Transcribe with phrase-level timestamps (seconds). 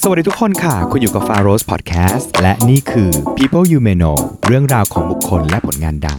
[0.00, 6.18] สวัสดีทุกคนค่ะ คุณอยู่กับ f a r o s Podcast และนี่คือ People You May Know เรื่องราวของบุคคลและผลงานดัง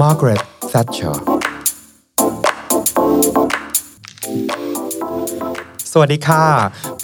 [0.00, 1.14] Margaret Thatcher
[5.94, 6.44] สวัสดีค่ะ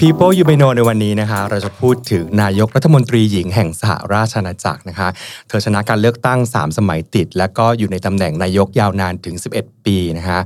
[0.00, 5.08] People You May Know ในวันนี้นะคะ เราจะพูดถึงนายกรัฐมนตรีหญิงแห่งสหราชอาณาจักรนะคะ
[5.48, 10.40] เธอชนะการเลือกตั้ง 3 สมัยติด และก็อยู่ในตำแหน่งนายกยาวนานถึง 11 ปีนะคะ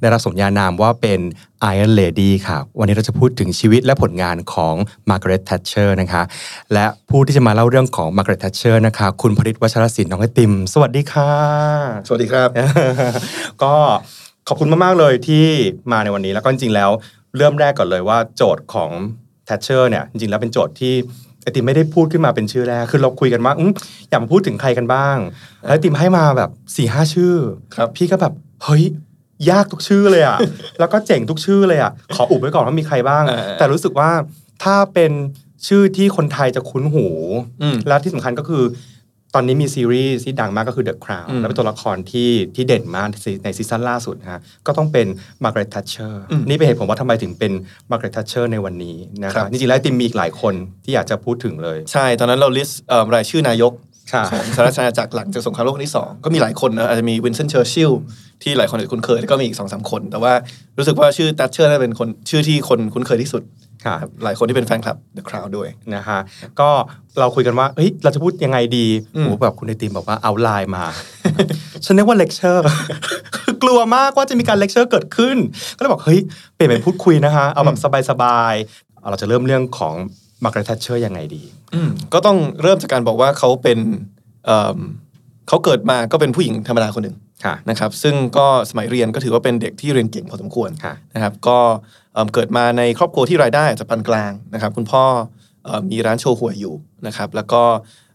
[0.00, 1.20] ได้รับสมญานามว่าเป็น
[1.72, 4.74] Iron Lady ค่ะ วันนี้เราจะพูดถึงชีวิตและผลงานของ
[5.10, 6.22] Margaret Thatcher นะคะ
[6.72, 11.30] และผู้ที่จะมาเล่าเรื่องของ Margaret Thatcher นะคะ คุณผริตวัชรศิลป์น้องไอติม สวัสดีค่ะ
[12.08, 12.48] สวัสดีครับ
[13.62, 13.74] ก็
[14.48, 15.46] ขอบคุณมาก ๆ เลยที่
[15.92, 16.90] มาในวันนี้แล้วก็จริงๆแล้ว
[17.38, 18.90] เริ่มแรกก่อนเลยว่าโจทย์ของ
[19.48, 20.94] Thatcher เนี่ยจริงๆแล้วเป็นโจทย์ที่
[21.42, 23.70] ไอติมไม่ได้พูดขึ้นมาเป็นชื่อแรก คือเราคุยกันว่าอม
[24.08, 25.16] อยากมาพูดถึงใครกันบ้าง
[25.66, 27.34] แล้วไอติมให้มาแบบ4ี่ห้าชื่อ
[27.76, 28.32] ครับพี่ก็แบบ
[28.64, 28.84] เฮ้ย
[29.50, 30.38] ยากทุกชื่อเลยอะ
[30.78, 34.10] แล้วก็เจ๋งทุกชื่อเลยอะ ขออุบไว้ก่อนว่ามีใครบ้างเออแต่รู้สึกว่า
[34.64, 35.12] ถ้าเป็น
[35.66, 37.06] ชื่อที่คนไทยจะคุ้นหู
[37.62, 38.62] อืมแล้วที่สำคัญก็คือ
[39.38, 45.06] ตอนนี้มีซีรีส์ที่ดังมากก็คือ The Crown อืมแล้วเป็นตัวละครที่ที่เด่นมากในในซีซั่นล่าสุดนะฮะก็ต้องเป็น
[45.44, 47.52] Margaret Thatcher อืมนี่เป็นเหตุผลว่าทำไมถึงเป็น
[47.90, 53.72] Margaret Thatcher ในวันนี้นะคครัรับบจริงๆแล้วไอติมมีอีกหลายคนที่อยากจะพูดถึงเลย ใช่ ตอนนั้นเรา list เอ่อรายชื่อนายก
[54.12, 57.92] ค่ะของสหราชอาณาจักรหลังจากสงครามโลกครั้งที่ 2 ก็มีหลายคนนะอาจจะมีวินสตันเชอร์ชิล
[58.42, 60.32] ที่หลายคนอาจจะคุ้นเคยแล้วก็มีอีกสองสามคน แต่ว่า
[60.78, 63.42] รู้สึกว่าชื่อแทตเชอร์น่าเป็นคนชื่อที่คนคุ้นเคยที่สุด
[63.84, 66.18] ค่ะครับหลายคนที่เป็นแฟนคลับ The Crown ด้วยนะฮะ
[66.60, 66.70] ก็
[67.18, 70.84] เราคุยกันว่าเฮ้ยเราจะพูดยังไงดีอืมโอ้แบบคุณไอติมบอกว่าเอาไลน์มา
[71.84, 72.62] ฉันนึกว่าเลคเชอร์
[73.62, 75.36] กลัวมากว่าจะมีการเลคเชอร์เกิดขึ้น
[75.76, 76.20] ก็เลยบอกเฮ้ย
[76.54, 77.78] เปลี่ยนเป็นพูดคุยนะฮะเอาแบบ
[78.10, 79.94] สบายๆเอาเราจะเริ่มเรื่องของ
[80.44, 81.42] มาร์กาเร็ต t ทเชอร์ยังไงดี
[82.12, 83.78] ก็ต้องเริ่มจากการบอกว่าเขาเป็น
[84.46, 84.78] เอิ่ม
[85.48, 87.25] เขาเกิดมาก็เป็นผู้หญิงธรรมดาคนหนึ่งค่ะ
[87.70, 91.58] นะครับซึ่งก็สมัยเรียนก็ถือว่าเป็นเด็กที่เรียนเก่งพอสมควรค่ะนะครับก็
[92.14, 95.04] เอิ่มเกิดมาในครอบครัวที่รายได้อาจจะปานกลางนะครับคุณพ่อ
[95.64, 96.74] เอิ่มมีร้านโชห่วยอยู่
[97.06, 97.62] นะครับแล้วก็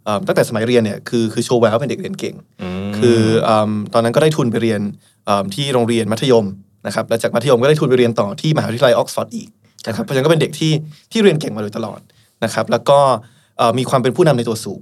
[0.05, 2.35] เอิ่มตั้งแต่สมัยเรียนเนี่ยคือคือโชว์แววเป็นเด็กเรียนเก่ง
[2.97, 4.81] คือเอิ่มตอนนั้นก็ได้ทุนไปเรียน
[5.25, 6.45] เอิ่มที่โรงเรียนมัธยม
[6.87, 9.49] นะครับแล้วจากมัธยมก็ได้ทุนไปเรียนต่อที่มหาวิทยาลัยออกซฟอร์ดอีก
[9.87, 10.73] นะครับเพราะฉะนั้นก็เป็นเด็กที่
[11.11, 11.99] ที่เรียนเก่งมาโดยตลอด
[12.43, 12.99] นะครับแล้วก็
[13.57, 14.81] เอ่อมีความเป็นผู้นำในตัวสูง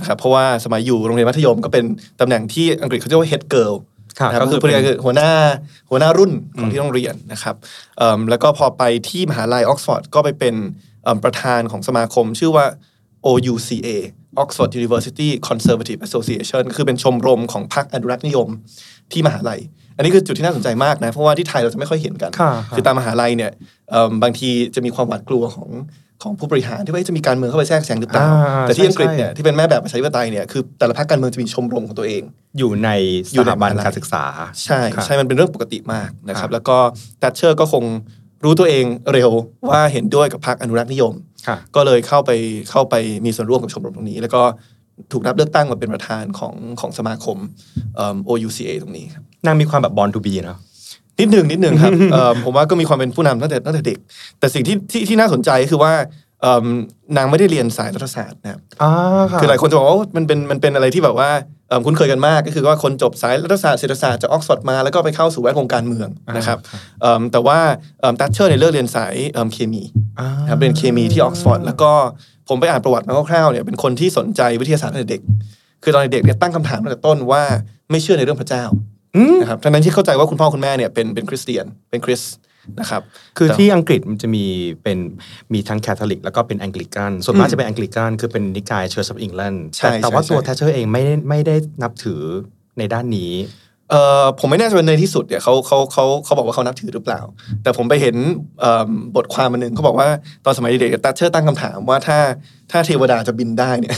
[0.00, 1.84] นะครับเพราะว่าสมัยอยู่โรงเรียนมัธยมก็เป็น
[2.20, 3.74] ตำแหน่งที่อังกฤษเขาเรียกว่า head girl
[4.20, 5.30] ค่ะนะครับก็ก็คืคืออภรรยาคือหัวหน้า
[5.90, 7.54] หัวหน้ารุ่นของอืมที่โรงเรียนนะครับ
[7.98, 10.54] เอิ่มแล้วก็พอไปที่มหาลัยออกซฟอร์ดก็ไปเป็น
[11.04, 12.64] เอิ่มประธานของสมาคมชื่อว่า
[13.26, 13.88] OUCA
[14.42, 18.48] Oxford University Conservative Association คือเป็นชมรมของพรรคอนุรักษ์นิยม
[19.12, 19.60] ที่มหาลัย
[19.96, 23.52] อันนี้คือจุดที่น่าสนใจมากนะ เพราะว่าที่ไทยเราจะไม่ค่อยเห็นกันค่ะคือตามมหาลัยเนี่ย
[23.90, 25.68] เอิ่มบางทีจะมีความหวาดกลัวของ
[26.22, 32.22] ของผู้บริหารที่ว่าจะมีการเมืองเข้าไปแทรกแซงหรือเปล่าอ่าแต่ที่อังกฤษใช่เนี่ยที่เป็นแม่แบบประชาธิปไตยเนี่ยคือแต่ละพรรคการเมืองจะมีชมรมของตัวเอง
[32.58, 32.88] อยู่ใน
[33.34, 34.24] อสยู่ในถาบันมหาลัยการศึกษา
[34.64, 36.76] ใช่ครับใช่มันเป็นเรื่องปกติมากนะครัครับบแล้วก็
[37.22, 37.84] ดัชเชอร์ก็คง
[38.44, 39.30] รู้ตัวเองเร็ว
[39.70, 41.12] ว่าเห็นด้วยกับพรรคอนุรักษ์นิยม
[41.46, 42.30] ค่ะก็เลยเข้าไป
[42.70, 44.42] เข้าไปมีส่วนร่วมกับชมรมตรงนี้ แล้วก็
[45.12, 47.36] ถูกรับเลือกตั้งมาเป็นประธานของของสมาคม
[47.96, 50.58] เอิ่ม OUCA ตรงนี้ครับนางมีความแบบ born to be เนาะ
[51.20, 53.98] นิดหนึ่งนิดหนึ่งครับเอิ่มผมว่าก็มีความเป็นผู้นำตั้งแต่ตั้งแต่เด็ก
[54.38, 55.92] แต่สิ่งที่ที่ที่น่าสนใจก็คือว่า
[56.42, 56.66] เอิ่ม
[57.16, 58.90] นางไม่ได้เรียนสายรัฐศาสตร์นะครับอ่า
[59.32, 61.30] ค่ะคือหลายคนจะบอกว่ามันเป็นมันเป็นอะไรที่แบบว่า
[61.68, 66.58] เอิ่มคุ้นเคยกันมาก ก็คือว่าคนจบสายรัฐศาสตร์เศรษฐศาสตร์จากออกซฟอร์ดมาแล้วก็ไปเข้าสู่แวดวงการเมืองนะครับ
[67.00, 67.58] เอิ่มแต่ว่า
[68.20, 69.82] แทตเชอร์เนี่ยเลือกเรียนสายเอิ่มเคมี
[70.20, 71.90] อ่านะครับเรียนเคมีที่ออกซฟอร์ดแล้วก็
[72.48, 75.22] ผมไปอ่านประวัติมาคร่าวๆเนี่ยเป็นคนที่สนใจวิทยาศาสตร์ตั้งแต่เด็ก
[75.82, 77.42] คือตอนเด็กเนี่ยตั้งคำถามตั้งแต่ต้นว่า
[77.90, 78.87] ไม่เชื่อในเรื่องพระเจ้าอืม
[79.40, 82.34] นะครับทั้งนั้นที่เข้าใจว่าคุณพ่อคุณแม่เนี่ยเป็นเป็นคริสเตียนเป็นคริสต์
[82.80, 83.02] นะครับ
[83.38, 84.44] คือแต่ที่อังกฤษมันจะมี
[84.82, 84.98] เป็น
[85.52, 92.20] มีทั้งแคทอลิกแล้วก็เป็นแองกลิกันส่วนมากจะเป็นแองกลิกันคือเป็นนิกาย Church of England ใช่แต่ว่าใช่ตัวใช่แทตเชอร์เองไม่ได้ไม่ได้นับถือ
[92.78, 93.32] ในด้านนี้
[93.90, 97.20] เอ่อผมไม่แน่ใจว่าในที่สุดเนี่ยเขาเขาเขาเขาบอกว่าเขานับถือหรือเปล่า
[97.62, 98.16] แต่ผมไปเห็น
[98.60, 100.08] เอิ่มบทความมันหนึ่งเขาบอกว่า
[100.44, 102.18] ตอนสมัยเด็กๆตัชเชอร์ตั้งคำถามว่าถ้า
[102.70, 103.96] ถ้าเทวดาจะบินได้เนี่ย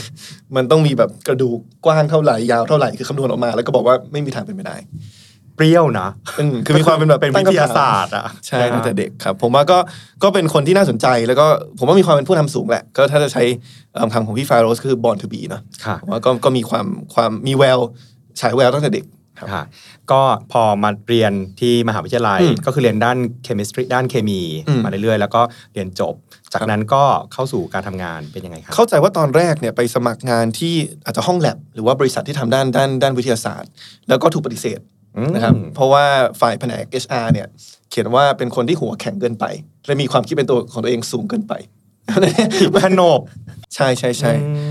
[0.55, 4.77] มันต้องมีแบบกระดูกกว้างเท่าไหร่ยาวเท่าไหร่คือคำนวณออกมา แล้วก็บอกว่าไม่มีทางเป็นไปได้
[5.55, 6.07] เปรี้ยวนะ
[6.39, 9.77] อืมคือมีความเป็นแบบเป็นตั้วิงคำถมทยาศาสตร์อะใช่ตั้งแต่เด็กครับ ผมว่าก็
[10.23, 11.45] ก็เป็นคนที่น่าสนใจแล้วก็
[11.77, 13.43] ผมว่ามีความเป็นผู้นำสูงแหละ ก็ถ้าจะใช้
[13.93, 17.79] เอิ่มคำของพี่ฟาโรสก็คือ born to be เนอะค่ะผมว่าก็ก็มีความความมีแวว
[18.39, 19.20] ฉายแววตั้งแต่เด็กครับค่ะ
[20.11, 20.21] ก็
[20.51, 25.41] พอมาเรียนที่มหาวิทยาลัยอืมก็คือเรียนด้าน chemistry ด้านเคมีอืมมาเรื่อยๆ แล้วก็
[25.73, 26.15] เรียนจบ
[26.53, 27.03] จากนั้นก็
[27.33, 33.69] เข้าสู่การทำงานเป็นยังไงครับเข้าใจว่าตอนแรกเนี่ยไปสมัครงานที่อาจจะห้องแลบหรือว่าบริษัทที่ทำด้านด้านด้านวิทยาศาสตร์
[34.09, 34.79] แล้วก็ถูกปฏิเสธ
[35.17, 36.05] อืมนะครับเพราะว่า
[36.41, 37.47] ฝ่ายแผนก HR เนี่ย
[37.89, 39.45] เขียนว่าเป็นคนที่หัวแข็งเกินไป
[39.85, 41.53] และมีความคิดเป็นตัวของตัวเองสูงเกินไป
[42.83, 43.19] ขนบ
[43.75, 44.70] ใช่ใช่ใช่อืมเอิ่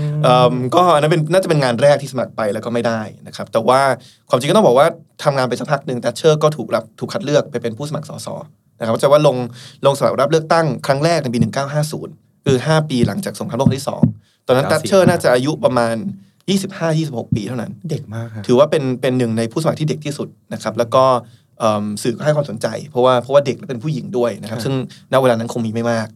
[0.75, 3.81] ก็อันนั้นเป็นน่าจะเป็นงานแรกที่สมัครไปแล้วก็ไม่ได้นะครับ แต่ว่า
[4.29, 4.87] ความจริงก็ต้องบอกว่า
[5.23, 8.27] ทำงานไปสักพักหนึ่งแตชเชอร์ก็ถูกรับถูกคัดเลือกไปเป็นผู้สมัครสส
[8.79, 9.37] นะครับจะว่าลง
[9.85, 11.39] ลงสมัครรับเลือกตั้งครั้งแรกในปี
[11.91, 15.95] 1950 คือ 5 ปีหลังจากสงครามโลกครั้งที่ 2 ตอนนั้น94ตัชเชอร์น่าจะอายุประมาณ
[16.65, 21.03] 25-26 ปีเท่านั้น เด็กมากครับถือว่าเป็นเป็นหนึ่งในผู้สมัครที่เด็กที่สุดนะครับแล้วก็
[21.59, 24.73] เอิ่มสื่อก็ให้ความสนใจ เพราะว่าเพราะว่าเด็กและเป็นผู้หญิงด้วยนะครับครับซึ่ง
[25.11, 26.07] ณเวลานั้นคงมีไม่มาก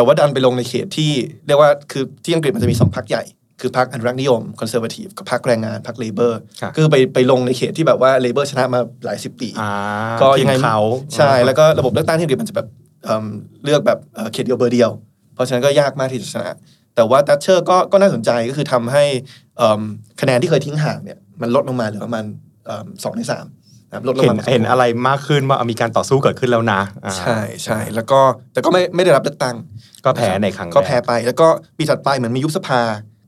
[0.00, 1.10] แต่ว่าดันไปลงในเขตที่
[1.46, 3.22] เรียกว่าคือที่อังกฤษมันจะมีสองพรรคใหญ่
[3.60, 9.70] คือพรรคอนุรักษ์นิยม Conservative กับพรรคแรงงานพรรค Labour ครับคือไปไปลงในเขตที่แบบว่า Labour ชนะมาหลายสิบปีอ่า
[10.22, 10.78] ก็ยังไงทีมเขา
[11.16, 12.68] ใช่แล้วก็ระบบเลือกตั้งที่อังกฤษมันจะแบบ
[13.04, 13.26] เอิ่ม
[13.64, 14.90] เลือกแบบเอ่อเขตเดียวเบอร์เดียว
[15.34, 16.50] เพราะฉะนั้นก็ยากมากที่จะชนะ
[16.94, 19.04] แต่ว่าแตชเชอร์ก็ก็น่าสนใจก็คือทำให้
[19.56, 19.80] เอิ่ม
[20.20, 22.24] คะแนนที่เคยทิ้งห่างเนี่ยมันลดลงมาเหลือประมาณ
[22.66, 23.46] เอิ่มสองในสาม
[23.90, 28.20] นะครับลดลงเห็นมาเห็นอะไรมากขึ้นว่ามีการต่อสู้เกิดขึ้นแล้วนะอ่าใช่ใช่แล้วก็
[28.52, 29.56] แต่ก็ไม่ไม่ได้รับเลือกตั้ง
[30.04, 32.80] ก็แพ้ในครั้งก็แพ้รกไป แล้วก็ปีถัดไปเหมือนมียุบสภา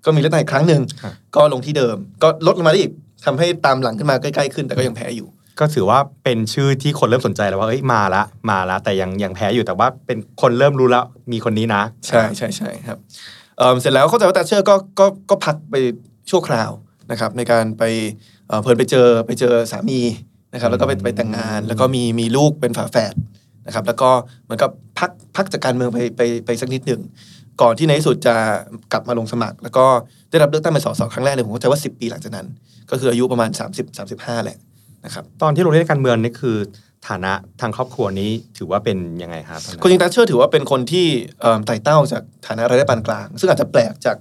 [0.04, 2.92] ก็มีเลือกตั้งอีกครั้งหนึ่งครับก็ลงที่เดิม ก็ลดลงมาได้อีก
[3.26, 5.28] ทำให้ตามหลังขึ้นมาใกล้ๆขึ้นแต่ก็ยังแพ้อยู่
[5.60, 12.98] ก็ถือว่าเป็นชื่อที่คนเริ่มสนใจแล้วว่าเอ้ยมาละมาละแต่ยังยังแพ้อยู่แต่ว่าเป็นคนเริ่มรู้แล้วมีคนนี้นะ ใช่ใช่ใช่ครับ
[13.58, 15.74] เอิ่มเสร็จแล้วเข้าใจว่าแต่เชอร์ก็ก็ก็พักไป
[16.30, 16.70] ชั่วคราว
[17.10, 17.82] นะครับในการไป
[18.48, 20.00] เอ่อเพลินไปเจอไปเจอสามี
[20.52, 23.14] นะครับแล้วก็ไปไปแต่งงาน แล้วก็มีมีลูกเป็นฝาแฝด
[23.66, 24.10] นะครับแล้วก็
[24.44, 27.00] เหมือนกับพักพักจากการเมืองไปไปไปสักนิดหนึ่ง
[27.60, 28.34] ก่อนที่ในที่สุดจะ
[28.92, 29.84] กลับมาลงสมัคร แล้วก็
[30.30, 32.46] ได้รับเลือกตั้งเป็นสสครั้งแรกเลยผมเข้าใจว่า 10 ปีหลังจากนั้น
[32.90, 34.58] ก็คืออายุประมาณ 30 35แหละ
[35.04, 36.56] นะครับตอนที่ลงเล่นการเมืองนี่คือ
[37.08, 41.06] ฐานะทางครอบครัวนี้ถือว่าเป็นยังไงครับตอนนั้นคนจริงตัชเชอร์ถือว่าเป็นคนที่
[41.40, 44.16] เอิ่มไต่เต้าจากฐานะรายได้ปานกลาง ซึ่งอาจจะแปลกจาก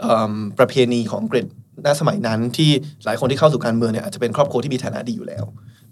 [0.00, 1.46] เอิ่มประเพณีของอังกรีก
[1.86, 2.70] ณสมัยนั้นที่
[3.04, 5.44] หลายคนที่เข้าสู่การเมืองเนี่ยอาจจะเป็นครอบครัวที่มีฐานะดีอยู่แล้ว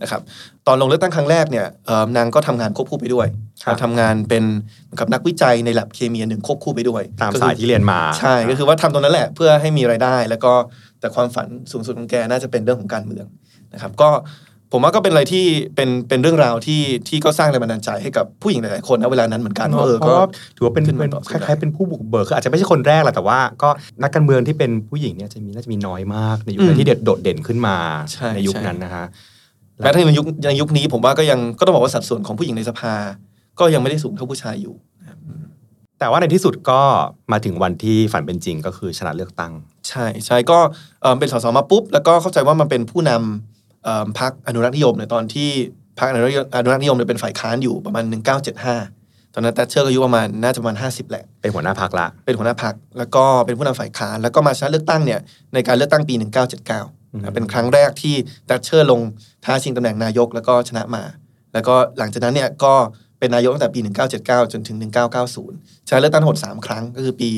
[0.02, 0.20] นะครับ
[0.66, 3.26] ตอนลงเลือกตั้งครั้งแรกเนี่ยเอิ่มนางก็ทำงานควบคู่ไปด้วย
[3.64, 4.44] ครับทำงานเป็น
[4.84, 10.52] เหมือนกับนักวิจัยในแลบเคมีอันหนึ่งควบคู่ไปด้วย ตามก็คือสายที่เรียนมา ใช่ก็คือว่าทำตรงนั้นแหละเพื่อให้มีรายได้ แล้วก็
[11.00, 13.26] แต่ความฝันสูงสุดของแกน่าจะเป็นเรื่องของการเมือง
[13.74, 14.08] นะครับก็
[14.72, 20.26] ผมว่าก็เป็นอะไรที่เป็นเป็นเรื่องราวที่ที่ก็สร้างแรงบันดาลใจให้กับผู้หญิงหลายๆคนนะเวลานั้นเหมือนกันว่าเออเพก็ราะว่า
[20.56, 23.68] ถือว่าเป็นขึ้นมาเป็นต่อสู้คได้ล้ายๆเป็นผู้บุกเบิกคืออาจจะไม่ใช่คนแรกแหละแต่ว่าก็
[24.02, 27.76] นักการเมืองที่เป็นผู้หญิงเนี่ยจะมีน่าจะมีน้อยมากในยุคนั้นอืมที่เด็ดโดดเด่นขึ้นมา
[28.12, 29.04] ใช่ยุคใช่นั้นนะคะ
[29.78, 32.94] แม้ถ้าในยุคในยุคนี้ผมว่าก็ยังก็ต้องบอกว่าสัดส่วนของผู้หญิงในสภา
[33.58, 34.74] ก็ยังไม่ได้สูงเท่าผู้ชายอยู่
[36.02, 36.80] แต่ว่าในที่สุดก็
[37.32, 39.52] มาถึงวันที่ฝันเป็นจริงก็คือชนะเลือกตั้ง
[39.88, 40.58] ใช่ใช่ก็
[41.02, 43.51] เอ่อเป็นสสมาปุ๊บ แล้วก็เข้าใจว่ามันเป็นผู้นำเอ่อ
[44.18, 45.50] พรรคอนุรักษ์นิยมในตอนที่
[45.98, 48.04] พรรคอนุรักษ์อนุรักษ์นิยมเนี่ยเป็นฝ่ายค้านอยู่ประมาณ
[48.68, 55.20] 1975 ตอนนั้นแตชเชอร์ก็อายุประมาณน่าจะประมาณ 50 แหละ เป็นหัวหน้าพรรคละ เป็นหัวหน้าพรรคแล้วก็เป็นผู้นำฝ่ายค้านแล้วก็มาชนะเลือกตั้งเนี่ย
[55.54, 56.14] ในการเลือกตั้งปี
[56.62, 58.14] 1979นะเป็นครั้งแรกที่
[58.46, 59.00] แตชเชอร์ลง
[59.44, 61.02] ท้าชิงตำแหน่งนายกแล้วก็ชนะมา
[61.52, 62.74] แล้วก็หลังจากนั้นเนี่ยก็
[63.18, 63.80] เป็นนายกตั้งแต่ปี
[64.16, 64.76] 1979 จนถึง
[65.32, 67.30] 1990ชนะเลือกตั้งทั้งหมด3ครั้งก็คือปี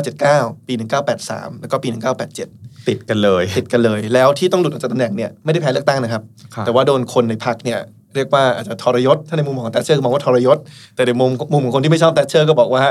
[0.00, 0.72] 1979 ปี
[1.16, 6.22] 1983 แล้วก็ปี 1987 ติดกันเลยติดกันเลย แล้วที่ต้องหลุดออกจากตำแหน่งเนี่ยไม่ได้แพ้เลือกตั้งนะครับ
[6.54, 7.78] ครับแต่ว่าโดนคนในพรรคเนี่ย
[8.14, 10.58] เรียกว่าอาจจะทรยศถ้าในมุมของแตชเชอร์ก็มองว่าทรยศ
[10.94, 12.84] แต่ในมุมมุมของคนที่ไม่ชอบแตชเชอร์ก็บอกว่า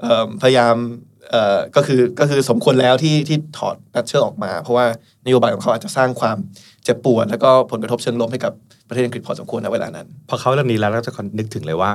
[0.00, 0.74] เอิ่มพยายาม
[1.30, 4.86] เอ่อก็คือก็คือสมควรแล้วที่ที่ถอดแตชเชอร์ออกมา เพราะว่า
[5.26, 6.36] นโยบายของเขาอาจจะสร้างความ
[6.84, 8.52] เจ็บปวด แล้วก็ผลกระทบเชิงลบให้กับ
[8.88, 11.90] ประเทศอังกฤษพอสมควรในเวลานั้น พอเข้าเรื่องนี้แล้วเราจะนึกถึงเลยว่า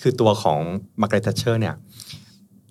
[0.00, 0.60] คือตัวของ
[1.00, 1.74] มาร์กาเร็ตแตชเชอร์เนี่ย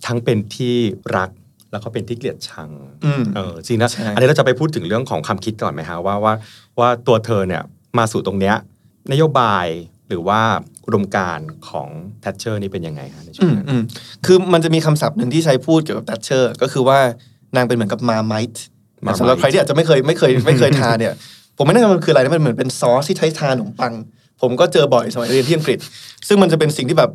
[0.05, 0.75] ทั้งเป็นที่
[1.17, 1.29] รัก
[1.71, 2.69] แล้วก็เป็นที่เกลียดชัง
[3.05, 6.33] อืมเออจริงนะใช่อันนี้เราจะไปพูดถึงเรื่องของความคิดก่อนไหมฮะว่าว่า
[6.79, 7.61] ว่าตัวเธอเนี่ย
[7.97, 8.55] มาสู่ตรงเนี้ย
[9.11, 9.67] นโยบาย
[10.07, 10.41] หรือว่า
[10.85, 11.87] อุดมการณ์ของ
[12.21, 13.83] แทชเชอร์นี่เป็นยังไงฮะในช่วอืงมนั้นอืม
[14.25, 16.99] คือมันจะมีคำศัพท์หนึ่งที่ใช้พูดเกี่ยวกับแตชเชอร์ก็คือว่า
[17.55, 18.65] นางเป็นเหมือนกับมาไมท์
[19.05, 21.13] Marmite สำหรับใครที่อาจจะไม่เคยไม่เคยไม่เคยทานเนี่ย
[21.57, 23.93] ผมไม่แน่ใจว่ามันคืออะไรนะมันเหมือนเป็นซอสที่ใช้ทานขนมปัง
[24.41, 25.79] ผมก็เจอบ่อยสมัยเรียนที่อังกฤษ
[26.27, 27.11] ซึ่งมันจะเป็นสิ่งที่แบบ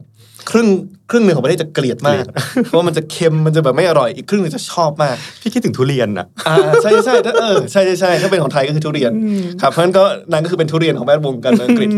[0.51, 0.69] ครึ่ง
[1.11, 2.25] ครึ่งหนึ่งของประเทศจะเกลียดมาก
[2.65, 9.13] เพราะว่ามันจะเค็มมันจะแบบไม่อร่อยอีกครึ่งหนึ่งจะชอบมาก พี่คิดถึงทุเรียนอะอ่าใช่ใช่ถ้าเออใช่ใช่ใช่ถ้าเป็นของไทยก็คือทุเรียน
[9.61, 11.89] ครับเพราะฉะนั้นก็นางก็คือเป็นทุเรียนของแวดวงการเมืองอังกฤษ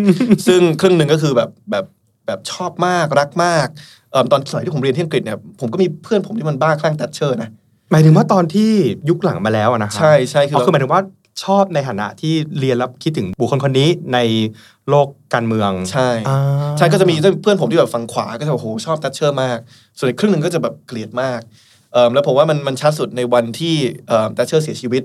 [0.46, 1.84] ซึ่งครึ่งหนึ่งก็คือแบบแบบ
[2.26, 3.66] แบบชอบมากรักมาก
[4.12, 7.50] เอ่อตอนสมัยที่ผมเรียนที่อังกฤษเนี่ยผมก็มีเพื่อนผมที่มันบ้าคลั่งแตชเชอร์นะ
[7.90, 8.70] หมายถึงว่าตอนที่
[9.08, 11.02] ยุคหลังมาแล้วอะนะครัใช่ใช่คืออ๋อคือหมายถึงว่า
[11.44, 14.18] ชอบในฐานะที่เรียนแล้วคิดถึงบุคคลคนนี้ใน
[14.90, 16.38] โลกการเมืองใช่อ่า
[16.78, 19.59] ใช่ก็จะมีเพื่อนผมที่แบบฝั่งขวาก็จะโอ้โหชอบแตชเชอร์มาก
[19.99, 21.40] ส่วนอีกครึ่งหนึ่งก็จะแบบเกลียดมาก
[21.92, 23.75] เอ่อแล้วผมว่ามันมันชัดสุดในวันที่
[24.35, 25.02] แตชเชอร์เสียชีวิต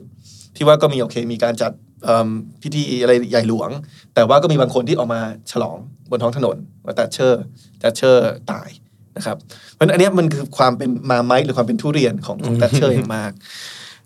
[0.55, 1.71] ที่ว่าก็มีโอเคมีการจัด
[2.03, 2.29] เอิ่ม
[2.63, 3.69] พิธีอะไรใหญ่หลวง
[4.15, 5.21] แต่ว่าก็มีบางคนที่ออกมา
[5.51, 5.77] ฉลอง
[6.09, 7.41] บนท้องถนนว่าแตชเชอร์
[7.79, 8.69] แตชเชอร์ตาย
[9.17, 9.37] นะครับ
[9.73, 13.31] เพราะฉะนั้นอันเนี้ยมันคือความเป็นมาไม้หรือความเป็นทุเรียนของของแตชเชอร์อย่างมาก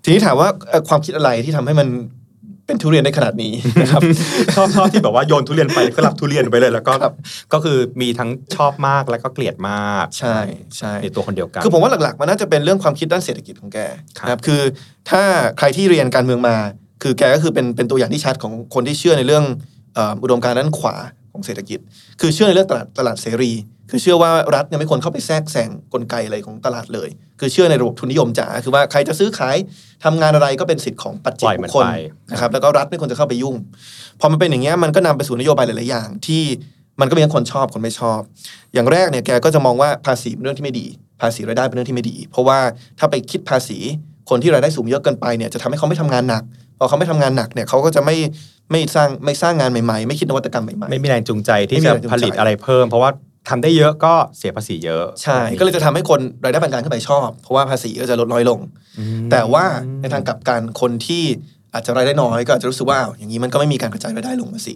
[0.04, 1.88] ทีนี้ถามว่าเอ่อความคิดอะไรที่ทำให้มัน
[2.68, 4.02] เป็นทุเรียนได้ขนาดนี้นะครับ
[4.56, 7.14] ชอบชอบที่แบบว่าโยนทุเรียนไปก็รับทุเรียนไปเลยแล้วก็ครับ
[7.54, 10.38] ก็คือมีทั้งชอบมากแล้วก็เกลียดมาก ใช่
[10.78, 13.78] ใช่ในตัวคนเดียวกัน คือผมว่าหลักๆ มันน่าจะเป็นเรื่องความคิดด้านเศรษฐกิจของแก
[14.18, 14.62] ครับนะครับคือ
[15.10, 15.22] ถ้า
[15.58, 16.56] ใครที่เรียนการเมืองมา
[17.04, 19.44] คือแกก็คือเป็นเป็นตัวอย่างที่ชัดของคนที่เชื่อในเรื่อง
[19.96, 20.96] เอ่ออุดมการณ์ด้านขวา
[21.38, 21.79] ของเศรษฐกิจ
[22.22, 23.51] คือเชื่อในเรื่องตลาดตลาดเสรี
[23.89, 29.58] คือเชื่อว่ารัฐเนี่ยไม่ควรเข้าไปแทรกแซงกลไกอะไรของตลาดเลย คือเชื่อในระบบทุนนิยมจ๋าคือว่าใครจะซื้อขาย
[30.03, 31.88] ทำงานอะไรก็เป็นสิทธิ์ของปัจเจปล่กอยมับุนคคลไป
[32.32, 33.56] นะครับแล้วก็รัฐไม่ควรจะเข้าไปยุ่ง
[34.20, 36.44] พอมันเป็นอย่างเงี้ยมันก็นำไปสู่นโยบายหลายๆอย่างที่
[37.00, 38.20] มันก็มีทั้งคนชอบคนไม่ชอบ
[38.74, 40.88] อย่างแรกเนี่ยแกก็จะมองว่าภาษีเป็นเรื่องที่ไม่ดี
[41.22, 42.60] ภาษีรายได้เป็นเรื่องที่ไม่ดี เพราะว่า
[43.00, 43.79] ถ้าไปคิดภาษี
[44.30, 46.44] คนที่รายได้สูงเยอะเกินไปเนี่ยจะทำให้เขาไม่ทำงานหนัก
[46.80, 48.16] พอเขาไม่ทำงานหนักเนี่ยเขาก็จะไม่
[48.72, 53.12] ไม่สร้างไม่สร้างงานใหม่ๆ ไม่คิดนวัตกรรมใหม่ๆไม่มีแรงจูงใจที่ไม่มีจะแรงจูงใจผลิตอะไรเพิ่ม เพราะว่า
[53.50, 58.60] ทำได้เยอะก็เสียภาษีเยอะ ใช่ ก็เลยจะทำให้คนรายได้ปานกลางขึ้นไปชอบ เพราะว่าภาษีก็จะลดน้อยลง
[59.00, 59.66] อืมแต่ว่า
[60.02, 61.24] ในทางกลับกันคนที่
[61.74, 64.74] อาจจะรายได้น้อยก็อาจจะรู้สึกว่าอ้าวอย่างนี้มันก็ไม่มีการกระจายรายได้ลงมาสิ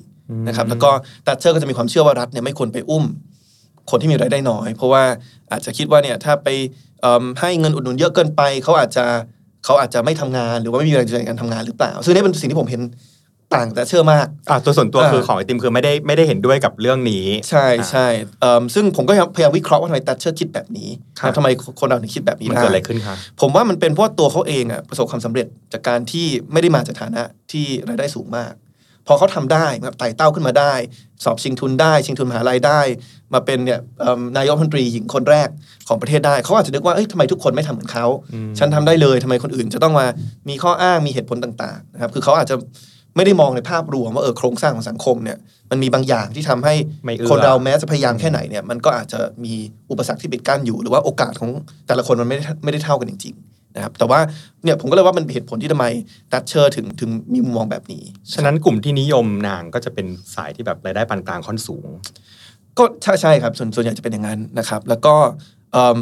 [0.48, 0.91] นะครับแล้วก็
[1.27, 3.05] แตชเชอร์ก็จะมีความเชื่อว่ารัฐเนี่ยไม่ควรไปอุ้ม
[3.89, 5.03] คนที่มีรายได้น้อย เพราะว่า
[5.51, 6.48] อาจจะคิดว่าเนี่ยถ้าไป
[7.01, 9.05] เอิ่มให้เงินอุดหนุนเยอะเกินไปเขาอาจจะ
[9.65, 12.81] เขาอาจจะไม่ทำงานหรือว่าไม่มีแรงจูงใจในการทำงานหรือเปล่า ซึ่งนี่เป็นสิ่งที่ผมเห็น
[13.55, 18.07] ต่างแตชเชอร์มากอะตัวส่วนตัวอ่าคือของไอติมคือไม่ได้ไม่ได้เห็นด้วยกับเรื่องนี้ ใช่ใช่
[18.41, 20.89] เอิ่มซึ่งผมก็พยายามวิเคราะห์ว่าทำไมแตชเชอร์คิดแบบนี้
[21.19, 21.47] ครับทำไม
[21.79, 28.51] คนเราถึงคิดแบบนี้มันได้เกิดอะไรขึ้นคะผมว่ามันเป็นเพราะว่าตัวเขาเองอะประสบความสำเร็จจากการที่ไม่ได้มาจากฐานะที่รายได้สูงมาก
[29.08, 30.74] พอเขาทำได้แบบไต่เต้าขึ้นมาได้
[31.24, 32.81] สอบชิงทุนได้ ชิงทุนมหาลัยได้
[33.34, 35.50] มาเป็นเนี่ยเอิ่มนายกรัฐมนตรีหญิงคนแรก
[35.88, 38.05] ของประเทศได้ เขาอาจจะนึกว่าเอ้ยทำไมทุกคนไม่ทำเหมือนเขา
[38.60, 40.08] ฉันทำได้เลยทำไมคนอื่นจะต้องมา
[40.50, 42.55] มีข้ออ้างมีเหตุผลต่างๆนะครับคือเขาอาจจะ
[43.15, 45.38] ไม่ได้มองในภาพรวมว่าเออโครงสร้างของสังคมเนี่ย
[45.72, 49.53] มันมีบางอย่างที่ทำให้ไม่เอื้อคนเราแม้จะพยายามแค่ไหนเนี่ยมันก็อาจจะมี
[49.91, 51.50] อุปสรรคที่ปิดกั้นอยู่ หรือว่าโอกาสของ
[51.88, 54.19] แต่ละคนมันไม่ได้ไม่ได้เท่ากันจริงๆ นะครับแต่ว่า
[54.63, 55.85] เนี่ยผมก็เลยว่ามันเป็นเหตุผลที่ทำไม
[56.31, 61.87] ดัชเชอร์ถึงถึงมีมุมมองแบบนี้ ฉะนั้นกลุ่มที่นิยมนางก็จะเป็นสายที่แบบรายได้ปานกลางค่อนสูง
[62.77, 65.13] ก็ใช่ใช่ครับส่วนส่วนใหญ่จะเป็นอย่างนั้นนะครับ แล้วก็
[65.73, 65.99] เอิ่ม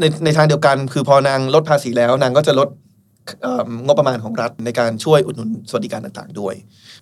[0.00, 2.68] ในในทางเดียวกันคือพอนางลดภาษีแล้วนางก็จะลด
[3.42, 6.54] เอิ่มงบประมาณของรัฐในการช่วยอุดหนุนสวัสดิการต่างๆด้วย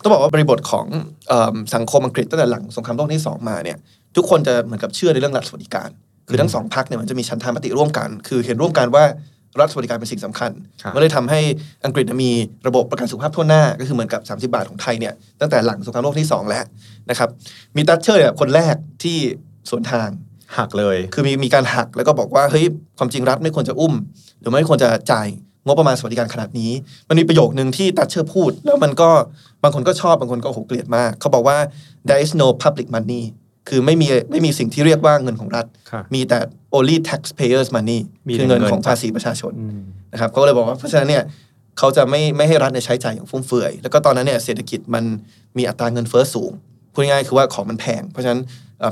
[0.03, 0.87] ต้องบอกว่าบริบทของ
[1.29, 3.79] เอิ่มสังคมอังกฤษตั้งแต่หลังสงครามโลกที่สองมาเนี่ย
[4.17, 5.89] ทุกคนจะเหมือนกับเชื่อในเรื่องรัฐสวัสดิการ
[6.29, 9.05] คือทั้งสองพรรคเนี่ยมันจะมีชันธามติร่วมกัน คือเห็นร่วมกันว่า
[9.61, 10.51] รัฐสวัสดิการเป็นสิ่งสำคัญ
[10.83, 11.41] ครับมันเลยทำให้
[11.85, 12.31] อังกฤษมี
[12.69, 16.65] ระบบประกันสุขภาพทั่วหน้า ก็คือเหมือนกับ 30 บาทของไทยเนี่ยตั้งแต่หลังสงครามโลกที่สองแล้ว
[17.11, 17.29] นะครับ
[17.77, 19.19] มีตัชเชอร์เนี่ยคนแรกที่
[19.71, 20.09] สวนทาง
[20.57, 22.65] หักเลย คือมีมีการหักแล้วก็บอกว่าเฮ้ย
[22.99, 23.95] ความจริงรัฐไม่ควรจะอุ้ม
[24.41, 25.29] หรือไม่ควรจะจ่าย
[25.67, 26.73] งบประมาณสวัสดิการขนาดนี้
[27.09, 29.11] มันมีประโยคนึงที่แตชเชอร์พูด แล้วมันก็
[29.63, 31.59] บางคนก็ชอบบางคนก็โอ้โหเกลียดมาก เขาบอกว่า
[32.09, 33.23] there is no public money
[33.69, 36.39] คือไม่มีไม่มีสิ่งที่เรียกว่าเงินของรัฐค่ะมีแต่
[36.77, 39.53] only taxpayers money มีคือเงินแต่เงินของภาษีประชาชน
[40.13, 41.25] นะครับเขาก็เลยบอกว่าเพราะฉะนั้นเนี่ย
[41.79, 45.05] เขาจะไม่ไม่ให้รัฐเนี่ยใช้จ่ายอย่างฟุ่มเฟือย แล้วก็ตอนนั้นเนี่ยเศรษฐกิจมัน
[45.57, 46.53] มีอัตราเงินเฟ้อสูง
[46.97, 48.41] พูดง่ายๆคือว่าของมันแพง เพราะฉะนั้น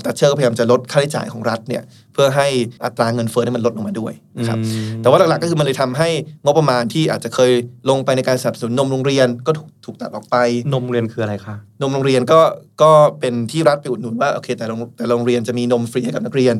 [0.04, 1.82] แตชเชอร์ก็พยายามจะลดค่าใช้จ่ายของรัฐเนี่ย
[2.12, 2.46] เพื่อให้
[2.84, 4.68] อัตราเงินเฟ้อเนี่ยมันลดลงมาด้วยนะครับอื
[4.98, 6.08] มแต่ว่าหลักๆก็คือมันเลยทำให้
[6.44, 7.52] งบประมาณที่อาจจะเคย
[7.90, 10.36] ลงไปในการสนับสนุนนมโรงเรียนก็ถูกถูกตัดออกไป
[10.74, 12.40] นมเรียนคืออะไรคะนมโรงเรียนก็
[12.82, 16.56] ก็เป็นที่รัฐไปอุดหนุนว่าโอเค แต่โรงแต่โรงเรียนจะมีนมฟรีให้กับนักเรียน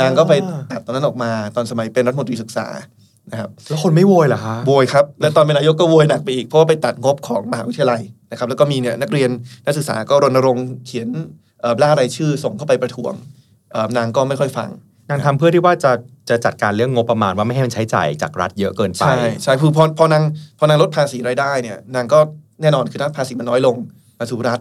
[0.00, 0.32] นางก็ไป
[0.70, 2.66] ตัดตอนนั้นออกมา ตอนสมัยเป็นรัฐมนตรีศึกษา
[3.30, 8.02] นะครับแล้วคนไม่โวยเหรอคะโวยครับและตอนเป็นนายกก็โวยหนักไปอีกเพราะว่าไปตัดงบของมหาวิทยาลัย
[8.34, 9.30] นะครับแล้วก็มีเนี่ยนักเรียน
[9.66, 11.08] นักศึกษาก็รณรงค์เขียน
[11.60, 13.12] เอ่อล่ารายชื่อส่งเข้าไปประท้วง
[13.72, 14.70] เอ่อนางก็ไม่ค่อยฟัง
[15.10, 15.92] นางทำเพื่อที่ว่าจะ
[16.30, 20.22] จะจัดการเรื่องงบประมาณว่าไม่ให้มันใช้จ่ายจากรัฐเยอะเกินไป ใช่ใช่คือพอพอนาง
[20.58, 22.18] พอนางลดภาษีรายได้เนี่ยนางก็
[22.62, 23.76] แน่นอนคือถ้าภาษีมันน้อยลง
[24.18, 24.60] มาสู่รัฐ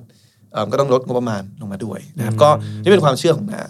[0.51, 2.49] เอิ่มก็ต้องลดงบประมาณลงมาด้วยนะครับก็
[2.83, 3.69] นี่เป็นความเชื่อของนาง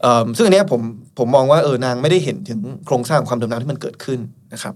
[0.00, 0.80] เอิ่มซึ่งอันเนี้ยผม
[1.18, 4.18] ผมมองว่าเออนางไม่ได้เห็นถึงโครงสร้างของความเดิมน้ำที่มันเกิดขึ้น
[4.52, 4.74] นะครับ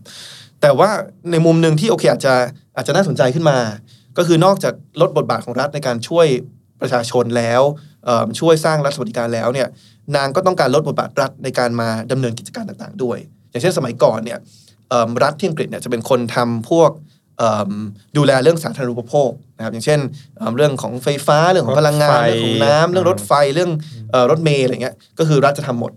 [0.61, 0.91] แต่ว่า
[1.31, 2.35] ในมุมหนึ่งที่โอเคอาจจะ
[2.77, 3.57] อาจจะน่าสนใจขึ้นมา
[4.19, 6.27] ก็คือนอกจากลดบทบาทของรัฐในการช่วย
[6.81, 7.63] ประชาชนแล้ว
[8.05, 9.69] เอิ่มช่วยสร้างรัฐสวัสดิการแล้วเนี่ย
[10.17, 13.19] นางก็ต้องการลดบทบาทรัฐในการมาดำเนินกิจการต่างๆ ด้วย
[13.51, 14.39] อย่างเช่นสมัยก่อนเนี่ย
[14.91, 16.91] เอิ่มรัฐที่อังกฤษเนี่ยจะเป็นคนทำพวก
[17.39, 17.71] เอิ่ม
[18.17, 20.01] ดูแลเรื่องสาธารณูปโภคนะครับอย่างเช่น
[20.37, 23.71] เอิ่มเรื่องของไฟฟ้าเรื่องของพลังงานรถไฟเรื่องของน้ำเรื่องรถไฟเรื่อง
[24.11, 25.93] เอ่อรถเมล์อะไรเงี้ยก็คือรัฐจะทำหมด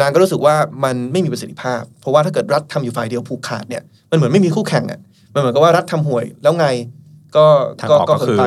[0.00, 5.00] นางก็รู้สึกว่ามันไม่มีประสิทธิภาพ เพราะว่าถ้าเกิดรัฐทำอยู่ฝ่ายเดียวผูกขาดเนี่ยมันเหมือนไม่มีคู่แข่งอะ
[5.34, 6.66] มันเหมือนกับว่ารัฐทำห่วยแล้วไง
[7.36, 7.46] ก็
[7.80, 8.44] ทางออกก็คือเหินไป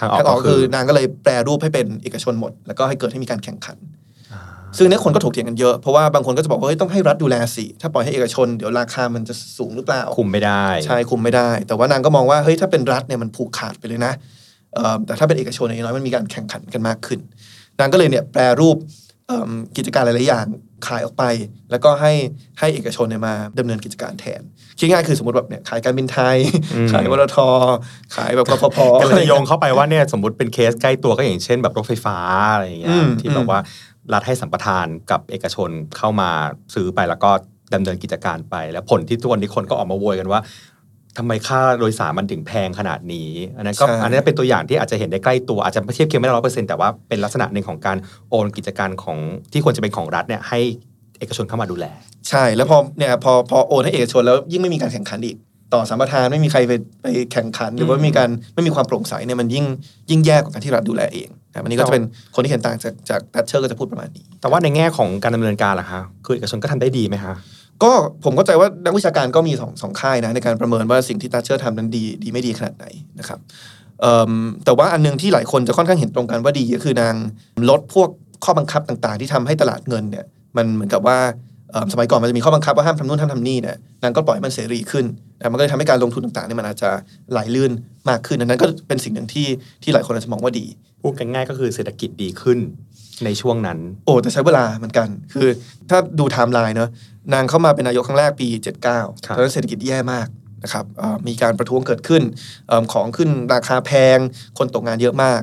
[0.00, 3.76] ทางออกทางออกก็คืคืออนางก็เลยแปรรูปให้เป็นเอกชนหมด แล้วก็ให้เกิดให้มีการแข่งขัน
[4.76, 14.12] ซึ่งเนี้ยคนก็ถกเถียงกันเยอะ เพราะว่าบางคนก็จะบอกว่าเฮ้ยต้องให้รัฐดูแลสิ ถ้าปล่อยให้เอกชนเดี๋ยวราคามันจะสูงหรือเปล่า คุมไม่ได้ ใช่คุมไม่ได้ แต่ว่านางก็มองว่าเฮ้ยถ้าเป็นรัฐเนี่ยมันผูกขาดไปเลยนะ
[14.74, 17.20] เอิ่มแต่ถ้าเป็นเอกชนอย่างน้อยมันมีการแข่งขันกันมากขึ้น
[17.80, 18.76] นางก็เลยเนี่ยแปรรูป
[19.26, 20.46] เอิ่มกิจการหลายๆอย่าง
[20.86, 21.24] ขายออกไป
[21.70, 22.12] แล้วก็ให้
[22.58, 24.42] ให้เอกชนเนี่ยมาดำเนินกิจการแทน
[24.78, 26.36] คิดง่ายๆคือสมมติแบบเนี่ยขายการบินไทย
[26.74, 27.38] อืมขายวรท
[28.16, 32.18] ขายแบบกฟผก็เลยโยงเข้าไปว่าเนี่ยสมมติเป็นเคสใกล้ตัวก็อย่างเช่น แบบรถไฟฟ้า
[32.52, 33.60] อะไรอย่างเงี้อืยมที่แบบว่า
[34.12, 36.30] รัฐให้สัมปทานกับเอกชนเข้ามา
[36.74, 37.30] ซื้อไปแล้วก็
[37.74, 40.40] ดำเนินกิจการไป แล้วผลที่ทุกวันนี้คนก็ออกมาโวยกันว่า
[41.16, 47.96] ทำไมค่าโดยสารมันถึงแพงขนาดนี้ อันนั้นก็ใช่อันนี้เป็นตัวอย่างที่อาจจะเห็นได้ใกล้ตัวอาจจะไม่เทียบเคียงไม่ร้อยเปอร์เซ็นต์แต่ว่าเป็นลักษณะหนึ่งของการ
[48.30, 49.18] โอนกิจการของ
[49.52, 50.60] ที่ควรจะเป็นของรัฐเนี่ยให้
[51.18, 51.86] เอกชนเข้ามาดูแล
[52.28, 55.36] ใช่แล้วพอเนี่ยพอพอโอนให้เอกชนแล้วยิ่งไม่มีการแข่งขันอีก
[55.74, 59.64] ต่อสัมปทานไม่มีใครไปไปแข่งขัน หรือว่าอืมมีการไม่มีความโปร่งใสเนี่ยมันยิ่ง
[60.10, 62.04] ยิ่งแย่กว่าการที่รัฐดูแลเองนะวันนี้ก็จะเป็น
[62.34, 67.34] คนที่เห็นต่างจากจากแตชเชอร์ก็จะพูดประมาณนี้ แต่ว่าในแง่ของการดำเนินการล่ะคะคือเอกชนก็ทำได้ดีไหมคะ
[67.82, 67.92] ก็
[68.24, 72.86] ผมเข้าใจว่านักวิชาการก็มีสองสองค่ายนะในการประเมินว่าสิ่งที่แตชเชอร์ทำนั้นดีดีไม่ดีขนาดไหน
[73.18, 73.38] นะครับ
[74.00, 74.32] เอิ่ม
[74.64, 77.14] แต่ว่าอันหนึงที่หลายคนจะค่อนข้างเห็นตรงกันว่าดีก็คือนาง
[77.70, 78.08] ลดพวก
[78.44, 80.24] ข้อบังคับต่างๆ ที่ทำให้ตลาดเงินเนี่ย
[80.56, 81.18] มันเหมือนกับว่า
[81.72, 85.04] เอิ่มสมัยก่อนมันจะมีข้อบังคับว่าห้ามทำนู่นห้ามทำนี่เนี่ยนางก็ปล่อยให้มันเสรีขึ้น
[85.38, 86.90] แต่มันก็เลยทำให้การลงทุนต่างๆเนี่ยมันอาจจะ
[87.30, 87.72] ไหลลื่น
[88.08, 89.46] มากขึ้นอันนั้นก็เป็นสิ่งหนึ่งที่
[89.82, 90.66] ที่หลายคนอาจจะมองว่าดี
[91.02, 92.58] พูดกันง่ายก็คือเศรษฐกิจดีขึ้น
[93.24, 95.48] ในช่วงนั้น โอ้แต่ใช้เวลาเหมือนกัน คือ
[95.90, 96.90] ถ้าดูไทม์ไลน์เนอะ
[97.34, 98.48] นางเข้ามาเป็นนายกครั้งแรกปี
[98.86, 100.26] 79ครับตอนนั้นเศรษฐกิจแย่มาก
[100.62, 102.22] นะครับเอ่อมีการประท้วงเกิดขึ้น
[102.68, 104.18] เอิ่มของขึ้นราคาแพง
[104.58, 105.40] คนตกงานเยอะมาก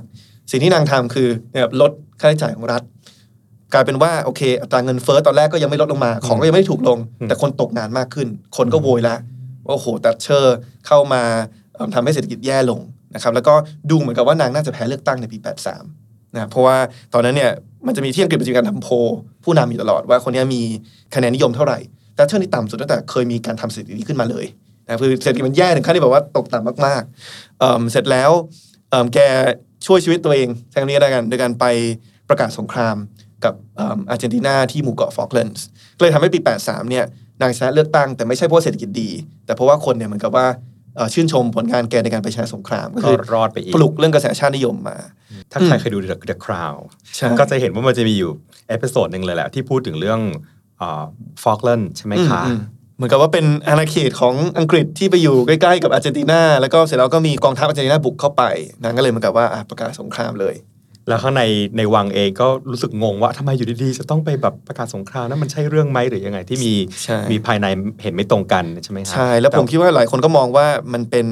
[0.51, 2.83] สิ่งที่นางทำคือเนี่ยลดค่าใช้จ่ายของรัฐ
[3.73, 9.15] กลายเป็นว่าโอเคอัตราเงินเฟ้อตอนแรกก็ยังไม่ลดลงมา ของก็ยังไม่ได้ถูกลงอืมแต่คนตกงานมากขึ้น คนก็โวยละ
[9.65, 11.23] ว่าโอ้โหดัชเชอร์เข้ามา
[11.75, 12.79] เอิ่มทำให้เศรษฐกิจแย่ลง
[13.15, 13.53] นะครับแล้วก็
[13.89, 15.37] ดูเหมือนกับว่านางน่าจะแพ้เลือกตั้งในปี
[15.75, 16.02] 83
[16.35, 16.77] นะเพราะว่า
[17.13, 17.51] ตอนนั้นเนี่ย
[17.87, 18.87] มันจะมีที่อังกฤษจะมีการทำโพ
[19.43, 20.61] ผู้นำอยู่ตลอดว่าคนนี้มี
[21.15, 21.79] คะแนนนิยมเท่าไหร่
[22.15, 24.45] แต่เชื่อนี่ต่ำสุดตั้งแต่เคยมีการทำสถิตินี้ขึ้นมาเลย
[24.85, 28.31] นะคือเศรษฐกิจมันแย่ถึงขั้นที่แบบว่าตกต่ำมากๆเเสร็จแล้ว
[29.13, 29.19] แก
[29.85, 31.65] ช่วยชีวิตตัวเองใช้คำนี้ได้กันโดยการไป
[32.29, 32.95] ประกาศสงคราม
[33.45, 35.65] กับอาร์เจนตินาที่หมู่เกาะฟอกแลนด์
[35.97, 37.05] ก็เลยทำให้ปี 83 เนี่ย
[37.41, 39.09] นางชนะเลือกตั้งแต่ไม่ใช่เพราะเศรษฐกิจดี
[39.45, 40.47] แต่เพราะว่าคนเนี่ยเหมือนกับว่า
[41.13, 44.97] ชื่นชมผลงานแกในการไปชนะสงครามก็ก็คือรอดไปอีกปลุกเรื่องกระแสชาตินิยมมา
[45.51, 46.79] ถ้าใครเคยดู The, The Crown
[47.15, 48.31] ใช่ก็จะเห็นว่ามันจะมีอยู่
[48.69, 50.19] episode หนึ่งเลยแหละ ที่พูดถึงเรื่อง
[51.43, 52.59] Falkland ใช่ไหมคะอืมอืม
[52.95, 58.43] เหมือนกับว่าเป็นอาณาเขตของอังกฤษที่ไปอยู่ใกล้ๆกับอาร์เจนตินาแล้วก็เสร็จแล้วก็มีกองทัพอาร์เจนตินาบุกเข้าไป
[58.83, 60.55] นางก็เลยเหมือนกับว่าอะประกาศสงครามเลย
[61.07, 61.43] แล้วข้างใน
[61.77, 67.67] ในวังเองก็รู้สึกงงว่าทำไมอยู่ดีๆ จะต้องไปแบบประกาศสงครามนั้นมันใช่เรื่องไหมหรือยังไงที่มีใช่มีภายใน
[68.01, 71.25] เห็นไม่ตรงกันใช่ไหมคะใช่แล้วผมคิดว่าหลายคนก็มองว่ามันเป็น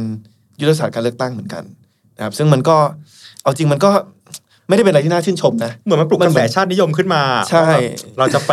[0.62, 1.64] ยุทธศาสตร์การเลือกตั้งเหมือนกัน
[2.18, 2.78] นะครับซึ่งมันก็
[3.44, 3.92] เอาจริงมันก็
[4.68, 7.82] ไม่ได้เป็นอะไรที่น่าชื่นชมนะเหมือนมันปลุกกระแสชาตินิยมขึ้นมาใช่ว่าแบบ
[8.20, 8.52] เราจะไป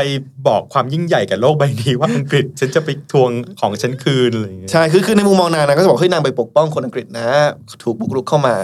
[0.49, 7.29] บอกความยิ่งใหญ่กับโลกใบนี้ว่าอังกฤษฉันจะไปทวงของฉันคืนอะไรอย่างเงี้ยใช่คือคือในมุมมองนางนะก็จะบอกเฮ้ยนางไปปกป้องคนอังกฤษนะ
[7.83, 8.57] ถูกบุกรุกเข้ามา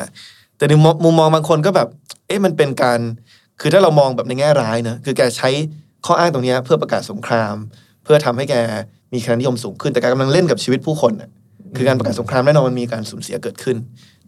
[0.65, 1.89] แต่ในมุมมองบางคนก็แบบ
[2.27, 3.01] เอ๊ะมันเป็นการ
[3.61, 5.49] คือถ้าเรามองแบบในแง่ร้ายนะคือแกใช้
[6.07, 7.55] ข้ออ้างตรงเนี้ยเพื่อประกาศสงคราม
[8.05, 8.55] เพื่อทำให้แก
[9.13, 11.31] มีคะแนนนิยมสูงขึ้น แต่แกกำลังเล่นกับชีวิตผู้คนน่ะ
[11.77, 13.77] คือการประกาศสงครามแน่นอนมันมีการสูญเสียเกิดขึ้น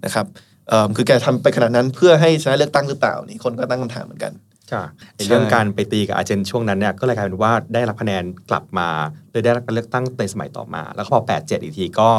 [0.05, 0.27] นะครับ
[0.69, 4.33] เอิ่มคือแกทำไปขนาดนั้นเพื่อให้ชนะเลือกตั้งหรือเปล่านี่คนก็ตั้งคำถามเหมือนกัน
[4.73, 8.89] ค่ะในใช่เรื่องการไปตีกับอาร์เจนช่วงนั้นเนี่ยก็เลยกลายเป็นว่าได้รับคะแนนกลับมา
[9.31, 12.11] เลยได้รับการเลือกตั้งในสมัยต่อมา แล้วก็พอ8 7 อีกทีก็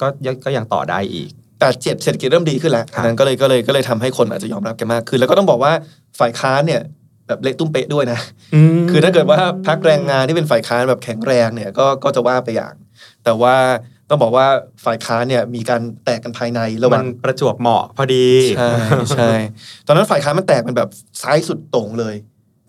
[0.00, 5.72] ก็ยังก็ยังต่อได้อีก แต่เจ็ดเศรษฐกิจเริ่มดีขึ้นแล้วครับอันนั้นก็เลยก็เลยก็เลยทำให้คนอาจจะยอมรับแกมากขึ้น แล้วก็ต้องบอกว่า
[6.20, 6.82] ฝ่ายค้านเนี่ย
[7.28, 8.20] แบบเละตุ้มเป๊ะด้วยนะ
[8.90, 12.74] คือถ้าเกิดว่าพักแรงงานที่เป็นฝ่ายค้านแบบแข็งแรงเนี่ยก็ก็จะว่าไปอย่าง
[13.24, 13.56] แต่ว่า
[14.08, 14.46] ต้องบอกว่า
[14.84, 18.70] ฝ่ายค้านเนี่ยมีการแตกกันภายในระหว่างนั้นประจวบเหมาะพอดีใช่
[19.16, 19.32] ใช่
[19.86, 20.90] ตอนนั้นฝ่ายค้านมันแตกเป็นแบบ
[21.22, 22.14] ซ้ายสุดโต่งเลย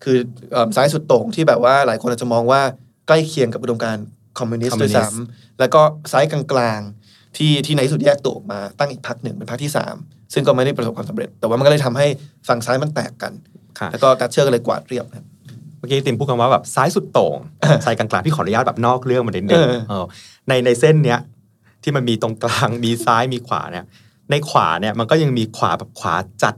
[0.03, 0.17] คือ
[0.51, 2.61] เอิ่มซ้ายสุดโต่งที่แบบว่าหลายคนอาจจะมองว่า
[3.07, 4.05] ใกล้เคียงกับอุดมการณ์
[4.39, 6.98] คอมมิวนิสต์คอมมิด้ววยนิสต์ซ้ำแล้วก็ซ้ายกลางๆ
[7.37, 9.95] ที่ที่ในที่สุดแยกตัวออกมาตั้งอีกพรรคหนึ่งเป็นพรรคที่สาม
[10.33, 12.07] ซึ่งก็ไม่ได้ประสบความสำเร็จ แต่ว่ามันก็เลยทำให้
[12.47, 13.33] ฝั่งซ้ายมันแตกกัน
[13.79, 15.25] ค่ะแล้วก็แตชเชอร์ก็เลยกวาดเรียบนะครับ
[15.77, 17.37] เมื่อกี้ติมพูดกันว่าแบบซ้ายสุดโต่ง
[17.85, 20.05] ซ้ายกลางๆพี่ขออนุญาตแบบนอกเรื่องมานิดนึงเออเออ
[20.47, 21.19] ในในเส้นเนี้ย
[21.83, 23.85] ที่มันมีตรงกลางมีซ้ายมีขวาเนี่ย
[24.31, 26.55] ในขวาเนี่ยมันก็ยังมีขวาแบบขวาจัด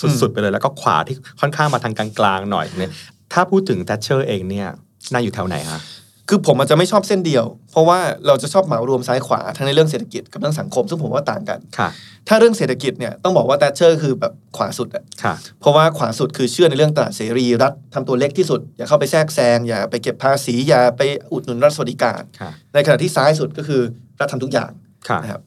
[0.00, 2.92] สุดๆไปเลย แล้วก็ขวาที่ค่อนข้างมาทางกลางๆหน่อยเนี่ย
[3.32, 4.68] ถ้าพูดถึงแตชเชอร์เองเนี่ย
[5.12, 5.80] นางอยู่แถวไหนคะ
[6.28, 11.88] คือผมอาจจะไม่ชอบเส้นเดียว เพราะว่าเราจะชอบเหมารวมซ้ายขวาทั้งในเรื่องเศรษฐกิจกับเรื่องสังคม ซึ่งผมว่าต่างกันค่ะ
[12.28, 21.00] ถ้าเรื่องเศรษฐกิจเนี่ยต้องบอกว่า t ท t เชอร์คือแบบขวาสุดอะค่ะเพราะว่าขวาสุดคือเชื่อในเรื่องตลาดเสรีรัฐทำตัวเล็กที่สุด อย่าเข้าไปแทรกแซง อย่าไปเก็บภาษีอย่าไป
[21.32, 23.82] อุดหนุนรัฐสวัสดิการค่ะในขณะที่ซ้ายสุดก็คือ
[24.20, 24.70] รัฐทำทุกอย่าง
[25.08, 25.40] ค่ะนะครับ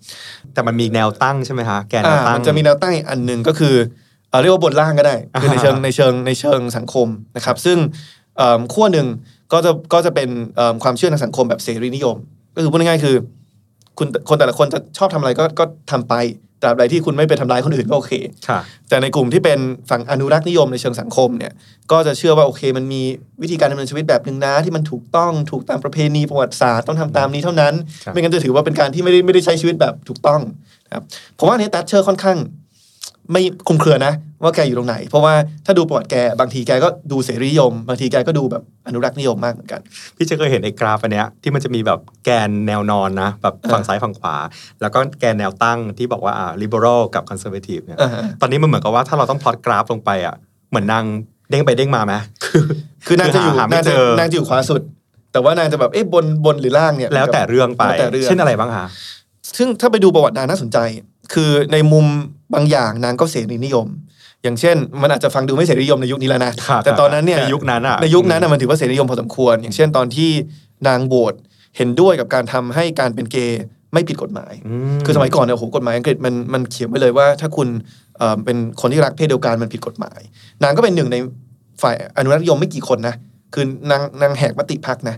[0.54, 3.76] แต่มันมีแนวตั้งใช่ไหมคะแกนแนอ่าวตั้งมันจะมีแนวตั้งอีกอันหนึ่งก็คือ
[4.30, 7.78] เอ่อเรียกว่าบนล่างก็ได้คือในเชิงอ่าในเชิงในเชิงสังคมนะครับซึ่ง
[8.38, 9.08] เอิ่มขั้วหนึ่ง
[9.52, 12.16] ก็จะก็จะเป็นเอิ่มความเชื่อในสังคมแบบเสรีนิยม
[12.56, 13.16] ก็คือพูดง่ายๆคือ
[13.98, 16.14] คุณคนแต่ละคนจะชอบทำอะไรก็ก็ทำไป
[16.62, 18.14] ตราบใดที่คุณไม่ไปทำร้ายคนอื่นก็โอเค
[18.48, 21.54] ค่ะแต่ในกลุ่มที่เป็นฝั่งอนุรักษ์นิยมในเชิงสังคมเนี่ย
[21.92, 23.02] ก็จะเชื่อว่าโอเค มันมี
[23.42, 30.42] วิธีการดำเนินชีวิตแบบหนึ่งนะที่มันถูกต้องถูกตามประเพณีประวัติศาสตร์ต้องทำตามนี้เท่านั้นครับไม่งั้นจะถือว่าเป็นการที่ไม่ได้ไม่ได้ใช้ชีวิตแบบถูกต้อง
[30.86, 31.04] นะครับ
[31.40, 32.38] ผมว่าอันนี้ตัชเชอร์ค่อนข้าง
[33.32, 35.34] ไม่คลุมเครือนะ ว่าแกอยู่ตรงไหน เพราะว่า
[35.66, 39.82] ถ้าดูประวัติแกบางทีแกก็ดูเสรีนิยม บางทีแกก็ดูแบบอนุรักษ์นิยมมากเหมือนกัน
[40.16, 44.36] พี่จะเคยเห็นไอ้กราฟอันเนี้ยที่มันจะมีแบบแกนแนวนอนนะแบบฝั่งซ้ายฝั่งขวา
[44.82, 50.36] แล้วก็แกนแนวตั้งที่บอกว่าอ่า liberal กับ conservative เนี่ยอ่าฮะตอนนี้มันเหมือนกับว่าถ้าเราต้องพลอตกราฟลงไปอะ
[50.70, 51.04] เหมือนนาง
[51.50, 52.14] เด้งไปเด้งมาไหม
[52.46, 52.64] คือ
[53.08, 54.82] คือนางจะอยู่หาไม่นางเจจะอนางจะอยู่ขวาสุด
[55.32, 58.88] แต่ว่านางจะแบบเอ๊ะบนบนหรือล่างเนี่ยแล้วแต่เรื่องไปแล้วแต่เรื่องเช่นอะไรบ้างคะ
[59.58, 60.78] ซึ่งถ้าไปดูประวัตินางน่าสนใจ
[61.34, 62.06] คือในมุม
[62.54, 63.88] บางอย่างนางก็เสรีนิยม
[64.44, 70.30] อย่างเช่น มันอาจจะฟังดูไม่เสรีนิยมในยุคนี้แล้วนะครับแต่ตอนนั้นเนี่ยในยุคนั้นอะในยุคนั้นน่ะมันถือว่าเสรีนิยมพอสมควร อย่างเช่น ตอนที่
[70.88, 71.34] นางโหวต
[71.78, 74.54] เห็นด้วยกับการทำให้การเป็นเกย์ไม่ผิดกฎหมาย
[74.98, 77.68] มคือสมัยก่อนเนี่ยโอ้โหกฎหมายอังกฤษมันมันเขียนไว้เลยว่าถ้าคุณ
[78.18, 80.20] เอ่อเป็นคนที่รักเพศเดียวกันมันผิดกฎหมาย
[80.64, 81.18] นางก็เป็นหนึ่งใน
[81.82, 83.16] ฝ่ายอนุรักษ์นิยมไม่กี่คนนะ
[83.54, 85.16] คือนางนางแหกมติพักนะ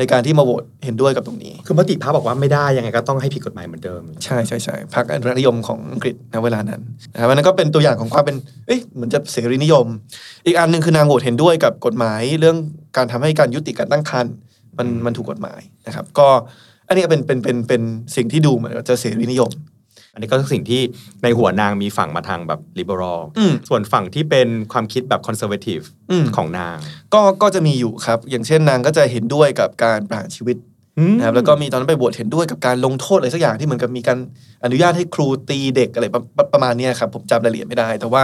[0.00, 6.80] ในการที่มาโหวตเห็นด้วยกับตรงนี้ คือมติพรรคบอกว่าไม่ได้ยังไงก็ต้องให้ผิดกฎหมายเหมือนเดิม ใช่ใช่ใช่พรรคอนุรักษ์นิยมของอังกฤษในเวลานั้น
[7.12, 8.36] นะครับอันนั้นก็เป็นตัวอย่างของความเป็น
[8.66, 9.86] เอ๊ะเหมือนจะเสรีนิยม
[10.46, 12.56] อีกอันหนึ่งคือนางโหวตเห็นด้วยกับกฎหมายเรื่อง
[12.96, 14.34] การทำให้การยุติการตั้งครรภ์
[14.78, 16.28] มันมันถูกกฎหมายนะครับ ก็
[16.86, 17.82] อันนี้ก็เป็นเป็นเป็นเป็น
[18.16, 19.69] สิ่งที่ดูเหมือนกับจะเสรีนิยมอั
[20.20, 20.82] นนี้ก็คือสิ่งที่
[21.22, 26.76] ในหัวนางมีฝั่งมาทางแบบ liberal อืมส่วนฝั่งที่เป็นความคิดแบบ conservative อืมของนาง
[27.14, 30.56] ก็ก็จะมีอยู่ครับ อย่างเช่นนางก็จะเห็นด้วยกับการประหารชีวิต
[31.18, 34.18] นะครับแล้วก็มีตอนนั้นไปบวชเห็นด้วยกับการลงโทษอะไรสักอย่างที่เหมือนกับมีการ
[34.64, 38.22] อนุญาตให้ครูตีเด็กอะไรประประประมาณเนี้ยครับผมจำรายละเอียดไม่ได้ แต่ว่า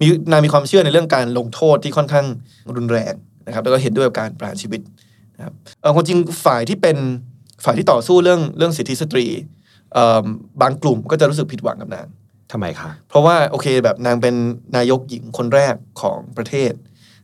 [0.00, 2.26] มีนางมีความเชื่อในเรื่องการลงโทษที่ค่อนข้าง
[2.76, 3.14] รุนแรง
[3.46, 4.80] นะครับ แล้วก็เห็นด้วยกับการประหารชีวิต
[5.36, 6.96] นะครับเออความจริงฝ่ายที่เป็น
[7.64, 9.55] ฝ่ายที่ต่อสู้เรื่องเรื่องสิทธิสตรีเอิ่ม
[10.62, 12.06] บางกลุ่มก็จะรู้สึกผิดหวังกับนาง
[12.52, 14.34] ทำไมคะเพราะว่าโอเคแบบนางเป็น
[14.76, 16.72] นายกหญิงคนแรกของประเทศ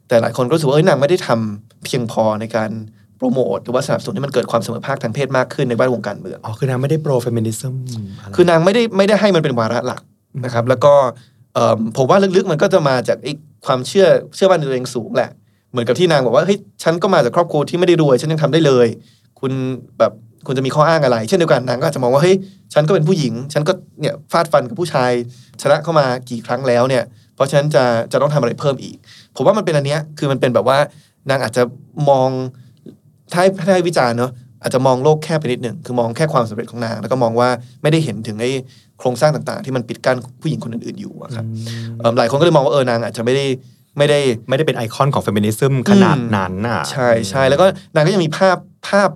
[0.09, 2.71] แต่หลายคนก็รู้สึกว่าเอ้ยนางไม่ได้ทำเพียงพอในการ
[3.17, 7.73] โปรโมทหรือว่าสนับสนุนให้มันเกิดความเสมอภาคทางเพศมากขึ้นในบ้านวงการเมืองอ๋อคือนางไม่ได้ pro feminism
[8.19, 10.03] อะไรคือนางไม่ได้ไม่ได้ให้มันเป็นวาระหลัก
[10.45, 10.95] นะครับ แล้วก็
[11.55, 13.33] เอิ่มผมว่าลึกๆมันก็จะมาจากไอ้
[13.67, 14.07] ความเชื่อ
[14.37, 15.31] เชื่อมั่นในตัวเองสูงแหละ
[15.71, 18.87] เหมือนกับที่นางบอกว่าเฮ้ยฉันก็มาจากครอบครัวที่ไม่ได้รวยฉันยังทำได้เลย
[19.41, 19.53] คุณ
[19.99, 20.13] แบบ
[20.47, 22.37] คุณจะมีข้ออ้างอะไร เช่นเดียวกันนางก็อาจจะมองว่าเฮ้ย
[22.75, 25.11] ฉันก็เป็นผู้หญิง ฉันก็เนี่ยฟาดฟันกับผู้ชาย
[25.63, 28.97] ชนะเข้ามากี่ครั้งแล้วเนี่ย เพราะฉะนั้นจะจะต้องทำอะไรเพิ่มอีก
[29.37, 30.79] ผมว่ามันเป็นอันเนี้ยคือมันเป็นแบบว่า
[31.31, 31.63] นางอาจจะ
[32.09, 32.29] มอง
[33.33, 37.49] ถ้าให้ถ้าให้วิจารณ์เนาะอาจจะมองโลกแคบไปนิดหนึ่งคือมองแค่ความสำเร็จของนาง แล้วก็มองว่า
[37.83, 38.51] ไม่ได้เห็นถึงไอ้
[38.99, 41.45] โครงสร้างต่างๆ ที่มันปิดกั้นผู้หญิงคนอื่นๆอยู่อะครับ
[41.99, 43.47] เอิ่มหลายคนก็เลยมองว่าเออนางอาจจะไม่ได้
[43.99, 48.57] ไม่ได้ไม่ได้เป็นไอคอนของ feminism ขนาดนั้นน่ะใช่ใช่แล้วก็นางก็ยังมีภาพ
[48.89, 49.11] ภาพ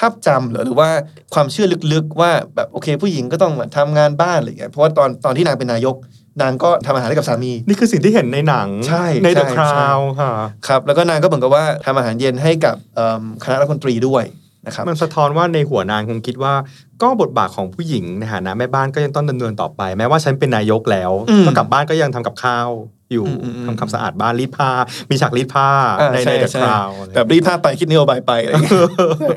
[0.00, 0.88] ภาพจำเหรอหรือว่า
[1.34, 5.96] ความเชื่อลึกๆว่าแบบโอเค ผู้หญิงก็ต้องทำงานบ้านอะไรอย่างเงี้ยเพราะว่าตอนตอนที่นางเป็นนายก
[6.42, 10.32] นางก็ทำอาหารให้กับสามี นี่คือสิ่งที่เห็นในหนังใช่ใน The ใช่ Crown ค่ะ
[10.68, 14.24] ครับแล้วก็นางก็เหมือนกับว่าทำอาหารเย็นให้กับเอิ่มคณะรัฐมนตรีด้วย
[14.66, 16.54] นะครับมันสะท้อนว่าในหัวนางคงคิดว่า
[17.02, 22.68] ก็บทบาทของผู้หญิงในฐานะแม่บ้านก็ยังต้องดำเนินต่อไป แม้ว่าฉันเป็นนายกแล้วอืมก็กลับบ้านก็ยังทำกับข้าว
[23.12, 24.70] อยู่อืมอืมอืมทำความสะอาดบ้านรีดผ้า
[25.10, 25.68] มีฉากรีดผ้า
[26.00, 28.70] อ่าในในใช่ The ใช่ Crown แบบรีบภาพไปคิดนโยบายไปอะไรอย่างเงี้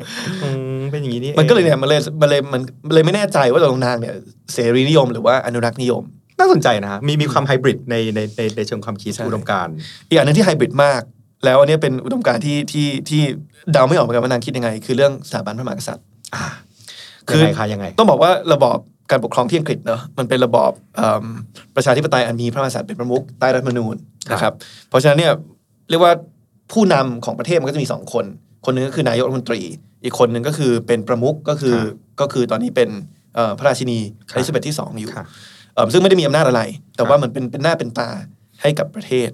[0.00, 0.02] ย
[0.42, 4.14] อืมเป็นอย่างนี้นี่มันก็เลยองเนี่ยมันเลยมันเลยมันมันเลยไม่แน่ใจว่าตกลงนางเนี่ย
[4.52, 6.02] เสรีนิยมหรือว่าอนุรักษ์นิยม
[6.38, 9.74] น่าสนใจนะฮะมีมีความไฮบริดในในในในเชิงความคิดใช่อุดมการณ์
[10.08, 11.02] อีกอันหนึงที่ไฮบริดมาก
[11.44, 13.22] แล้วอันเนี้ยเป็นอุดมการณ์ที่ที่ที่
[13.72, 16.06] เดาไม่ออกเหมือนกันว่านางคิดยังไง คือเรื่องสถาบันพระมหากษัตริย์
[17.28, 18.78] คืยังอไงคะยังไง ต้องบอกว่าระบอบ
[19.10, 21.24] การปกครองที่อังกฤษเนอะมันเป็นระบอบเอิ่ม
[21.76, 23.96] ประชาธิปไตยอันมีพระมหากษัตริย์เป็นประมุขใต้รัฐธรรมนูญ
[24.32, 24.52] นะครับ
[24.88, 25.32] เพราะฉะนั้นเนี่ย
[25.90, 26.12] เรียกว่า
[26.72, 28.24] ผู้นำของประเทศมันก็จะมีสองคน
[28.64, 29.60] คนหนึงก็คือนายกรัฐมนตรี
[30.04, 32.88] อีกคนหนึ่งก็คือเป็นประมุขก็คือครับก็คือตอนนี้เป็น
[33.34, 33.98] เอ่อพระราชินี
[34.30, 35.24] ครับอลิซาเบธที่สองอยู่ค่ะ
[35.74, 36.62] เอิ่มซึ่งไม่ได้มีอำนาจอะไร
[36.94, 38.08] แต่ครับว่าเหมือนเป็นเป็นหน้าเป็นตา
[38.62, 39.28] ให้กับประเทศ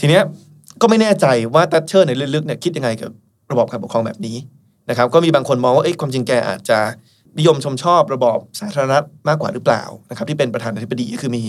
[0.00, 0.22] ทีเนี้ย
[0.80, 3.10] ก็ไม่แน่ใจว่าตัชเชอร์ในลึกๆเนี่ยคิดยังไงกับ
[3.50, 4.36] ระบอบการปกครองแบบนี้
[4.90, 6.78] นะครับ ก็มีบางคนมองว่าเอ้ยความจริงแกอาจจะ
[7.38, 11.42] นิยมชมชอบระบอบสาธารณรัฐมากกว่าหรือเปล่านะครับที่เป็นประธานาธิบดีก็คือมี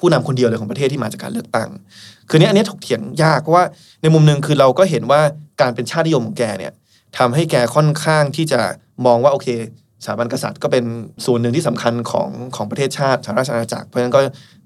[0.00, 1.68] ผู้นำคนเดียวเลยของประเทศที่มาจากการเลือกตั้ง
[2.28, 3.64] คือเนี้ยอันนี้ถกเถียงยากเพราะว่า
[4.02, 5.20] ในมุมหนึ่งคือเราก็เห็นว่า
[5.60, 6.72] การเป็นชาตินิยมของแกเนี่ย
[7.18, 8.60] ทำให้แกค่อนข้างที่จะ
[9.06, 9.48] มองว่าโอเค
[10.04, 10.84] สถาบันกษัตริย์ก็เป็น
[11.26, 14.20] ส่วนหนึ่งที่สำคัญของของประเทศชาติสหราชอาณาจักร เพราะฉะนั้นก็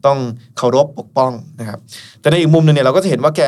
[0.06, 0.18] ต้อง
[0.58, 1.78] เคารพปกป้องนะครับ
[2.20, 3.42] แต่ในอีกมุมหนึ่งเนี่ยเราก็จะเห็นว่าแก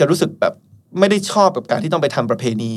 [0.00, 0.54] จะรู้สึกแบบ
[0.98, 2.72] ไม่ได้ชอบกับการที่ต้องไปทำประเพณี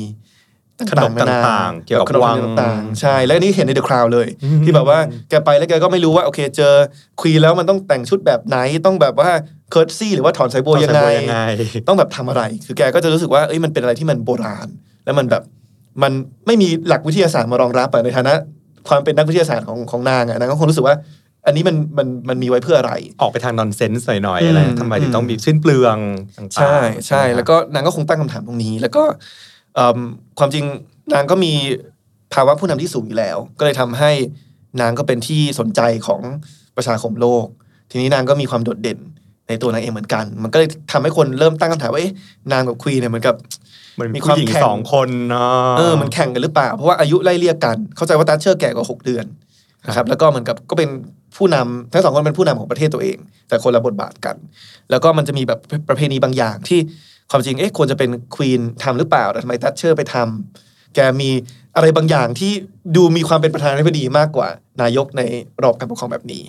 [0.90, 6.74] ขนบต่างๆ เกี่ยวกับขนบวังต่างๆใช่ แล้วอันนี่เห็นใน The Crown เลยอืมที่แบบว่าแกไปแล้วแกก็ไม่รู้ว่าโอเคเจอ
[7.20, 9.30] queen แล้วมันต้องแต่งชุดแบบไหนต้องแบบว่า
[9.70, 11.38] curtsy หรือว่าถอนสายบัวยังไงต่อสาบัวยังไง
[11.88, 14.68] ต้องแบบทำอะไร คือแกก็จะรู้สึกว่าเอ้ยมันเป็นอะไรที่มันโบราณ
[15.04, 15.42] แล้วมันแบบ
[16.02, 16.12] มัน
[16.46, 18.34] ไม่มีหลักวิทยาศาสตร์มารองรับอะในฐานะ
[18.88, 20.96] ความเป็นนักวิทยาศาสตร์ของของนางอะนางก็คงรู้สึกว่า
[21.46, 25.96] อันนี้มันมันมันมีไว้เพื่ออะไร ออกไปทางนอนเซนส์หน่อยอืๆมอะไรทำไมถึงต้องมีสิ้นเปลือง
[26.36, 29.51] ต่างๆใช่ใช่ไหมครับแล้วก็นางก็คงตั้งคำถามตรงนี้ แล้วก็เอิ่ม
[30.38, 30.64] ความจริง
[31.14, 31.52] นางก็มี
[32.34, 34.10] ภาวะผู้นำที่สูงอยู่แล้ว ก็เลยทำให้
[34.80, 36.20] นางก็เป็นที่สนใจของ
[36.76, 37.46] ประชาคมโลก
[37.90, 38.98] ทีนี้นางก็มีความโดดเด่น
[39.48, 42.14] ในตัวนางเองเหมือนกัน มันก็เลยทำให้คนเริ่มตั้งคำถามว่าเอ๊ะ
[42.52, 43.34] นางกับ queen เนี่ยเหมือนกับ
[43.94, 49.24] เหมือนมีมีความผู้หญิงแข่งสองคนเนาะเออมันแข่งกันหรือเปล่า เพราะว่าอายุไล่เลี่ยกัน เข้าใจว่าตัชเชอร์แก่กว่า6เดือน
[49.86, 50.90] นะครับ แล้วก็เหมือนกับก็เป็น
[51.36, 54.36] ผู้นำทั้งสองคนเป็นผู้นำของประเทศตัวเอง แต่คนละบทบาทกัน
[54.90, 55.58] แล้วก็มันจะมีแบบ
[55.88, 56.80] ประเพณีบางอย่างที่
[57.30, 61.30] ความจริงเอ๊ะควรจะเป็น queen ทำหรือเปล่าแต่ทำไมตัชเชอร์ไปทำแกมี
[61.76, 62.52] อะไรบางอย่างที่
[62.96, 64.48] ดูมีความเป็นประธานาธิบดีมากกว่า
[64.82, 65.22] นายกใน
[65.60, 66.42] ระบบการปกครองแบบนี้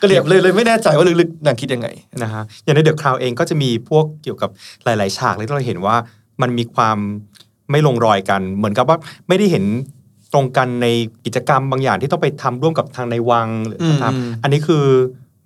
[0.00, 1.88] ก็เลยเลยเลยไม่แน่ใจว่าลึกๆนางคิดยังไง
[2.22, 4.50] นะฮะอย่างในเดอะคราวเองก็จะมีพวกเกี่ยวกับ
[4.84, 5.96] หลาย ๆ ฉากเลยที่เราเห็นว่า
[6.42, 6.98] มันมีความ
[7.70, 8.98] ไม่ลงรอยกัน เหมือนกับว่า
[9.28, 9.64] ไม่ได้เห็น
[10.32, 10.86] ตรงกันใน
[11.24, 14.84] กิจกรรมบางอย่างที่ต้องไปทำร่วมกับทางในวังหรืออืมทำอันนี้คือ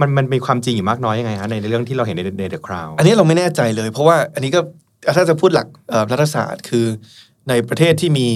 [0.00, 4.60] มันมันมีความจริงอยู่มากน้อยยังไงฮะในในเรื่องที่เราเห็นในในเดอะคราวอันนี้เราไม่แน่ใจเลย เพราะว่าอันนี้ก็
[5.16, 6.86] ถ้าจะพูดหลักเอ่อรัฐศาสตร์คือ
[7.48, 8.28] ในประเทศที่มี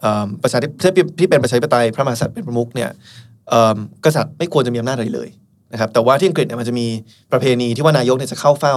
[0.00, 2.90] เอิ่มประชาธิปไตยที่เป็นประชาธิปไตยพระมหากษัตริย์เป็นประมุขเนี่ย
[3.48, 5.28] เอิ่มกษัตริย์ไม่ควรจะมีอำนาจอะไรเลย
[5.72, 6.86] นะครับแต่ว่าที่อังกฤษเนี่ยมันจะมี
[7.32, 8.74] ประเพณีที่ว่านายกเนี่ยจะเข้าเฝ้า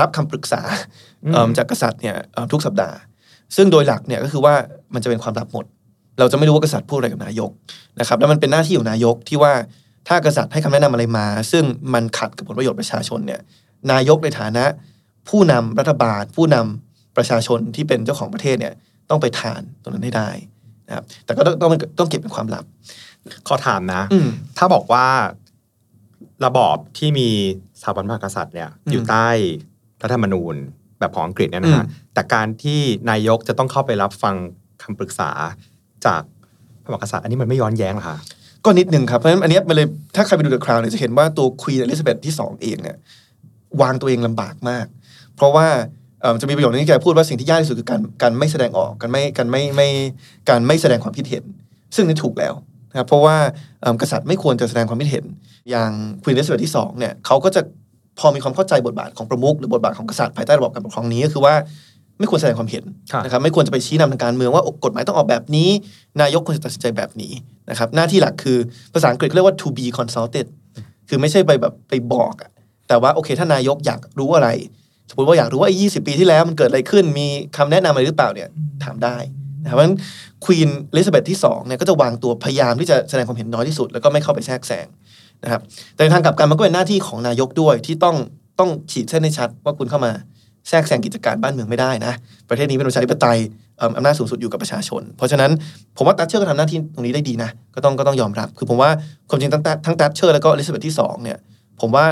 [0.00, 0.62] รับคำปรึกษา
[1.32, 2.96] เอิ่มจากกษัตริย์เนี่ยเอิ่มทุกสัปดาห์
[3.56, 4.54] ซึ่งโดยหลักเนี่ยก็คือว่า
[4.94, 5.64] มันจะเป็นความลับหมด
[6.18, 7.50] เราจะไม่รู้ว่ากษัตริย์พูดอะไรกับนายก
[8.00, 9.52] นะครับแล้วมันเป็นหน้าที่ของนายกที่ว่า
[10.06, 11.64] ถ้ากษัตริย์ให้คำแนะนำอะไรมา ซึ่ง
[11.94, 13.40] มันขัดกับผลประโยชน์ประชาชนเนี่ย
[13.92, 14.64] นายกในฐานะ
[15.28, 18.74] ผู้นำรัฐบาล ผู้นำประชาชนที่เป็นเจ้าของประเทศเนี่ย
[19.10, 20.28] ต้องไปทานตรงนั้นให้ได้
[20.88, 22.64] นะครับแต่ก็ต้องต้องต้องเก็บเป็นความลับ
[23.48, 25.06] ขอถามนะอืมถ้าบอกว่า
[26.46, 27.28] ระบอบที่มี
[27.80, 29.28] สถาบันพระมหากษัตริย์เนี่ยอืมอยู่ใต้
[30.02, 30.54] รัฐธรรมนูญ
[30.98, 34.34] แบบของอังกฤษเนี่ยนะฮะอืมแต่การที่นายกจะต้องเข้าไปรับฟัง
[34.82, 35.30] คำปรึกษา
[36.06, 36.22] จาก
[36.82, 38.18] พระมหากษัตริย์อันนี้มันไม่ย้อนแย้งเหรอคะ
[38.66, 42.96] ก็นิดนึงครับ เพราะฉะนั้นอันนี้มันเลยถ้าใครไปดูเดอะคราวเนี่ยจะเห็นว่าตัวควีนอลิซาเบธที่สองเองเนี่ย
[43.80, 44.86] วางตัวเองลำบากมาก
[45.36, 45.66] เพราะว่า
[46.40, 49.88] จะมีประโยคนึงที่แกพูดว่าสิ่งที่ยากที่สุดคือการการไม่แสดงออกการไม่การไม่ไม่
[50.48, 51.44] การไม่แสดงความคิดเห็น
[51.94, 52.54] ซึ่งนี่ถูกแล้ว
[52.90, 53.36] นะครับเพราะว่า
[54.02, 55.24] กษัตริย์ไม่ควรจะแสดงความคิดเห็น
[55.70, 55.90] อย่าง
[56.22, 57.60] ควีนอลิซาเบธที่สองเนี่ยเขาก็จะ
[58.18, 61.54] พอมีความเข้าใจบทบาทของประมุขหรือบทบาทของกษัตริย์ภายใต้ระบอบการปกครองนี้ก็คือว่า
[62.18, 65.68] ไม่ควรแสดงความเห็นครับนะครับไม่ควรจะไปชี้นำทางการเมืองว่ากฎหมายต้องออกแบบนี้
[66.20, 67.32] นายกควรจะตัดสินใจแบบนี้
[67.70, 68.58] นะครับหน้าที่หลักคือ
[68.92, 70.46] ภาษาอังกฤษเขาเรียกว่า to be consulted
[71.08, 72.50] คือไม่ใช่ไปแบบไปบอกอะ
[72.88, 74.48] แต่ว่าโอเค ถ้านายกอยากรู้อะไร
[75.10, 77.26] สมมติว่าอยากรู้ว่าไอ้ยีปีที่แล้วมันเกิดอะไรขึ้นมี
[77.56, 78.48] คำแนะนำอะไรหรือเปล่าเนี่ย
[78.84, 79.16] ถามได้
[79.62, 79.96] นะครับเพราะฉะนั้น
[80.44, 84.86] ควีนอลิซาเบธที่2เนี่ยก็จะวางตัวพยายามที่จะแสดงความเห็นน้อยที่สุด แล้วก็ไม่เข้าไปแทรกแซง
[85.44, 85.60] นะครับ
[85.94, 88.16] แต่ในทางกลับกันมันก็เป็นหน้าที่ของนายกด้วยที่ต้อง
[88.58, 90.12] ต้องขีดเส้นให้ชัดว่าคุณเข้ามา
[90.68, 92.12] แทรกแซงกิจการบ้านเมืองไม่ได้นะ
[92.48, 93.38] ประเทศนี้เป็นประชาธิปไตย
[93.96, 95.50] อำนาจสูงสุดอยู่กับประชาชน เพราะฉะนั้น
[95.96, 98.90] ผมว่าตัชเชอร์ก็ทำหน้าที่ตรงนี้ได้ดีนะก็ต้องก็ต้องยอมรับ คือผมว่า
[99.28, 101.38] ความจริงทั้งทั้งตัชเชอร์แล้วก็อลิซาเบธที่สองเนี่ย
[101.80, 102.06] ผมว่า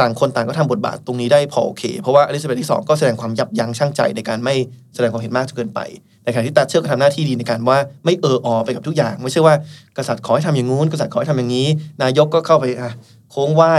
[0.00, 4.54] ต่างคนต่างก็ทำบทบาทตรงนี้ได้พอโอเค เพราะว่าอลิซาเบธที่ 2 ก็แสดงความยับยั้งชั่งใจในการไม่
[4.94, 5.80] แสดงความเห็นมากจนเกินไป
[6.24, 9.54] ในขณะที่ตัชเชอร์ก็ทำหน้าที่ดีในการว่าไม่เออออไปกับทุกอย่าง ไม่ใช่ว่า
[9.98, 11.68] กษัตริย์ขอให้ทำอย่างงู้นกษัตริย์ขอให้ทำอย่างนี้
[12.02, 12.90] นายกก็เข้าไปอะ
[13.30, 13.74] โค้งไหว้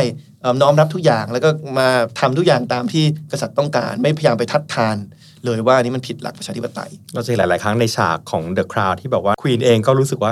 [0.61, 1.87] น้อมรับทุกอย่างแล้วก็มา
[2.19, 4.97] ทำทุกอย่างตามที่กษัตริย์ต้องการ ไม่พยายามไปทัดทาน
[5.45, 10.31] เลยว่าอันนี้มันผิดหลักประชาธิปไตย เราจะเห็นหลาย ๆ ครั้งในฉากของ The Crown ที่แบบว่าควีนเองก็รู้สึกว่า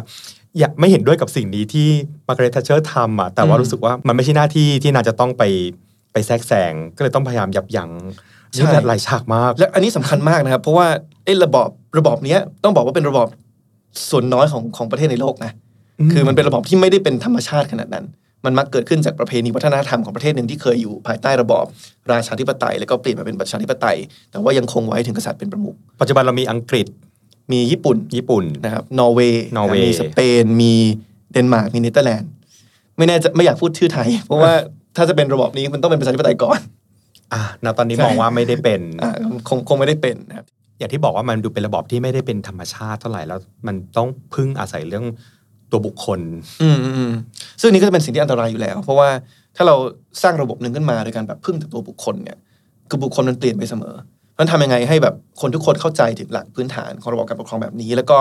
[0.59, 1.87] อยากไม่เห็นด้วยกับสิ่งนี้ที่
[2.27, 5.43] มาร์กาเร็ต t ัชเชอร์ทำอะแต่ว่าอืมรู้สึกว่ามันไม่ใช่หน้าที่ที่นางจะต้องไป
[6.13, 7.91] ไปแทรกแซงก็เลยต้องพยายามยับยั้ง
[8.53, 10.87] ใช่นี่หลายฉากมาก และอันนี้สำคัญมากนะครับเพราะว่า
[11.25, 13.27] ไอ้ระบอบระบอบเนี้ยต้องบอกว่าเป็นระบอบ
[14.09, 15.51] ส่วนน้อยของของประเทศในโลกนะ
[15.99, 18.05] อืมคือมันเป็นระบอบที่ไม่ได้เป็นธรรมชาติขนาดนั้น
[18.45, 21.65] มันมักเกิดขึ้นจากประเพณีวัฒนธรรมของประเทศหนึ่งที่เคยอยู่ภายใต้ระบอบ
[22.11, 23.97] ราชาธิปไตย แล้วก็เปลี่ยนมาเป็นประชาธิปไตย
[24.31, 26.87] แต่ว่ายังคงไว้ถึงกษัตริย์เป็นประมุขปัจจุบันเรามีอังกฤษ
[27.51, 30.73] มีญี่ปุ่น ญี่ปุ่นนะครับนอร์เวย์นอร์เวย์มีสเปนมี
[31.31, 32.29] เดนมาร์กมีเนเธอร์แลนด์
[32.97, 34.53] ไม่แน่ใจอะไม่อยากพูดชื่อไทย เพราะว่า
[34.95, 36.59] ถ้าจะเป็นระบอบนี้มันต้องเป็นประชาธิปไตยก่อน
[37.33, 39.11] อะณตอนนี้ใช่มองว่าไม่ได้เป็นอ่า
[39.49, 40.45] คงคงไม่ได้เป็นนะครับ
[40.79, 45.05] อย่างที่บอกว่ามันดูเป็นระบอบที่ไม่ได้เป็นธรรมชาติเท่าไหร่แล้วมันต้องพึ่งอาศัยเรื่อง
[45.71, 46.19] ตัวบุคคล
[46.61, 47.13] อืมอืม
[47.61, 49.09] ซึ่งนี้ก็จะเป็นสิ่งที่อันตรายอยู่แล้ว เพราะว่า
[49.55, 49.75] ถ้าเรา
[50.23, 52.37] สร้างระบบหนึ่งขึ้นมาโดยการแบบพึ่งแต่ตัวบุคคลเนี่ย
[52.89, 53.95] คือบุคคลมันเปลี่ยนไปเสมอ
[54.37, 58.17] นั้นทำยังไงให้แบบคนทุกคนเข้าใจถึงหลักพื้นฐานของระบบการปกครองแบบนี้ แล้วก็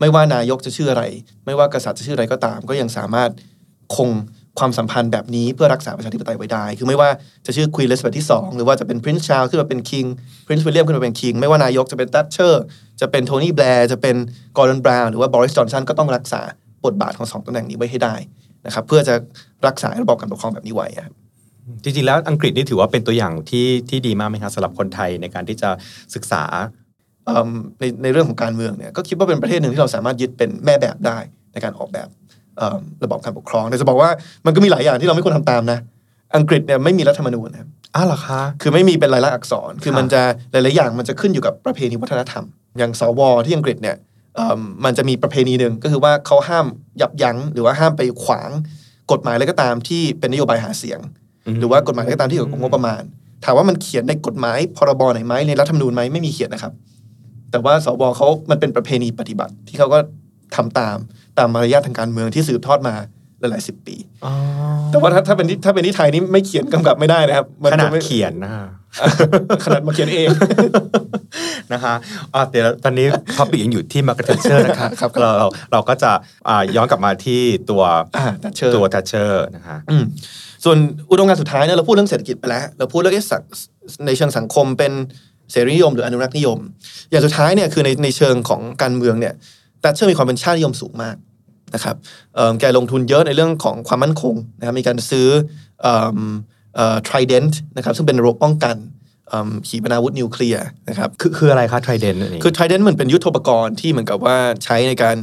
[0.00, 1.02] ไม่ว่านายกจะชื่ออะไร
[1.46, 3.30] ไม่ว่ากษัตริย์จะชื่ออะไรก็ตาม ก็ยังสามารถ
[3.96, 4.10] คง
[4.58, 7.08] ความสัมพันธ์แบบนี้เพื่อรักษาประชาธิปไตยไว้ได้ คือไม่ว่า
[7.46, 10.04] จะชื่อควีนเลสเบธที่ 2 หรือว่าจะเป็นพรินซ์ชาร์ลขึ้นมาเป็นคิง
[10.46, 12.62] Prince วิลเลียมขึ้นมาเป็น king ไม่ว่านายกจะเป็นตัชเชอร์
[13.00, 14.16] จะเป็นโทนี่แบลร์ จะเป็น
[14.56, 16.42] กอร์ดอนบราวน์หรือว่าบอริสจอห์นสันก็ต้องรักษา
[16.86, 18.14] บทบาทของสองตำแหน่งนี้ไว้ให้ได้
[18.66, 19.14] นะครับเพื่อจะ
[19.66, 21.14] รักษาระบอบการปกครองแบบนี้ไว้อะครับ
[21.82, 25.70] จริงๆแล้วอังกฤษนี่ถือว่าเป็นตัวอย่างที่ที่ดีมากไหมครับสำหรับคนไทยในการที่จะ
[26.14, 26.44] ศึกษา
[27.26, 27.48] เอิ่ม
[27.80, 31.18] ในในเรื่องของการเมืองเนี่ยก็คิดว่าเป็นประเทศหนึ่งที่เราสามารถยึดเป็นแม่แบบได้
[31.52, 32.08] ในการออกแบบ
[32.56, 34.10] เอ่อระบอบการปกครองแต่จะบอกว่า
[34.46, 35.78] มันก็มีหลายอย่างที่เราไม่ควรทำตามนะ
[36.36, 42.44] อังกฤษเนี่ยไม่มีรัฐธรรมนูญนะครับอ้าวเหรอคะคือไม่มีเป็นลายลักษณ์อักษร คือครับมันจะหลายๆอย่างมันจะขึ้นอยู่กับประเพณีวัฒนธรรม
[42.78, 44.04] อย่างสวที่อังกฤษเนี่ยเอิ่
[44.56, 46.66] มมันจะมีประเพณีหนึ่งก็คือว่าเขาห้าม
[47.00, 48.50] ยับยั้ง หรือว่าห้ามไปขวาง
[49.12, 50.98] กฎหมายอะไรก็ตามที่เป็นนโยบายหาเสียง
[51.58, 53.02] หรือว่ากฎหมายอะไรก็ตามที่เกี่ยวกับงบประมาณ
[53.44, 56.72] ถามว่ามันเขียนในกฎหมายพรบไหนไหมในรัฐธรรมนูญไหมไม่มีเขียนนะครับ
[57.50, 59.98] แต่ว่าสวเขามันเป็นประเพณีปฏิบัติที่เขาก็
[60.56, 60.96] ทำตาม
[61.38, 62.94] ตามมารยาททางการเมืองที่สืบทอดมา
[63.50, 64.32] หลายๆสิบปีอ๋อ
[64.90, 68.64] แต่ว่าถ้าถ้าเป็นที่ถ้าเป็นที่ไทยนี่ไม่เขียนกำกับไม่ได้นะครับมัขนาจะดไม่เขียนนะคะ
[69.64, 70.28] ขนาดมาเขียนเอง
[71.72, 71.94] นะคะ
[72.34, 76.10] อะเดี๋ยวตอนนี้ topic ยังอยู่ที่มาร์กาเร็ตแทตเชอร์นะคะครับเราเราเราก็จะ
[76.48, 77.82] อ่าย้อนกลับมาที่ตัว
[78.16, 80.04] อ่า Thatcher ตัวทัชเชอร์นะคะอืม
[80.64, 80.78] ส่วน
[81.10, 83.42] อุดมการณ์สุดท้ายเนี่ยเราพูดเรื่องเศรษฐกิจไปแล้ว เราพูดเรื่องเอ๊ะสัง
[84.06, 84.92] ในเชิงสังคมเป็น
[85.50, 86.58] เสรีนิยม หรืออนุรักษ์นิยม
[87.10, 89.34] อย่างสุดท้ายเนี่ยคือในในเชิงของการเมืองเนี่ย
[89.80, 91.16] แต่เชื่อมีความเป็นชาตินิยมสูงมาก
[91.74, 91.96] นะครับ
[92.34, 95.28] เอิ่มแกลงทุนเยอะในเรื่องของความมั่นคงนะครับมีการซื้อ
[95.82, 96.18] เอิ่ม
[96.76, 98.76] เอ่อ Trident นะครับซึ่งเป็นระบบป้องกัน
[99.28, 105.16] เอิ่มขีปนาวุธนิวเคลียร์นะครับคือคืออะไรคะ Trident อันนี้คือ Trident เหมือนเป็นยุทโธปกรณ์ที่เหมือนกับว่าใช้ในการ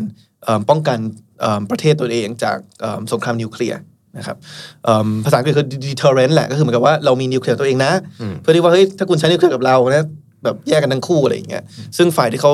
[0.43, 0.97] เอิ่มป้องกัน
[1.41, 3.79] เอิ่มประเทศตัวเองจากเอิ่มสงครามนิวเคลียร์
[4.17, 4.37] นะครับ
[4.83, 7.91] เอิ่มภาษาอังกฤษคือ deterrent แหละก็คือเหมือนกับว่าเรามีนิวเคลียร์ตัวเองนะ
[8.41, 10.05] เพื่อที่ว่าเฮ้ยถ้าคุณใช้นิวเคลียร์กับเรานะ
[10.43, 11.63] แบบแยกกันทั้งคู่อะไรอย่างเงี้ย
[11.97, 12.51] ซึ่งฝ่ายที่เขา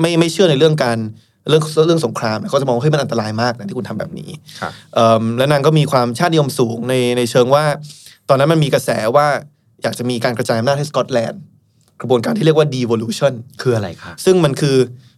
[0.00, 0.98] ไม่ไม่เชื่อในเรื่องการ
[1.48, 4.30] เรื่องเรื่องสงครามเนี่ยเขาจะมองว่าเฮ้ยมันอันตรายมากนะที่คุณทำแบบนี้
[4.60, 7.64] ครับเอิ่มแล้วนางก็มีความชาตินิยมสูงในในเชิงว่า
[8.28, 9.26] ตอนนั้นมันมีกระแสว่า
[9.82, 11.42] อยากจะมีการกระจายอำนาจให้สกอตแลนด์
[12.00, 13.32] กระบวนการที่เรียกว่า devolution
[13.62, 14.76] คืออะไรคะซึ่งมันคือ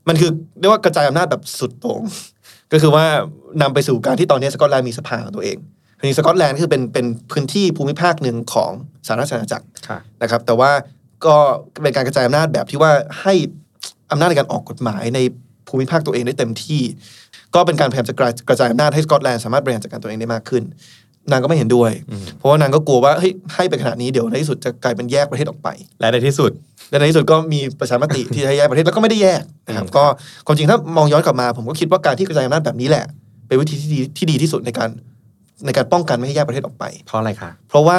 [0.08, 2.02] มันคือเรียกว่ากระจายอำนาจแบบสุดโต่ง
[2.72, 3.04] ก็คือว่า
[3.62, 5.56] นำไปสู่การที่ตอนนี้สกอตแลนด์มีสภาของตัวเอง
[5.98, 8.70] ทีนี้สกอตแลนด์คือเป็นเป็นพื้นที่ภูมิภาคหนึ่งของ
[9.06, 10.70] สหราชอาณาจักรค่ะนะครับ แต่ว่า
[11.26, 11.36] ก็
[11.82, 13.34] เป็นการกระจายอำนาจแบบที่ว่าให้
[14.10, 15.18] อำนาจในการออกกฎหมายใน
[15.68, 16.82] ภูมิภาคตัวเองได้เต็มที่
[17.54, 20.62] ก็เป็นการพยายามจะกระกระจายอำนาจให้สกอตแลนด์สามารถบริหารจัดการตัวเองได้มากขึ้น
[21.30, 21.92] นางก็ไม่เห็นด้วย
[22.38, 25.68] เพราะว่านางก็กลัวว่าเฮ้ยให้ไปขนาดนี้เดี๋ยวในที่สุดจะกลายเป็นแยกประเทศออกไป
[26.00, 26.50] และในที่สุด
[26.90, 30.04] และในที่สุดก็มีประชามติที่จะให้แยกประเทศแล้วก็ไม่ได้แยกนะครับก็
[30.46, 33.04] ความจริงถ้ามองย้อนกลับมา ผมก็คิดว่าการที่กระจายอำนาจแบบนี้แหละ
[33.46, 34.90] เป็นวิธีที่ดีที่ดีที่สุดในการ
[35.66, 37.98] ในการป้องกันไม่ให้แยกประเทศออกไป เพราะอะไรคะเพราะว่า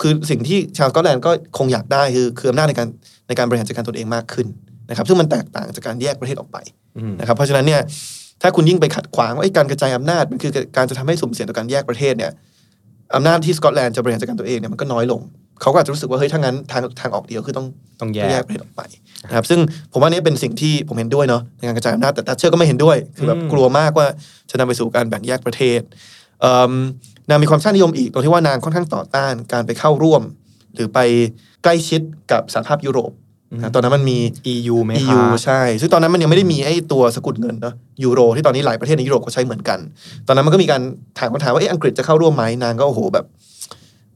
[0.00, 2.88] คือสิ่งที่ชาวสกอตแลนด์ก็คงอยากได้คือคืออำนาจในการ
[3.28, 4.46] ในการบริหารจัดการตนเองมากขึ้น
[4.88, 6.77] นะครับซึ่งมันแตกต่างจากการแยกประเทศออกไปอืม
[7.20, 7.80] นะครับเพราะฉะนั้นเนี่ย
[8.42, 12.32] ถ้าคุณยิ่งไปขัดขวางว่าไอ้การกระจายอำนาจมันคือการจะทำให้สุ่มเสี่ยงต่อการแยกประเทศเนี่ย
[13.14, 15.20] อำนาจที่สกอตแลนด์จะบริหารจัดการตัวเองเนี่ยมันก็น้อยลง
[15.60, 17.66] เขาก็อาจจะรู้สึกว่าเฮ้ยถ้างั้นทางทางออกเดียวคือต้อง
[18.00, 18.82] ต้องแยแยกกประเทศออกไป
[19.24, 19.60] นะครับซึ่ง
[19.92, 24.06] ผมว่านี่เป็นสิ่งที่ผมเห็นด้วยเนาะในการกระจายอำนาจแต่ตัชเชอร์ก็ไม่เห็นด้วย คือแบบอืมกลัวมากว่า
[24.50, 25.80] จะนำไปสู่การแบ่งแยกประเทศ
[26.40, 26.72] เอิ่ม
[27.28, 30.22] นางมีความชาตินิยมอีกตรงที่ว่านางค่อนข้างต่อต้านการไปเข้าร่วม
[30.74, 30.98] หรือไป
[31.62, 32.00] ใกล้ชิด
[32.32, 33.12] กับสหภาพยุโรป
[33.56, 34.18] นะตอนนั้นมันมี
[34.52, 39.78] EU ไหมคะ EU ใช่ ซึ่งตอนนั้นมันยังไม่ได้มีไอ้ตัวสกุลเงินเนาะยูโร ที่ตอนนี้หลายประเทศในยุโรปก็ใช้เหมือนกัน
[40.26, 40.82] ตอนนั้นมันก็มีการ
[41.18, 43.24] ถามคำถามว่าเอ๊ะอังกฤษจะเข้าร่วมไหมนางก็โอ้โหแบบ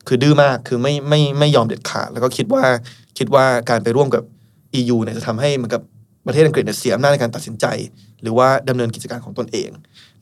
[0.08, 2.62] คือดื้อมากคือไม่ไม่ไม่ยอมเด็ดขาด แล้วก็คิดว่า
[3.18, 4.22] คิดว่าการไปร่วมกับ
[4.78, 5.82] EU เนี่ยจะทำให้เหมือนกับ
[6.26, 7.66] ประเทศอังกฤษเนี่ยเสียอำนาจในการตัดสินใจ
[8.22, 9.70] หรือว่าดำเนินกิจการของตนเอง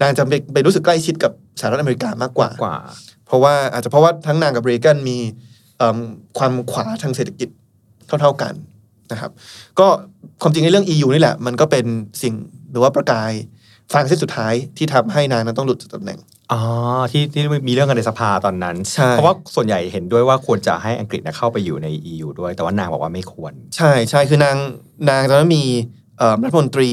[0.00, 2.76] นางจะไปไปรู้สึกใกล้ชิดกับสหรัฐอเมริกามากกว่ากว่า
[3.26, 5.18] เพราะว่าอาจจะเพราะว่าทั้งนางกับเรแกนมี
[5.78, 5.98] เอิ่ม
[6.38, 7.48] ความขวาทางเศรษฐกิจ
[8.06, 8.54] เท่า ๆกัน
[9.12, 9.30] นะครับ
[9.78, 9.86] ก็
[10.42, 11.86] ความจริงในเรื่อง EU นี่แหละ มันก็เป็น
[12.22, 12.34] สิ่ง
[12.70, 13.32] หรือว่าประกาย
[13.92, 16.18] ฟางเส้นสุดท้ายที่ทำให้นางนั้นต้องหลุดจากตำแหน่ง
[16.52, 16.60] อ๋อ
[17.12, 24.56] ที่ที่มีเรื่องกันในสภาตอนนั้นใช่เพราะว่าส่วนใหญ่เห็นด้วยว่าควรจะให้อังกฤษนะเข้าไปอยู่ใน EU ด้วย แต่ว่านางบอกว่าไม่ควร ใช่ใช่คือนาง
[25.10, 25.64] นางตอนนั้นมี
[26.18, 26.90] เอิ่มรัฐมนตรี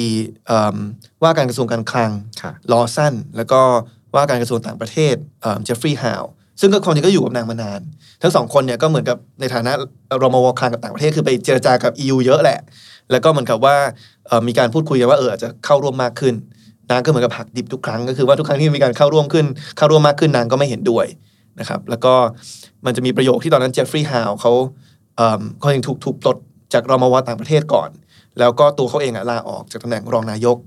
[0.47, 0.75] เอิ่ม
[1.23, 3.61] ว่าการกระทรวงการคลังค่ะลอสันแล้วก็
[4.15, 5.15] ว่าการกระทรวงต่างประเทศ
[5.63, 6.23] เจฟฟรีย์ฮาว
[6.61, 7.81] ซึ่งก็ความจริงก็อยู่กับนางมานาน
[8.21, 9.71] ทั้งสองคนเนี่ยก็เหมือนกับในฐานะ
[10.21, 12.59] รมวคลังกับต่างประเทศคือไปเจรจากับ EU เยอะแหละ
[13.11, 13.75] แล้วก็เหมือนกับว่า
[14.47, 16.33] มีการพูดคุยกันว่าเอออาจจะเข้าร่วมมากขึ้น
[16.91, 19.45] นางก็เหมือนกับหักดิบทุกครั้งก็คือว่าทุกครั้งที่มีการเข้าร่วมขึ้น
[19.77, 21.05] เข้าร่วมมากขึ้นนางก็ไม่เห็นด้วย
[21.59, 22.13] นะครับ แล้วก็
[22.85, 24.51] มันจะมีประโยคที่ตอนนั้นเจฟฟรีย์ฮาวเขา
[25.17, 26.37] เอิ่มเขาเองถูกถูกปลด
[26.73, 27.89] จากรมวต่างประเทศก่อน
[28.39, 30.57] แล้วก็ตัวเขาเองอะลาออกจากตำแหน่งรองนายก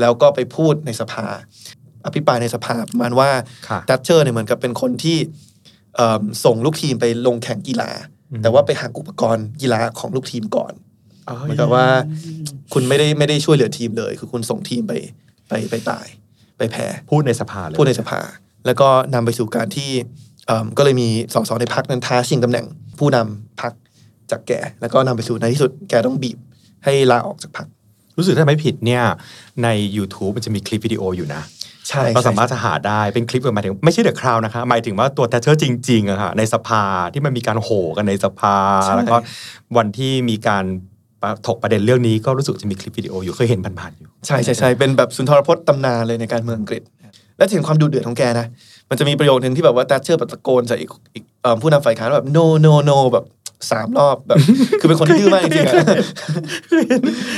[0.00, 1.26] แล้วก็ไปพูดในสภา
[2.06, 3.30] อภิปรายในสภาประมาณว่า
[3.68, 5.18] ค่ะดัชเชอร์เนี่ยเหมือนกับเป็นคนที่
[5.96, 7.90] เอิ่มส่งลูกทีมไปลงแข่งกีฬา
[8.42, 10.72] แต่ว่าไปหักอุปกรณ์กีฬาของลูกทีมก่อน
[11.40, 11.86] เหมือนกับว่า
[12.72, 14.92] คุณไม่ได้ไม่ได้ช่วยเหลือทีมเลย คือคุณส่งทีมไป
[15.48, 16.06] ไปไปตาย
[16.58, 18.20] ไปแพ้พูดในสภาเลยพูดในสภา
[18.66, 19.90] แล้วก็นำไปสู่การที่
[20.46, 22.66] เอิ่มก็เลยมีสสในพักนั้นท้าชิงตำแหน่ง
[22.98, 23.72] ผู้นำพัก
[24.30, 26.38] จากแกแล้วก็นำไปสู่ในที่สุดแกต้องบีบ
[26.84, 27.66] ให้ลาออกจากพัก
[28.16, 29.02] รู้สึกถ้าไม่ผิดเนี่ย
[29.64, 31.42] ใน YouTube มันจะมีคลิปวิดีโออยู่นะ
[31.88, 36.82] ใช่เราสามารถจะหาได้เป็นคลิปหมายถึงไม่ใช่เดอะคราวนะคะหมายถึงว่าตัวแทชเชอร์จริงๆอะค่ะในสภา
[37.12, 38.56] ที่มันมีการโห่กันในสภา
[38.96, 39.16] แล้วก็
[39.76, 40.64] วันที่มีการ
[41.46, 46.82] ถกประเด็นเรื่องนี้ก็รู้สึกจะมีคลิปวิดีโออยู่เคยเห็นผ่านๆอยู่ ใช่ใช่ใช่เป็นแบบสุนทรพจน์ตำนานเลยในการเมืองอังกฤษ
[47.36, 48.46] และจะเห็นความดุเดือดของแกนะ
[48.90, 53.24] มันจะมีประโยคหนึ่งที่แบบว่าแตชเชอร์แบบตะโกนใส่อีกอีกเอ่อผู้นำฝ่ายค้านว่าแบบ no no no แบบ
[53.70, 54.38] สามรอบแบบ
[54.80, 55.76] คือเป็นคนที่ดื้อมากจริงๆอะ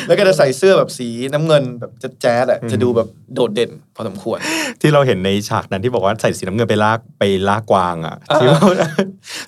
[0.07, 4.39] แล้วก็จะใส่เสื้อแบบสีน้ำเงินแบบแจ๊ดๆอะจะดูแบบโดดเด่นพอสมควร
[4.81, 8.61] ที่เราเห็นในฉากนั้นที่บอกว่าใส่สีน้ำเงินไปลากไปลากกวางอะอ่าที่ว่า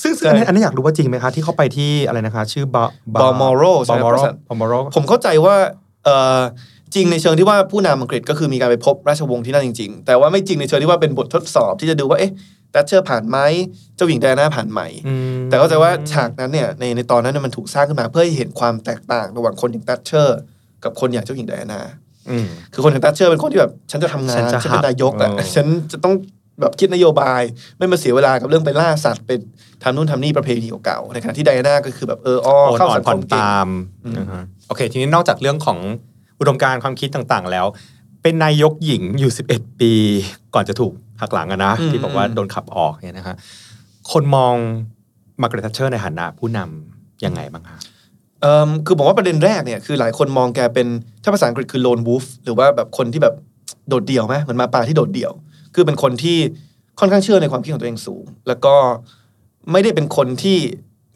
[0.03, 2.85] ซึ่งซึ่งใช่อันนี้อันนี้อยากรู้ว่าจริงไหมคะ ที่เขาไปที่อะไรนะคะ ชื่อบา
[3.23, 5.55] Balmoral ใช่บาไหมมอโรประสาทบามาโรผมเข้าใจว่า
[6.05, 6.41] เอ่อ
[6.95, 12.33] จริงในเชิงที่ว่าผู้นำอังกฤษก็คือมีการไปพบราชวงศ์ที่นั่นจริง ๆ แต่ว่าไม่จริงในเชิงที่ว่าเป็นบททดสอบที่จะดูว่าเอ๊ะ
[12.75, 13.39] แตชเชอร์ผ่านไหม
[13.97, 20.39] เจ้าหญิงไดอาน่าผ่านไหมอืมแต่เข้าใจว่าฉากนั้นเนี่ยในในตอนนั้นเนี่ยมันถูกสร้างขึ้นมาเพื่อให้เห็นความแตกต่างระหว่างคนอย่างแตชเชอร์
[20.85, 21.81] กับคนอย่างเจ้าหญิงไดอาน่า
[22.31, 26.15] อืมคือคนอย่างแตชเชอร์เป็นคนที่แบบฉันจะทำงาฉันนจะฉันเป็นนายกอะหักเออฉันจะต้อง
[26.61, 27.43] แบบคิดนโยบาย
[27.79, 29.31] ไม่มาเสียเวลากับเรื่องไปล่าสัตว์ไป
[29.83, 33.69] ทำนู่นทำนี่ประเพณีเก่าๆในขณะที่ไดอาน่าก็คือแบบเอออ้อโอนเข้าอ่อสันงคผ่อนมเก่งตาม
[34.17, 35.79] นะฮะโอเค ทีนี้นอกจากเรื่องของ
[36.41, 37.67] อุดมการณ์ความคิดต่างๆแล้ว
[38.23, 39.93] เป็นนายกหญิงอยู่ 11 ปี
[40.55, 43.37] ก่อนจะถูก หักหลังอะนะอืมที่บอกว่าโดนขับออกเนี่ยนะฮะ
[44.13, 44.55] คนมอง
[45.43, 47.79] มาร์กาเร็ตทัชเชอร์ในฐานะผู้นำยังไงบ้างคะ
[48.43, 50.87] เอิ่มคือผมว่าประเด็นแรกเนี่ยคือหลายคนมองแกเป็น
[51.23, 53.35] ถ้าภาษาอังกฤษคือ lone wolf หรือว่าแบบคนที่แบบ
[53.89, 55.33] โดดเดี่ยวไหมเหมือนหมาป่าที่โดดเดี่ยว
[55.75, 56.39] คือเป็นคนที่
[57.01, 58.75] ค่อนข้างเชื่อในความคิดของตัวเองสูง แล้วก็
[59.73, 60.59] ไม่ได้เป็นคนที่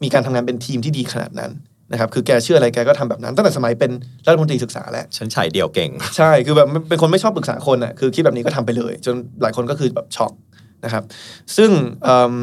[0.03, 1.51] มีการทำงานเป็นทีมที่ดีขนาดนั้น
[1.91, 3.91] นะครับคือแกเชื่ออะไรแกก็ทำแบบนั้นตั้งแต่สมัยเป็น
[4.27, 10.31] รัฐมนตรีศึกษาแล้วฉันฉายเดี่ยวเก่ง ใช่คือแบบเป็นคนไม่ชอบปรึกษาคนอะคือคิดแบบนี้ก็ทำไปเลย จนหลายคนก็คือแบบช็อก
[10.85, 11.03] นะครับ
[11.57, 11.71] ซึ่ง
[12.03, 12.33] เอิ่ม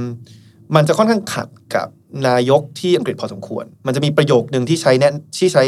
[0.75, 1.89] มันจะค่อนข้างขัดกับ
[2.29, 5.65] นายกที่อังกฤษพอสมควร มันจะมีประโยคหนึ่งที่ใช้แนะที่ใช้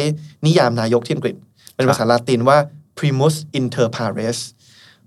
[0.46, 1.34] นิยามนายกที่อังกฤษ
[1.76, 2.58] เป็นภาษาลาตินว่า
[2.98, 4.38] primus inter pares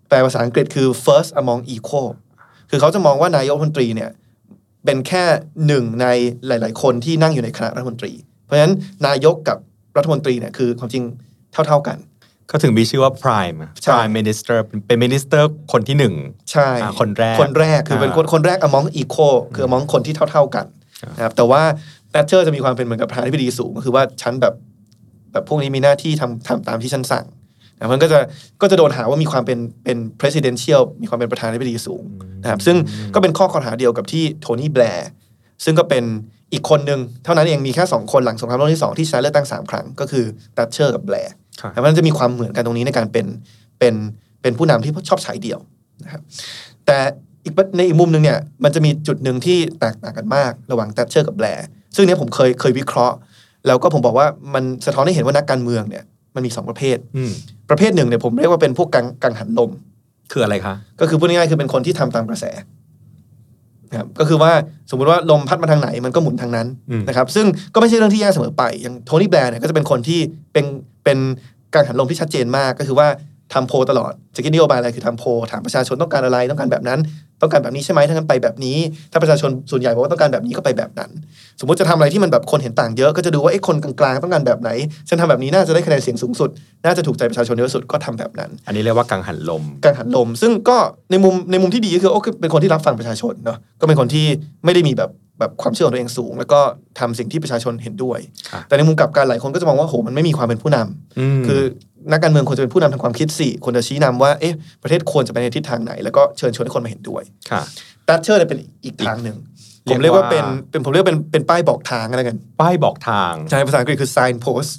[0.08, 2.10] แปลภาษาอังกฤษคือ first among equal
[2.70, 4.12] คือเขาจะมองว่านายกรัฐมนตรีเนี่ย
[4.86, 5.24] เป็นแค่
[5.68, 6.08] หนึ่งใน
[6.48, 8.74] หลาย ๆ คนที่นั่งอยู่ในคณะรัฐมนตรีเพ ราะฉะนั้น
[9.08, 9.58] นายกกับ
[9.98, 11.04] รัฐมนตรีเนี่ยคือความจริง
[11.54, 11.98] เท่า ๆกัน
[12.52, 16.16] ก็ถึงมีชื่อว่า prime อะใช่ prime minister เป็น minister คนที่หนึ่ง
[16.52, 20.66] ใช่อ่าคนแรกคนแรกคือเป็นอ่าคนคนแรก among equal คือ among คนที่เท่า ๆกัน
[21.18, 21.62] นะครับแต่ว่า
[22.12, 24.54] แ a ชเชอร์จะมีความเป็นเหมือนกับประธานาธิบดีสูงก็คือว่าฉันแบบ
[25.32, 27.26] แบบพวกนี้มีหน้าที่ทำทำตามที่ฉันสั่ง
[27.80, 28.20] นะมันก็จะ
[28.62, 32.04] ก็จะโดนหาว่ามีความเป็นเป็น presidential มีความเป็นประธานาธิบดีสูง
[32.44, 32.78] นะครับซึ่ง
[33.14, 35.10] ก็เป็นข้อข้อหาเดียวกับที่โทนี่แบลร์
[35.64, 36.04] ซึ่งก็เป็น
[36.54, 43.26] อีกคนหนึ่งเท่านั้นเองมีแค่สองคนหลังสงครามโลกที่สองที่ชนะเลือกตั้งสามครั้ง ก็คือแ a ชเชอร์กับแบร์ครับแต่มันจะมีความเหมือนกันตรงนี้ในการเป็น
[43.80, 43.96] เป็น
[44.42, 45.60] เป็นผู้นำที่ชอบฉายเดี่ยว
[46.04, 46.22] นะครับ
[46.86, 46.98] แต่
[47.44, 53.16] อีกในอีกมุมหนึ่งเนี่ยมันจะมีจุดหนึ่งที่แตกต่างกันมากระหว่างแตชเชอร์กับแบลร์ซึ่งเนี้ยผมเคยเคยวิเคราะห์
[53.68, 56.04] แล้วก็ผมบอกว่ามันสะท้อนให้เห็นว่านักการเมืองเนี่ย
[56.36, 57.32] มันมีสองประเภทอืม
[57.70, 59.72] ประเภทหนึ่งเนี่ยผมเรียกว่าเป็นพวกกังกังหันลม
[60.32, 62.46] คืออะไรคะก็คือพูดง่ายๆคือเป็นคนที่ทำตามกระแส
[63.92, 64.52] นะครับก็คือว่า
[64.90, 70.20] สมมุติว่าลมพัดมาทางไหนมันก็หมุนทางนั้นอืมนะครับซึ่งก็ไม่ใช่เรื่องที่แย่เสมอไปอย่างโทนี่แบร์เนี่ยก็จะเป็นคนที่
[70.54, 70.66] เป็น
[71.04, 71.20] เป็น
[71.74, 73.08] การหันลมที่ชัดเจนมากก็คือว่า
[73.54, 77.00] ทำโพลตลอดจะคิดนโยบายอะไรคือทำโพลถามประชาชนต้องการอะไรต้องการแบบนั้น
[77.42, 78.78] ต้องการแบบนี้ใช่ไหมถ้างั้นไปแบบนี้
[79.12, 81.10] ถ้าประชาชนส่วนใหญ่บอกว่าต้องการแบบนี้ก็ไปแบบนั้น
[81.60, 84.70] สมมติจะทำอะไรที่มันแบบคนเห็นต่างเยอะก็จะดูว่าไอ้คนกลางๆต้องการแบบไหน
[85.10, 86.50] ฉันทำแบบนี้น่าจะได้คะแนนเสียงสูงสุด
[86.86, 90.78] น่าจะถูกใจประชาชนเยอะสุดก็ทำแบบนั้น อันนี้เรียกว่ากังหันลมกังหันลม ซึ่งก็
[91.12, 94.26] ในมุมในมุมที่ดีก็คือโอ้คือเป็นคนที่รับฟังประชาชนเนาะก็เป็นคนที่
[94.66, 95.10] ไม่ได้มีแบบ
[95.40, 96.60] แบบความเชื่อของตัวเองสูง แล้วก็
[97.00, 98.20] ทำสิ่งที่ประชาชนเห็นด้วย
[98.52, 100.88] ครับแต่ในมุมกลับกันหลายคนก็จะมองว่าโหมันไม่มีความเป็นผู้นำม
[101.48, 101.62] คือ
[102.12, 104.54] นักการเมืองควรจะเป็นผู้นำทางความคิดสิควรจะชี้นำว่าเอ๊ะ
[104.84, 107.62] ประเทศควรจะไปในทิศทางไหน แล้วก็เชิญชวนให้คนมาเห็นด้วยค่ะ
[108.08, 109.38] ตัชเชอร์เนี่ยเป็นอีกทางหนึ่ง
[109.86, 114.72] เรีผยกมเรียกว่าว่าเป็นเป็นผมเรียกว่าเป็นเป็นป้ายบอกทางอะไรกัน ป้ายบอกทางใช่ภาษาอังกฤษคือ sign post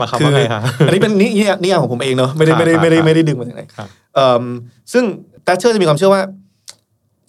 [0.00, 4.44] มาคำว่าไงคะอันนี้เป็นนินิยามนิยามของผมเองเนาะไม่ได้ไม่ได้ครับไม่ได้ครับไม่ได้ดึงมาจากไหนครับเอิ่ม
[4.92, 5.04] ซึ่ง
[5.46, 6.22] ตัชเชอร์จะมีความเชื่อว่า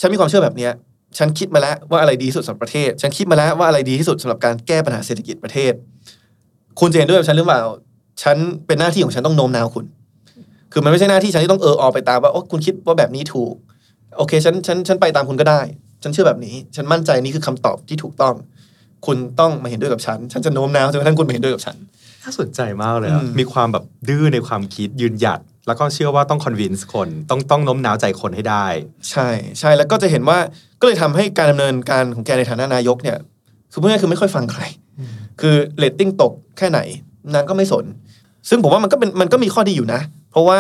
[0.02, 0.72] ฉันมีความเชื่อแบบเนี้ย
[1.18, 5.74] ฉันคิดมาแล้วว่าอะไรดีที่สุดสำหรับประเทศ ฉันคิดมาแล้วว่าอะไรดีที่สุดสำหรับการแก้ปัญหาเศรษฐกิจประเทศ
[6.80, 7.62] คุณจะเห็นด้วยกับฉันหรือเปล่า
[8.24, 8.38] ฉัน
[8.68, 9.86] เป็นหน้าที่ของฉันต้องโน้มน้าวคุณ
[10.72, 13.54] คือมันไม่ใช่หน้าที่ฉันที่ต้องเออออไปตามว่าโอ้คุณคิดว่าแบบนี้ถูก
[14.18, 15.62] โอเค ฉันฉันฉันไปตามคุณก็ได้
[16.04, 18.36] ฉันเชื่อแบบนี้ ฉันมั่นใจนี่คือคำตอบที่ถูกต้อง
[19.06, 21.76] คุณต้องมาเห็นด้วยกับฉัน ฉันจะโน้มน้าวจนกระทั่งคุณมาเห็นด้วยกับฉัน
[22.24, 28.66] น่าสนใจมากเลยอะอืมมีความแบบดื้อในความคิดยืนหยัด แล้วก็เชื่อว่าต้องคอนวินส์คนต้องต้องโน้มน้าวใจคนให้ได้
[29.10, 29.28] ใช่
[29.60, 30.38] ใช่แล้วก็จะเห็นว่า
[30.80, 33.18] ก็เลยทำให้การดำเนินการของแกในฐานะนายกเนี่ย
[33.72, 34.64] คือพูดง่ายๆคือไม่ค่อยฟังใคร
[35.42, 36.80] คือเรตติ้งตกแค่ไหน
[37.34, 37.86] นางก็ไม่สน
[38.50, 40.02] ซึ่งผมว่ามันก็เป็นมันก็มีข้อดีอยู่นะ
[40.32, 40.60] เพราะว่า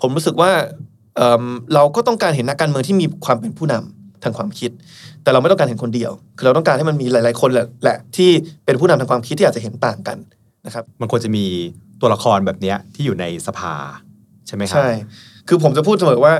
[0.00, 0.50] ผมรู้สึกว่า
[1.16, 1.44] เอิ่ม
[1.74, 4.70] เราก็ต้องการเห็นนักการเมืองที่มีความเป็นผู้นำทางความคิด
[5.22, 8.30] แต่เราไม่ต้องการเห็นคนเดียว คือเราต้องการให้มันมีหลาย ๆ คนแหละแหละที่
[8.64, 10.18] เป็นผู้นำทางความคิดที่อาจจะเห็นต่างกัน
[10.66, 11.44] นะครับ มันควรจะมี
[12.00, 13.74] ตัวละครแบบเนี้ยที่อยู่ในสภา
[14.46, 14.90] ใช่ไหมครับใช่
[15.48, 16.34] คือผมจะพูดเสมอว่า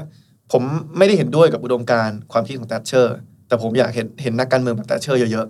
[0.53, 0.63] ผม
[0.99, 3.17] ไม่ได้เห็นด้วยกับอุดมการณ์ความคิดของแตชเชอร์
[3.49, 5.47] แต่ผมอยากเห็นเห็นนักการเมืองแบบแตชเชอร์เยอะ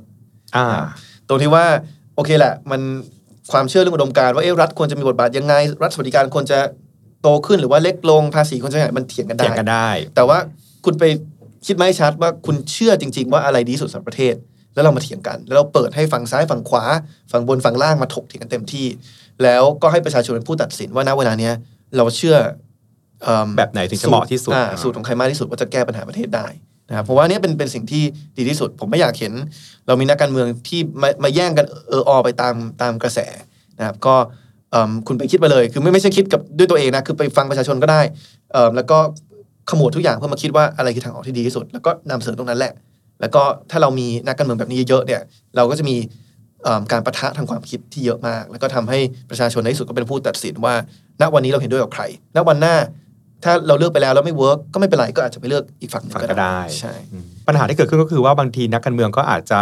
[0.57, 1.65] อ่าๆตรงที่ว่า
[2.15, 2.81] โอเคแหละ มัน
[3.53, 6.59] ความเชื่อเรื่องอุดมการณ์ว่าเอ๊ะรัฐควรจะมีบทบาทยังไง รัฐสวัสดิการควรจะ
[7.23, 10.39] โตขึ้นหรือว่าเล็กลงภาษีคนส่วนใหญ่มันเถียงกันได้เถียงกันได้ แต่ว่า
[10.85, 11.05] คุณไป
[11.67, 14.35] คิดไม่ชัดว่าคุณเชื่อจริง ๆ ว่าอะไรดีที่สุดสำหรับประเทศ
[14.75, 16.85] แล้วเรามาเถียงกัน แล้วเราเปิดให้ฝั่งซ้ายฝั่งขวา
[17.33, 18.87] ฝั่งบนฝั่งล่างมาถกเถียงกันเต็มที่
[19.43, 21.55] แล้วก็ให้ประชาชนเป็นผู้ตัดสินว่าณเวลาเนี้ย
[21.97, 22.37] เราเชื่อ
[23.23, 26.47] เอิ่มแบบไหนถึงจะเหมาะที่สุดอ่าสูตรของใครมากที่สุดว่าจะแก้ปัญหาประเทศได้
[26.89, 28.03] นะครับเพราะว่าอันนี้เป็นเป็นสิ่งที่
[28.37, 29.33] ดีที่สุด ผมไม่อยากเห็น
[29.87, 33.19] เรามีนักการเมืองที่มามาแย่งกันเอออไปตามตามกระแส
[33.79, 34.15] นะครับก็
[34.71, 38.01] เอิ่มคุณไปคิดไปเลย คือไม่ไม่ใช่คิดกับด้วยตัวเองนะคือไปฟังประชาชนก็ได้
[38.53, 38.99] เอิ่มแล้วก็
[39.71, 42.73] ขมวดทุกอย่างเพื่อมาคิดว่าอะไรคือทางออกที่ดีที่สุด แล้วก็นำเสนอตรงนั้นแหละ
[43.21, 45.21] แล้วก็ถ้าเรามีนักการเมืองแบบนี้เยอะๆเนี่ย
[45.57, 45.97] เราก็จะมี
[46.63, 48.99] เอิ่มการประทะทางความคิดที่เยอะมาก แล้วก็ทำให้
[49.31, 50.75] ประชาชนในที่สุดก็เป็นผู้ตัดสินว่า
[51.21, 52.03] ณวันนี้เราเห็นด้วยกับใคร
[52.37, 52.77] ณวันหน้า
[53.45, 59.61] ถ้าเราเลือกไปแล้วแล้วไม่ work ก็ไม่เป็นไรก็อาจจะไปเลือกอีกฝั่งหนึ่งฝั่งก็ก็ได้ได้ใช่อืมปัญหาที่เกิดขึ้นก็คือว่าบางทีนักการเมืองก็อาจจะ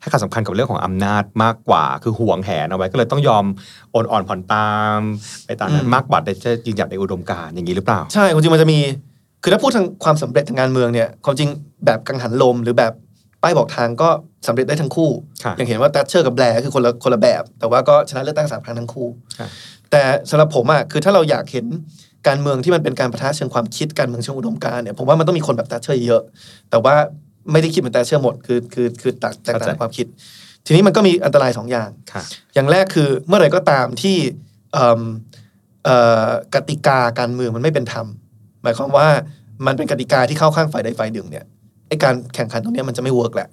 [0.00, 3.44] ให้ความสำคัญกับเรื่องของอำนาจมากกว่า คือห่วงแหนเอาไว้ก็เลยต้องยอม
[3.92, 4.98] โอนอ่อนผ่อนตาม
[5.46, 8.78] ไปตามนั้นอืมมากกว่าแต่จะยืนหยัดในอุดมการณ์อย่างนี้หรือเปล่า ใช่ความจริงมันจะมี
[9.42, 11.48] คือถ้าพูดทางความสำเร็จทางการเมืองเนี่ยความจริง
[11.86, 12.92] แบบกังหันลมหรือแบบ
[13.42, 14.08] ป้ายบอกทางก็
[14.46, 15.10] สำเร็จได้ทั้งคู่
[15.44, 19.50] ครับอย่างเห็นว่าตัชเชอร์กับแบลร์คือคนละคนละแบบ แต่ว่าก็ชนะเลือกตั้งสามครั้งทั้งคู่ครับ
[19.90, 21.66] แต่สำหรับผมอะคือถ้าเราอยากเห็น
[22.28, 26.22] การเมืองที่มันเป็นการปะทะเชิงความคิดการเมืองเชิงอุดมการณ์เนี่ยผมว่ามันต้องมีคนแบบตัชเชอร์เยอะ
[26.70, 26.94] แต่ว่า
[27.52, 30.06] ไม่ได้คิดเหมือนตัชเชอร์หมดคือคือคือแตกแตกต่างในความคิด
[30.66, 32.22] ทีนี้มันก็มีอันตรายสองอย่างค่ะ
[32.54, 34.16] อย่างแรกคือเมื่อไหร่ก็ตามที่
[34.72, 35.00] เอิ่ม
[35.84, 38.06] เอ่อกติกาการเมืองมันไม่เป็นธรรม
[38.62, 39.08] หมายความว่า
[39.66, 41.44] มันเป็นกติกาที่เข้าข้างฝ่ายใดฝ่ายหนึ่งเนี่ย
[41.88, 43.48] ไอการแข่งขันตรงเนี้ยมันจะไม่ work แหละ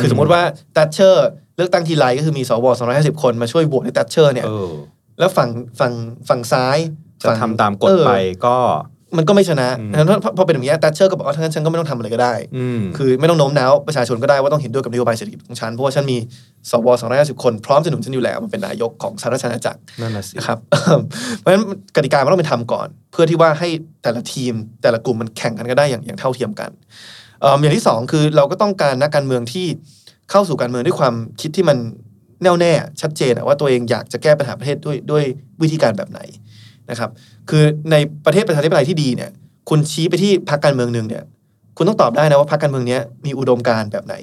[0.00, 0.42] คือสมมติว่า
[0.76, 2.66] ตัชเชอร์เลือกตั้งทีไรก็คือมีสว
[2.96, 4.70] 250คนมาช่วยโหวตให้ตัชเชอร์เนี่ยเออ
[5.20, 5.50] แล้วฝั่ง
[5.80, 5.92] ฝั่ง
[6.28, 6.78] ฝั่งซ้าย
[7.22, 8.12] จะฝั่งทำตามกฎเออไป
[8.46, 8.56] ก็
[9.16, 16.18] มันก็ไม่ชนะอืมดังนั้นพอพอเป็นอย่างเนี้ยตัชเชอร์ก็บอกว่าถ้างั้นฉันก็ไม่ต้องทำอะไรก็ได้อืมคือไม่ต้องโน้มน้าวประชาชนก็ได้ว่าต้องเห็นด้วยกับนโยบายเศรษฐกิจของฉัน เพราะว่าฉันมี
[16.70, 20.58] สว250คนพร้อมจะหนุนฉันอยู่แล้ว มันเป็นนายกของสหราชอาณาจักรนั่นน่ะสินะครับ
[21.38, 21.64] เพราะฉะนั้น
[21.96, 23.68] กติกามันต้องเป็นธรรมก่อน เพื่อที่ว่าให้
[24.02, 24.52] แต่ละทีม
[24.82, 26.70] แต่ละกลุ่มมันแข่งกันก็ได้อย่างอย่างเท่าเทียมกัน
[27.40, 29.66] เอิ่มอย่างที่สองคือเราก็ต้องการนักการเมืองที่
[30.30, 31.78] เข้าสู่การเมืองด้วยความคิดที่มัน
[32.42, 35.24] แน่วแน่ชัดเจนอะว่าตัวเองอยากจะแก้ปัญหาประเทศด้วยด้วย
[35.62, 36.20] วิธีการแบบไหน
[36.90, 37.10] นะครับ
[37.50, 39.30] คือในประเทศประชาธิปไตยที่ดีเนี่ย
[39.68, 41.24] คุณชี้ไปที่พรรคการเมืองหนึ่งเนี่ย
[41.76, 44.14] คุณต้องตอบได้นะว่าพรรคการเมืองเนี้ยมีอุดมการณ์แบบไหน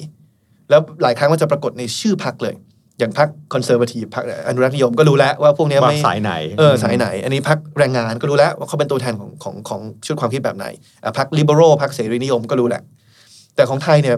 [0.69, 2.55] แล้วหลายครั้งมันจะปรากฏในชื่อพรรคเลย
[2.99, 10.65] อย่างพรรคคอนเซอร์วทีฟพรรคอนุรักษ์นิยมก็รู้แล้วว่าพวกเนี้ยว่าไม่สายไหนเออสายไหน อันนี้พักแรงงานก็รู้แล้วว่าเขาเป็นตัวแทนของของของชุดความคิดแบบไหน
[11.03, 12.81] อะพักลิเบอรัลพักเสรีนิยมก็รู้แหละ
[13.55, 14.17] แต่ของไทยเนี่ย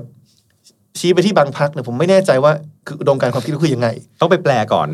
[1.00, 2.52] ชี้ไปที่บางพักเนี่ยผมไม่แน่ใจว่า
[2.88, 3.88] คืออุดมการณ์ความคิดก็คือยังไง
[4.22, 4.88] ต้องไปแปลก่อน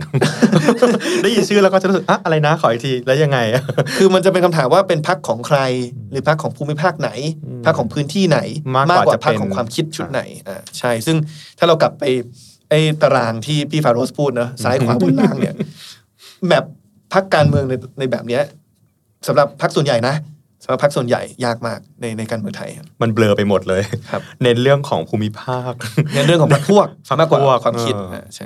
[1.24, 3.40] ได้ยินชื่อแล้วก็จะรู้สึกอะอะไรนะขออีกทีแล้วยังไง
[3.98, 5.60] คือมันจะเป็นคำถามว่าเป็นพักของใคร
[6.12, 7.10] หรือพักของภูมิภาคไหน
[7.46, 8.40] อืมพักของพื้นที่ไหน
[8.92, 11.18] มากกว่าจะพักเป็นของความคิดชุดไหนอ่าใช่ ซึ่ง
[11.58, 12.04] ถ้าเรากลับไป
[12.70, 15.56] ไอ้ตารางที่พี่ฟาโรสพูดนะซ้ายขวาบนล่างเนี่ย
[16.50, 16.64] แบบ
[17.14, 18.44] พักการเมืองในในแบบเนี้ย
[19.28, 20.16] สำหรับพักส่วนใหญ่นะ
[20.66, 25.72] สำหรับพักส่วนใหญ่ยากมากในในการเมืองไทยครับมันเบลอไปหมดเลยครับเน้นเรื่องของภูมิภาค
[26.16, 28.46] ในเรื่องของพักพวกพรรคมากกว่าพวกความคิดเอออ่าใช่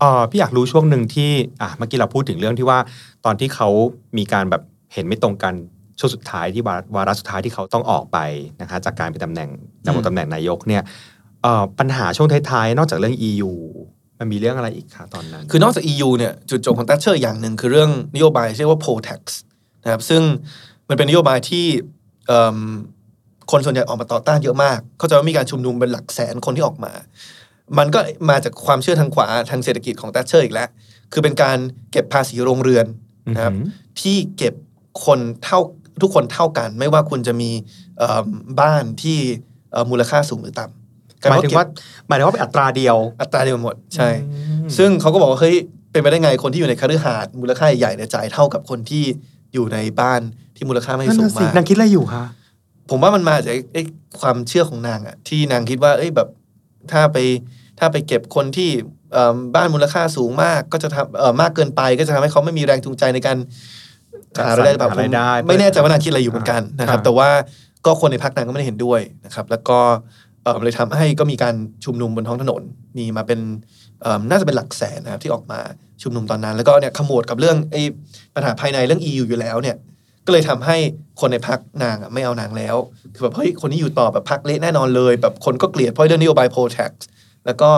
[0.00, 1.30] เออพี่อยากรู้ช่วงหนึ่งที่
[1.62, 2.78] อะเมื่อกี้เราพูดถึงเรื่องที่ว่า
[3.24, 3.68] ตอนที่เขา
[4.18, 5.54] มีการแบบเห็นไม่ตรงกัน
[5.98, 8.18] ช่วงสุดท้ายที่วาระวาระสุดท้ายที่เขาต้องออกไป
[8.60, 9.50] นะคะจากการเป็นตำแหน่ง
[9.86, 10.82] ดำรงตำแหน่งนายกเนี่ย
[11.42, 13.50] เอ่อปัญหาช่วงท้ายๆ นอกจากเรื่อง EU
[14.18, 19.20] มมันมีเรื่องอะไรอีกคะตอนนั้น คือนอกจาก EU เนี่ยจุดจบของตัชเชอร์อย่างหนึ่งคือเรื่องนโยบายที่เรียกว่า poll tax
[19.84, 20.22] นะครับซึ่ง
[20.90, 21.66] มันเป็นนโยบายที่
[22.26, 22.56] เอิ่ม
[23.50, 26.92] คนส่วนใหญ่ออกมาต่อต้านเยอะมาก เข้าใจว่ามีการชุมนุมเป็นหลักแสนคนที่ออกมา
[27.78, 30.68] มันก็มาจากความเชื่อทางขวาทางเศรษฐกิจของตัชเชอร์อีกแล้ว
[31.12, 31.58] คือเป็นการ
[31.92, 32.86] เก็บภาษีโรงเรือน
[33.34, 34.54] นะครับอือหือที่เก็บ
[35.06, 35.60] คนเท่า
[36.02, 37.50] ทุกคนเท่ากัน ไม่ว่าคุณจะมี
[37.98, 38.26] เอิ่ม
[38.60, 39.18] บ้านที่
[39.72, 41.66] เอ่อมูลค่าสูงหรือต่ำหมายถึงว่า
[42.06, 45.56] หมายถึงว่าเป็นอัตราเดียว อัตราเดียวกันหมดใช่อืมซึ่งเขาก็บอกว่าเฮ้ย
[45.92, 49.04] เป็นไปได้ไงคนที่อยู่ในคฤหาสน์มูลค่าใหญ่ๆเนี่ยจ่ายเท่ากับคนที่
[49.54, 50.20] อยู่ในบ้าน
[50.60, 52.24] ที่มูลค่าไม่นั่นสูงน่ะสิมากนางคิดอะไรอยู่คะ
[52.90, 53.82] ผมว่ามันมาจากไอ้ไอ้
[54.20, 56.28] ความเชื่อของนางอะที่นางคิดว่า เอ้ยแบบ
[56.92, 57.18] ถ้าไป
[57.78, 58.70] ถ้าไปเก็บคนที่
[59.12, 63.36] เอิ่มบ้านมูลค่าสูงมากก็จะทำเอ่อมากเกินไปก็จะทำให้เขาไม่มีแรงจูงใจในการ
[64.46, 67.28] หารายได้หรือเปล่าหาผมรายได้ไม่แน่ใจว่านางคิดอะไรอยู่เหมือนกันนะครับอ่าแต่ว่า
[67.86, 69.78] ก็คนในพรรคนางก็ไม่ได้เห็นด้วยนะครับ แล้วก็
[70.42, 71.54] เอ่อเลยทำให้ก็มีการ
[71.84, 72.62] ชุมนุมบนท้องถนน
[72.98, 73.40] มีมาเป็น
[74.02, 75.58] เอิ่มน่าจะเป็นหลักแสนนะครับที่ออกมา
[76.02, 77.82] ชุมนุมตอนนั้น แล้วก็เนี่ยขมวดกับเรื่องไอ้
[78.34, 79.76] ปัญหาภายในเรื่อง EU อยู่แล้วเนี่ย
[80.30, 80.76] ก็เลยทำให้
[81.20, 82.76] คนในพักนางอะไม่เอานางแล้ว
[83.14, 86.92] คือแบบเฮ้ยคนนี้อยู่ต่อแบบพักเละแน่นอนเลย แบบคนก็เกลียดเพราะเรื่องนโยบาย poll tax
[87.46, 87.70] แล้วก็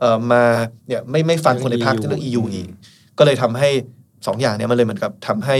[0.00, 0.42] เอ่อมา
[0.88, 2.68] เนี่ยไม่ไม่ฟังคนในพักเรื่องเรื่อง EU EU อีก
[3.18, 3.68] ก็เลยทำให้
[4.26, 5.56] สองอย่างเนี้ยมันเลยเหมือนกับทำให้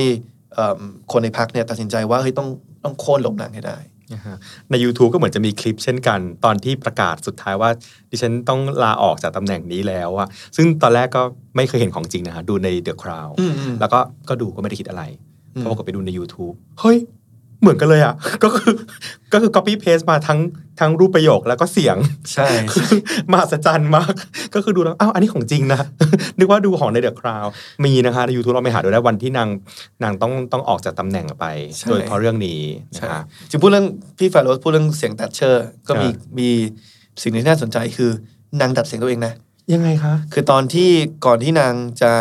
[0.54, 0.80] เอิ่ม
[1.12, 2.48] คนในพักเนี่ยตัดสินใจว่าเฮ้ยต้อง
[2.84, 3.78] ต้องโค่นลงนางให้ได้
[4.14, 4.36] นะฮะ
[4.70, 7.70] ใน YouTube ก็เหมือนจะมีคลิปเช่นกัน ตอนที่ประกาศสุดท้ายว่า
[8.10, 11.22] ดิฉันต้องลาออกจากตำแหน่งนี้แล้วอะซึ่งตอนแรกก็
[11.56, 15.02] ไม่เคยเห็นของจริงนะฮะดูใน The Crown อืมอืมแล้วก็ก็ดูก็ไม่ได้คิดอะไร
[15.58, 16.98] เขาบอกว่าไปดูใน YouTube เฮ้ย
[17.60, 18.72] เหมือนกันเลยอะ ก็คือ
[19.32, 20.38] ก็คือ copy paste มาทั้ง
[20.80, 21.96] ทั้งรูปประโยคแล้วก็เสียง
[22.32, 22.90] ใช่คือ
[23.30, 24.12] มหัศจรรย์มาก
[24.54, 25.80] ก็คือดูแล้วอ้าวอันนี้ของจริงนะ
[26.38, 27.46] นึกว่าดูของในเดอะคราว
[27.84, 29.48] มีนะคะใน YouTube เราไปหาดูได้วันที่นาง
[30.02, 31.44] นางต้องต้องออกจากตำแหน่งไป
[31.78, 32.60] ใช่โดยเพราะเรื่องนี้
[32.94, 33.86] นะใช่คะจริงพูดเรื่อง
[34.18, 36.48] พี่ฟาโรสพูดเรื่องเสียงตัดเชอร์ ก็มีครับมี
[37.22, 38.10] สิ่งหนึ่งที่น่าสนใจคือ
[38.60, 39.34] นางดัดเสียงตัวเองนะ
[39.72, 40.90] ยังไงคะ คือตอนที่
[41.26, 42.12] ก่อนที่นางจะ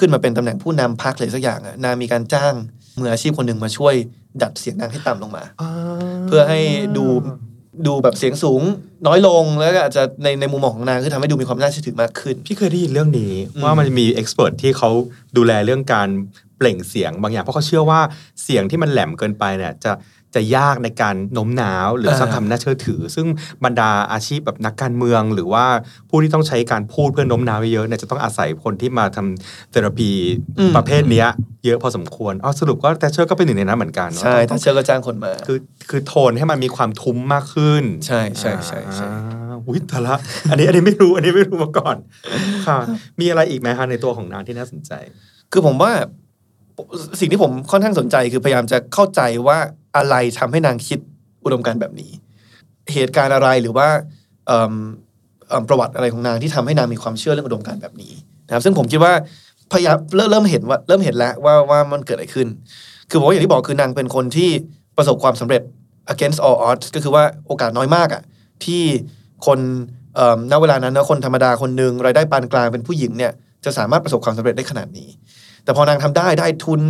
[0.00, 2.54] ขึ้นมาเป็นตำแหน่งผู้นำพรรคเลยสักอย่างอะนางมีการจ้าง
[2.98, 3.94] มืออาชีพคนหนึ่งมาช่วย
[4.42, 5.44] ดัดเสียงนางให้ต่ำลงมา
[6.26, 6.60] เพื่อให้
[6.96, 7.04] ดู
[7.86, 8.62] ดูแบบเสียงสูง
[9.06, 14.90] น้อยลงแล้วก็อาจจะในในมุมมองของนางคือทำให้ดูมีความน่าเชื่อถือมากขึ้น พี่เคยได้ยินเรื่องนี้อืมว่ามันจะมีเอ็กซ์เพรสที่เขา
[15.36, 16.08] ดูแลเรื่องการ
[16.56, 18.00] เปล่งเสียงบางอย่างเพราะเขาเชื่อว่า
[18.42, 19.92] เสียงที่มันแหลมเกินไปเนี่ยจะ
[20.34, 23.26] จะยากในการโน้มน้าว หรือสร้างความน่าเชื่อถือ ซึ่ง
[23.64, 25.64] บรรดาอาชีพแบบนักการเมือง หรือว่า
[26.10, 30.10] ผู้ที่ต้องใช้การพูดเพื่อโน้มน้าวเยอะๆเนี่ยจะต้องอาศัยคนที่มาทำเทอราปี
[30.58, 31.28] อืมประเภทเนี้ย
[31.64, 35.58] เยอะพอสมควรอ๋อสรุปก็แต่เชื่อก็เป็นหนึ่งในนั้นเหมือนกันใช่ว่าต้ถ้าองเชื่อก็จ้างคนมาคือ
[35.90, 40.14] คือโทนให้มันมีความทุ้มมากขึ้น ใช่ใช่ใช่ใช่อ่าอุ้ยแต่ละ
[40.50, 41.96] อันนี้อันนี้ไม่รู้อันนี้ไม่รู้มาก่อน
[42.66, 42.78] ค่ะ
[43.20, 44.92] มีอะไรอีกไหมคะในตัวของนางที่น่าสนใจ
[45.52, 45.92] คือผมว่า
[47.20, 49.58] สิ่งที่ผมค่อนข้างสนใจคือพยายามจะเข้าใจว่า
[49.96, 50.98] อะไรทำให้นางคิด
[51.44, 52.10] อุดมการณ์แบบนี้
[52.92, 53.88] เหตุการณ์อะไรหรือว่า
[55.68, 58.12] ประวัติอะไรของนางที่ทำให้นางมีความเชื่อเรื่องอุดมการณ์แบบนี้
[58.46, 59.12] นะครับ ซึ่งผมคิดว่า
[59.72, 59.96] พยายาม
[60.30, 62.48] เริ่มเห็นว่าเริ่มเห็นแล้วว่าว่ามันเกิดอะไรขึ้น
[63.10, 64.50] คือผมว่าอย่างที่บอกคือนางเป็นคนที่
[64.96, 65.62] ประสบความสำเร็จ
[66.12, 68.22] against all odds ก็คือว่าโอกาสน้อยมากอะ
[68.64, 68.82] ที่
[69.46, 69.58] คน
[70.50, 73.32] ณเวลานั้นนะคนธรรมดาคนหนึ่งรายได้ปานกลางเป็นผู้หญิงเนี่ย
[73.64, 75.08] จะสามารถประสบความสำเร็จได้ขนาดนี้
[75.70, 76.80] แต่พอนางทำได้ได้ทุน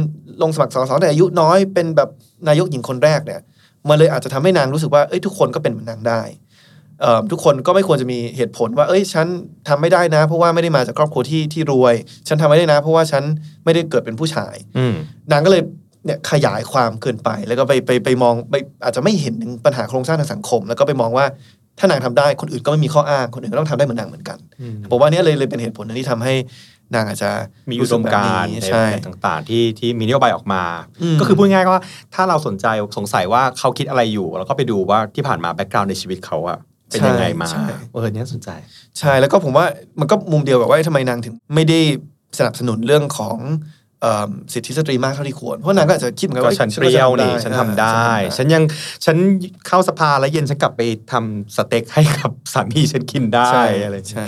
[0.42, 2.08] ลงสมัครสสแต่อายุน้อยเป็นแบบ
[2.48, 3.40] นายกหญิงคนแรกเนี่ย
[3.88, 6.22] มันเลยอาจจะทำให้นางรู้สึกว่าเอ้ยทุกคนก็เป็นเหมือนนางได้
[7.00, 9.26] เอ่อทุกคนก็ไม่ควรจะมีเหตุผลว่า เอ้ย ฉัน
[9.68, 11.94] ทำไม่ได้นะ เพราะว่าไม่ได้มาจากครอบครัวที่ที่รวย
[12.28, 13.22] ฉันทำไม่ได้นะ เพราะว่าฉัน
[13.64, 14.94] ไม่ได้เกิดเป็นผู้ชายอืม
[15.32, 15.62] นางก็เลย
[16.04, 18.54] เนี่ยขยายความเกินไป แล้วก็ไปไปไปมองไป
[18.84, 21.26] อาจจะไม่เห็นถึงปัญหาโครงสร้างทางสังคม แล้วก็ไปมองว่า
[21.78, 26.34] ถ้านางทำได้คนอื่นก็ไม่มีข้ออ้างคนอื่นก็ต้องทำได้เหมือนนางเหมือนกันอืมผมว่าเนี้เลยเลยเป็นเหตุผลหนึงที่ทำให้
[26.94, 27.30] นางอาจจะ
[27.70, 30.62] มีอุดมการณ์สึในใช่ในต่างๆ ที่ที่มีนโยบายออกมา
[31.02, 31.82] อืมก็คือพูดง่ายๆว่า
[32.14, 32.66] ถ้าเราสนใจ
[32.96, 36.58] สงสัยว่าเขาคิดอะไรอยู่ แล้วก็ไปดูว่าที่ผ่านมา background ในชีวิตเขาอะ
[36.90, 38.50] เป็นยังไงมาใช่เออเนี้ยสนใจ
[38.98, 39.64] ใช่แล้วก็ผมว่า
[40.00, 41.80] มันก็มุมเดียวกับว่าทำไมนางถึงไม่ได้
[42.38, 43.38] สนับสนุนเรื่องของ
[44.02, 47.90] เอิ่มสิทธิสตรีมากเท่าที่ควร เพราะนางก็อาจจะคิดเหมือนกันก็ว่าฉันเปรี้ยวนี่ก็ฉันทำได้
[48.24, 48.62] อ่าฉันยัง
[49.04, 49.16] ฉัน
[49.68, 50.82] เข้าสภาแล้วเย็นฉันกลับไป
[51.12, 54.24] ทำสเต็กให้กับสามีฉันกินได้ใช่อะไรใช่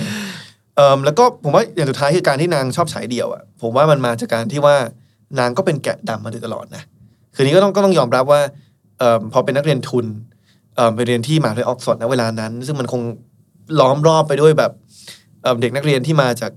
[0.77, 4.77] เอิ่มแล้วก็ผมว่าอย่างสุดท้ายคือการที่นางชอบฉายเดี่ยวอะผมว่ามันมาจากการที่ว่า
[5.39, 6.83] นางก็เป็นแกะดำมาโดยตลอดนะ
[7.35, 8.41] คือนี้ก็ต้องก็ต้องยอมรับว่า
[8.99, 10.07] เอิ่มพอเป็นนักเรียนทุน
[10.77, 13.03] เอิ่มไปเรียนที่มหาวิทยาลัยออกซฟอร์ดณเวลานั้น ซึ่งมันคง
[13.81, 14.73] ล้อมรอบไปด้วยแบบ
[15.43, 16.53] เเด็กนักเรียนที่มาจาก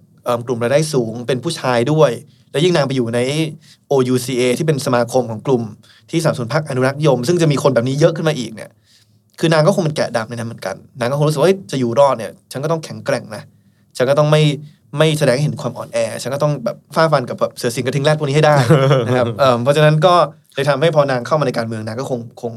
[0.45, 2.11] กลุ่มรายได้สูงเป็นผู้ชายด้วย
[2.51, 3.19] แล้วยิ่งนางไปอยู่ใน
[3.91, 5.63] OUCA ที่เป็นสมาคมของกลุ่ม
[6.09, 8.69] ที่สนับสนุนพรรคอนุรักษ์ยม ซึ่งจะมีคนแบบนี้เยอะขึ้นมาอีกเนี่ย
[9.39, 13.43] คือนางก็คงเป็นแกะดำในนั้นเหมือนกัน นางก็คงรู้สึกว่าจะอยู่รอดเนี่ย ฉันก็ต้องแข็งแกร่งนะ
[13.97, 14.43] ฉันก็ต้องไม่
[14.97, 18.55] ไม่แสดงให้เห็นความอ่อนแอ ฉันก็ต้องแบบฟาดฟันกับแบบเสือสิงกระทิงแรดพวกนี้ให้ได้
[19.07, 20.13] นะครับเอิ่มเพราะฉะนั้นก็
[20.55, 22.53] เลยทำให้พอนางเข้ามาในการเมืองนางก็คงคง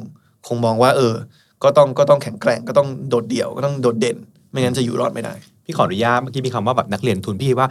[0.48, 1.14] คงมองว่า เออ
[1.62, 4.16] ก็ต้องก็ต้องแข็งแกร่งก็ต้องโดดเดี่ยวก็ต้องโดดเด่น
[4.50, 5.32] ไม่งั้นจะอยู่รอดไม่ได้
[5.64, 7.66] พี่ขออนุญาตเมื่อกี้มีคำว่าแบบนักเรียนทุนพี่ว่า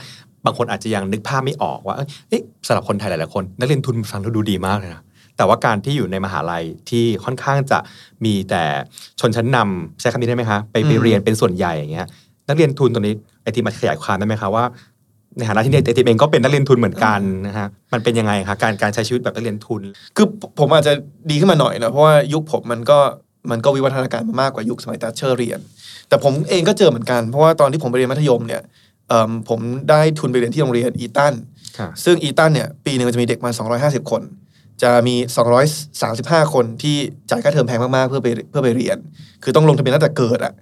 [0.46, 5.02] บางคนอาจจะยังนึกภาพไม่ออกว่าเอ้ยเอ๊ะสำหรับคนไทยหลายๆคน นักเรียนทุนฟังแล้วดูดีมากเลยนะ
[5.38, 7.80] แต่ว่าการที่อยู่ในมหาลัยที่ค่อนข้างจะ
[8.26, 8.64] มีแต่
[9.20, 12.08] ชนชั้นนำใช้คำนี้ได้ไหมคะไปไปอืมเรียนเป็นส่วนใหญ่อย่างเงี้ย
[12.50, 14.66] นักเรียนทุนตรงนี้ไอทีมาขยายความได้ไหมคะว่า
[15.38, 19.82] ในฐานะที่ไอทีเองก็เป็นนักเรียนทุนเหมือนกันนะฮะมันเป็นยังไงคะการการใช้ชีวิตแบบนักเรียนทุน
[20.16, 20.26] คือ
[20.60, 20.94] ผมอาจจะ
[21.32, 23.00] ดีขึ้นมาหน่อยนะเพราะว่ายุคผมมันก็
[23.52, 25.60] มันก็วิวัฒนาการมามากกว่ายุคสมัยตัชเชอร์เรียน
[26.10, 28.62] แต่ผมเองก็เจอเหมือนกันเพราะว่าตอนที่ผมไปเรียนมัธยมเนี่ย
[29.10, 31.34] เอิ่มผมได้ทุนไปเรียนที่โรงเรียนอีตัน
[31.78, 33.52] ค่ะซึ่งอีตันเนี่ยปีหนึ่งมันจะมีเด็กมา
[34.02, 34.22] 250 คน
[34.84, 35.16] จะมี
[35.84, 36.98] 235 คนที่
[37.30, 38.98] จ่ายค่าเทอมแพงมากๆเพื่อไปเพื่อไปเรียน
[39.44, 40.54] คือต้องลงทะเบียนตั้งแต่เกิดอะ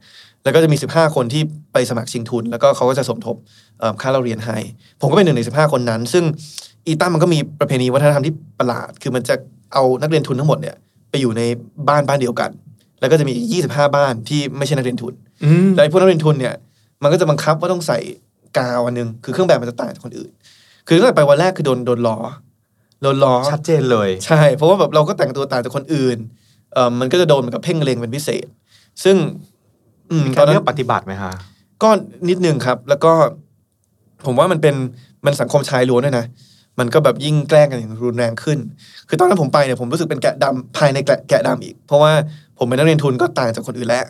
[0.46, 1.42] แล้วก็จะมี 15 คนที่
[1.74, 3.36] ไปสมัครชิงทุน แล้วก็เขาก็จะสมทบ
[3.80, 4.58] เอิ่มค่าเราเรียนให้
[5.02, 6.24] ผมก็เป็นหนึ่งใน 15 คนนั้น ซึ่ง
[6.88, 9.36] อีตันมันก็มีประเพณีวัฒนธรรมที่ประหลาด คือมันจะ
[9.74, 10.76] เอานักเรียนทุนทั้งหมดเนี่ย
[11.10, 11.42] ไปอยู่ใน
[11.90, 12.52] บ้านบ้านเดียวกัน
[13.00, 16.54] แล้วก็จะมีอีก25 บ้านที่ไม่ใช่นักเรียนทุนอืมแล้วไอ้พวกนักเรียนทุนเนี่ย
[17.04, 18.00] มันก็จะบังคับว่าต้องใส่
[18.58, 20.32] กาวอันหนึง คือเครื่องแบบมันจะต่างจากคนอื่น
[20.88, 22.18] คือตั้งแต่ไปวันแรกคือโดนโดนล้อ
[23.02, 26.18] โดนล้อชัดเจนเลย ใช่ เพราะว่าแบบเราก็แต่งตัวต่างจากคนอื่น
[26.74, 28.48] เอ่อมันก็จะโดนเหมือนกับเพ่งเล็งเป็นพิเศษ
[29.04, 29.55] ซึ่งอื
[30.24, 31.32] มมีตกาอรนนั้เลืนอกปฏิบัติไหมคะ
[31.84, 31.90] ก็
[32.30, 33.12] นิดนึงครับ แล้วก็
[34.26, 34.76] ผมว่ามันเป็น
[35.26, 36.26] มันสังคมชายล้วนด้วยนะ
[36.80, 38.60] มันก็แบบยิ่งแกล้งกันอย่างรุนแรงขึ้น
[39.10, 42.12] คือตอนนั้นผมไปเนี่ยผมรู้สึกเป็นแกะดำภายในแกะแกะดำอีก เพราะว่า
[42.60, 44.06] ผมเป็นนักเรียนทุนก็ต่างจากคนอื่นแล้ว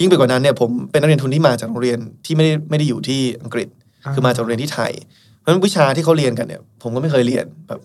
[0.00, 3.68] ยิ่งไปกว่านั้นเนี่ยผมเป็นนักเรียนทุนที่มาจากโรงเรียนที่ไม่ได้ไม่ได้อยู่ที่อังกฤษ
[4.04, 4.92] อ่าคือมาจากโรงเรียนที่ไทย
[5.38, 7.80] เพราะฉะนั้นวิชาที่เขาเรียนกันเนี่ย ผมก็ไม่เคยเรียนแบบ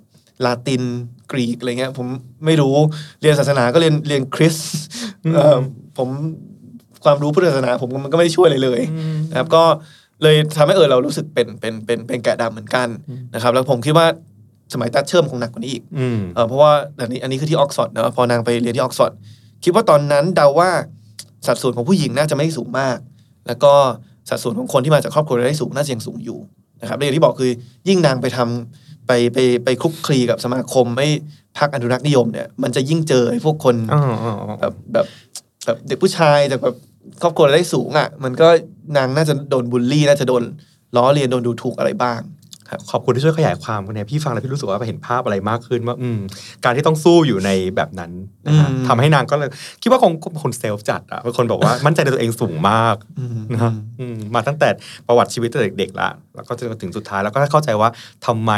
[0.46, 0.84] ลาติน
[1.32, 2.08] กรีกอะไรเงี้ย ผม
[2.46, 2.76] ไม่รู้
[3.22, 4.72] เรียนศาสนาก็เรียนเรียนคริสต์
[5.36, 5.58] เอ่อ
[5.98, 6.10] ผม
[7.04, 8.82] ความรู้พุทธศาสนาผมมันก็ไม่ได้ช่วยอะไรเลย
[9.32, 9.64] นะครับก็
[10.24, 12.88] เลยทำให้เออเรารู้สึกเป็นเป็นเป็นเป็นแกะดำเหมือนกัน
[13.34, 14.08] นะครับ แล้วผมคิดว่า
[14.74, 19.14] สมัยตัดเชื่อมคงหนักกว่านี้อีกอืมเออเพราะว่าอันนี้อันนี้คือที่ออกซฟอร์ดนะพอนางไปเรียนที่ออกซฟอร์ด
[19.64, 20.72] คิดว่าตอนนั้นเดาว่า
[21.48, 22.98] สัดส่วนของผู้หญิงน่าจะไม่สูงมาก
[23.48, 23.74] แล้วก็
[24.30, 26.40] สัดส่วนของคนที่มาจากครอบครัวรายได้สูงน่าจะยังสูงอยู่
[26.82, 27.52] นะครับและอย่างที่บอกคือ
[27.88, 31.08] ยิ่งนางไปทำไปไปไปคลุกคลีกับสมาคมไม่
[31.58, 35.06] พักอนุรักษ์นิยมเนี่ยมันจะยิ่งเจอไอ้พวกคนอ๋ออ๋ออ๋อแบบแบบ
[35.66, 36.76] แบบเด็กผู้ชายจากแบบ
[37.22, 38.48] ครอบครัวรายได้สูงอะ มันก็
[38.98, 40.44] นางน่าจะโดนบูลลี่น่าจะโดน
[40.96, 42.22] ล้อเลียนโดนดูถูกอะไรบ้าง
[42.92, 46.20] ขอบคุณที่ช่วยขยายความกันเนี่ยพี่ฟังแล้วพี่รู้สึกว่าเห็นภาพอะไรมากขึ้นว่า อืม
[46.64, 48.12] การที่ต้องสู้อยู่ในแบบนั้น
[48.48, 49.50] นะฮะอืมทำให้นางก็เลย
[49.82, 54.70] คิดว่าคงเป็นคน self จัดอะเป็นคนบอกว่ามั่นใจในตัวเองสูงมากอืมนะฮะอืมมาตั้งแต่
[55.08, 57.90] ประวัติชีวิตตั้งแต่เด็กๆละแล้วก็จนถึงสุดท้ายแล้วก็เข้าใจว่า
[58.26, 58.52] ทำไม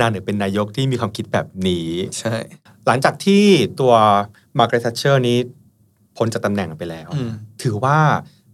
[0.00, 1.88] นางถึงเป็นนายกที่มีความคิดแบบนี้
[2.18, 2.34] ใช่
[2.86, 3.44] หลังจากที่
[3.80, 3.94] ตัว
[4.58, 5.38] มาร์กาเร็ต t ัชเชอร์นี้
[6.20, 7.30] พ้นจากตำแหน่งไปแล้วอืม
[7.62, 7.98] ถือว่า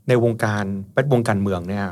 [0.09, 1.87] ในวงการแวดวงการเมืองเนี่ย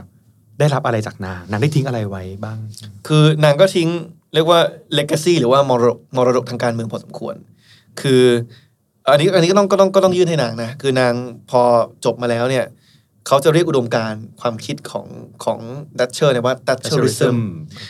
[0.59, 2.59] ได้รับอะไรจากนางนางได้ทิ้งอะไรไว้บ้าง
[3.07, 3.89] คือนางก็ทิ้ง
[4.35, 4.61] เรียกว่า
[4.99, 7.37] legacy หรือว่ามรดกมรดกทางการเมืองพอสมควร
[8.01, 8.25] คือ
[9.09, 11.13] อันนี้อันนี้ก็ต้องก็ต้องก็ต้องยื่นให้นางนะ คือนาง
[11.51, 11.63] พอ
[12.05, 12.67] จบมาแล้วเนี่ย
[13.27, 15.07] เขาจะเรียกอุดมการณ์ความคิดของ
[15.45, 15.59] ของ
[15.99, 17.37] แทตเชอร์เนี่ยว่า Thatcherism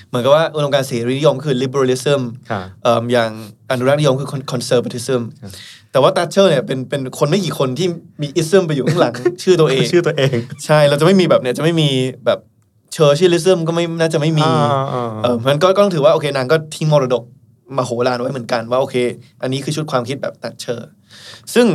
[0.09, 2.21] เหมือนกับว่าอุดมการณ์เสรีนิยมคือ liberalism
[2.51, 3.31] ค่ะเอิ่มอย่าง
[3.71, 5.53] อนุรักษ์นิยมคือ conservatism ครับ
[5.95, 7.89] แต่ว่าแทตเชอร์เนี่ยเป็นเป็นคนไม่กี่คนที่
[8.23, 11.89] มี ism ไปอยู่ข้างหลัง ชื่อตัวเองชื่อตัวเอง ใช่เราจะไม่มีแบบเนี่ยจะไม่มี
[12.27, 12.39] แบบ
[12.93, 17.23] Churchillism ก็ไม่น่าจะไม่มีอ่าอ่าเออมันก็ก็ต้องถือว่าโอเคนางก็ทิ้งมรดก
[17.77, 18.97] มาโหฬารไว้เหมือนกันว่าโอเค
[19.43, 20.89] อันนี้คือชุดความคิดแบบแทตเชอร์
[21.55, 21.67] ซึ่ง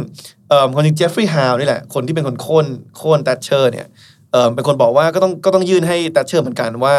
[0.49, 2.65] เอ่อคนจริงเจฟฟรีย์ฮาวนี่แหละ คนที่เป็นคนโค่น
[2.97, 3.87] โค่นแทตเชอร์เนี่ย
[4.31, 6.95] เอ่อเป็นคนบอกว่าก็ต้องก็ต้องยื่นให้แทตเชอร์เหมือนกันว่า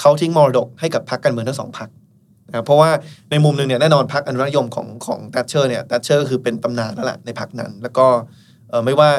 [0.00, 1.88] เขาทิ้งมรดกให้กับพรรคการเมืองทั้งสองพรรค
[2.52, 2.90] นะครับเพราะว่า
[3.30, 8.06] ในมุมหนึ่งเนี่ยแน่นอนพรรคอนุรักษ์นิยมของของแทตเชอร์เนี่ยแทตเชอร์คือเป็นตำนานแล้วล่ะในพรรคนั้น แล้วก็
[8.70, 9.10] เอ่อไม่ว่า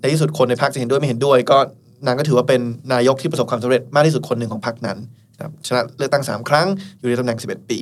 [0.00, 1.58] ในที่สุดคนในพรรคจะเห็นด้วยไม่เห็นด้วย ก็
[2.06, 2.60] นางก็ถือว่าเป็น
[2.92, 4.98] นายกที่ประสบความสำเร็จมากที่สุดคนหนึ่งของพรรคนั้น
[5.36, 6.66] นะครับชนะเลือกตั้ง 3 ครั้ง
[6.98, 7.80] อยู่ในตำแหน่ง 11 ปี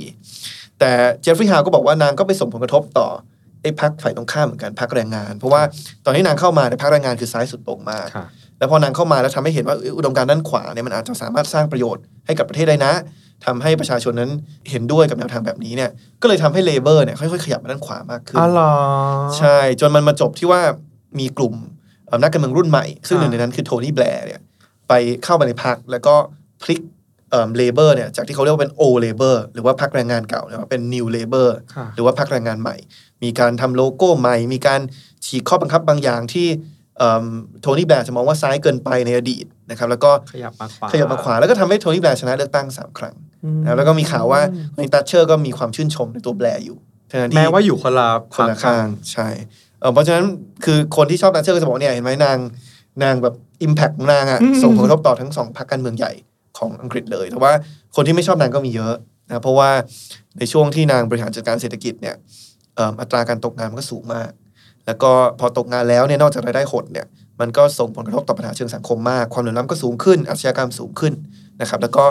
[0.80, 0.90] แต่
[1.22, 3.08] เจฟฟรีย์ฮาวก็บอกว่านางก็ไปส่งผลกระทบต่อ
[3.62, 5.62] ไอ้พักฝ่ายตรงข้ามเหมือนกันพักแรงงาน เพราะว่า
[6.04, 8.26] ตอนที่นางเข้ามาในยพักแรงงานคือซ้ายสุดโต่งมากค่ะ
[8.58, 12.92] แล้วพอนางเข้ามาแล้วทำให้เห็นว่าเอ้ยอุดมการณ์ด้านขวาเนี่ยมันอาจจะสามารถสร้างประโยชน์ให้กับประเทศได้นะ
[13.46, 14.30] ทำให้ประชาชนนั้น
[14.70, 15.90] เห็นด้วยกับแนวทางแบบนี้เนี่ย
[16.22, 18.72] ก็เลยทำให้ Labour เนี่ยค่อยๆขยับมาด้านขวามากขึ้นอ๋อเหรอ
[19.38, 20.60] ใช่ จนมันมาจบที่ว่า
[21.18, 21.54] มีกลุ่ม
[22.06, 24.40] เอ่อนักการเมืองรุ่นใหม่ ซึ่งหนึ่งในนั้นคือโทนี่แบลร์เนี่ย
[24.88, 24.92] ไป
[25.24, 26.14] เข้ามาในพรรคแล้วก็
[26.62, 26.80] พลิก
[27.56, 32.76] Labour เนี่ยจากที่เขาเรียกว่าเป็น Old Labour หรือว่าพรรคแรงงานเก่าเนี่ยมาเป็น New Labour ค่ะหรือว่าพรรคแรงงานใหม่
[33.22, 34.80] มีการทำโลโก้ใหม่ มีการ
[35.26, 36.48] ฉีกข้อบังคับบางอย่างที่
[37.60, 43.14] โทนี่แบลร์จะมองว่าซ้ายเกินไปในอดีตนะครับแล้วก็ขยับมาขวาขยับมาขวาแล้วก็ทำให้โทนี่แบลร์ชนะเลือกตั้งสามครั้ง
[43.62, 44.40] นะครับแล้วก็มีข่าวว่า
[44.76, 46.76] ในตัชเชอร์ก็มีความชื่นชมในตัวแบลร์อยู่
[47.10, 49.28] ทั้งที่แม้ว่าอยู่คนละคนละข้างใช่
[49.80, 50.24] เอ่อเพราะฉะนั้น
[50.64, 52.38] คือคนที่ชอบแทตเชอร์ก็จะบอกเนี่ยเห็นไหมนาง
[53.02, 56.12] นางแบบ impact ของนางอะส่งผลกระทบต่อทั้งสองพรรคการเมืองใหญ่
[56.58, 57.52] ของอังกฤษเลยแต่ว่า
[57.96, 58.94] คนที่ไม่ชอบนางก็มีเยอะ
[59.28, 59.70] นะเพราะว่า
[60.38, 62.14] ในช่วงที่นางบริหารจัดการเศรษฐกิจเนี่ย
[62.74, 64.30] เอิ่มอัตราการตกงานมันก็สูงมาก
[64.86, 65.10] แล้วก็
[65.40, 67.06] พอตกงานแล้วเนี่ยนอกจากรายได้หดเนี่ย
[67.40, 71.12] มันก็ส่งผลกระทบต่อปัญหาเชิงสังคมมาก ความเหลื่อมล้ำก็สูงขึ้น อาชญากรรมสูงขึ้น
[71.60, 72.04] นะครับ แล้วก็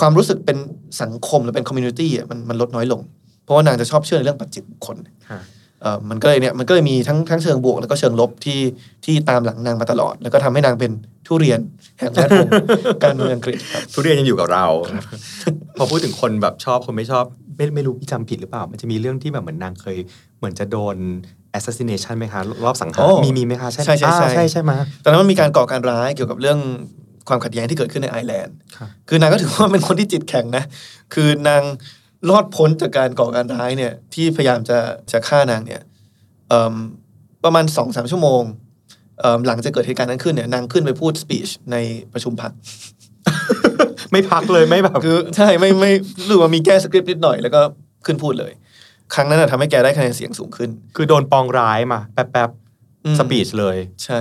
[0.00, 0.58] ความรู้สึกเป็น
[1.02, 3.00] สังคมหรือเป็นคอมมูนิตี้อะมันมันลดน้อยลง
[3.44, 4.96] เพราะว่านางจะชอบเชื่อในเรื่องปัจเจกบุคคล
[5.30, 5.40] ค่ะ
[5.80, 8.60] เอ่อมันก็เลยเนี่ยมันก็เลยมีทั้งทั้งเชิงบวก แล้วก็เชิงลบที่
[9.04, 10.92] ที่ตามหลังนางมาตลอด แล้วก็ทำให้นางเป็น
[11.26, 11.60] ทุเรียน
[11.98, 12.48] แห่งแวดวง
[13.04, 14.66] การเมืองอังกฤษครับทุเรียนยังอยู่กับเรา
[15.78, 17.24] พอพูดถึงคนแบบชอบคนไม่ชอบ
[17.56, 19.98] ไม่ไม่รู้พี่จำผิดหรือเปล่า มันจะมีเรื่องที่แบบเหมือนนางเคย
[20.38, 20.96] เหมือนจะโดน
[21.58, 24.72] assassination ไหมคะรอบสังหารโอ้มีมีไหมคะใช่ใช่ใช่อ่าใช่ใช่ไหม
[25.04, 26.58] ตอนนั้นมันมีการก่อการร้ายเกี่ยวกับเรื่อง
[27.28, 30.64] ความขัดแย้งที่เกิดขึ้นในไอร์แลนด์ครับคือนางก็ถือว่าเป็นคนที่จิตแข็งนะ
[31.14, 31.62] คือนาง
[32.30, 34.78] รอดพ้นจากการก่อการร้ายเนี่ย ที่พยายามจะ
[35.12, 35.82] จะฆ่านางเนี่ย
[36.48, 36.74] เอิ่ม
[37.44, 38.42] ประมาณสองสามชั่วโมง
[39.20, 41.76] เอิ่มหลังจากเกิดเหตุการณ์นั้นขึ้นเนี่ยนางขึ้นไปพูดสปีชใน
[42.12, 42.52] ประชุมพรรค
[44.12, 47.60] ไม่พักเลยไม่แบบคือใช่ไม่ไม่รู้สึกว่ามีแก้สคริปต์นิดหน่อยแล้วก็
[48.06, 48.52] ขึ้นพูดเลย
[49.14, 52.50] ครั้งนั้นนะทำให้แกได้คะแนนเสียงสูงขึ้น คือโดนปองร้ายมา แป๊บแป๊บ
[53.04, 54.20] อืม speech เลย ใช่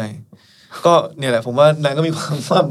[0.85, 2.65] ก็เนี่ยแหละผมว่านางก็มีความความ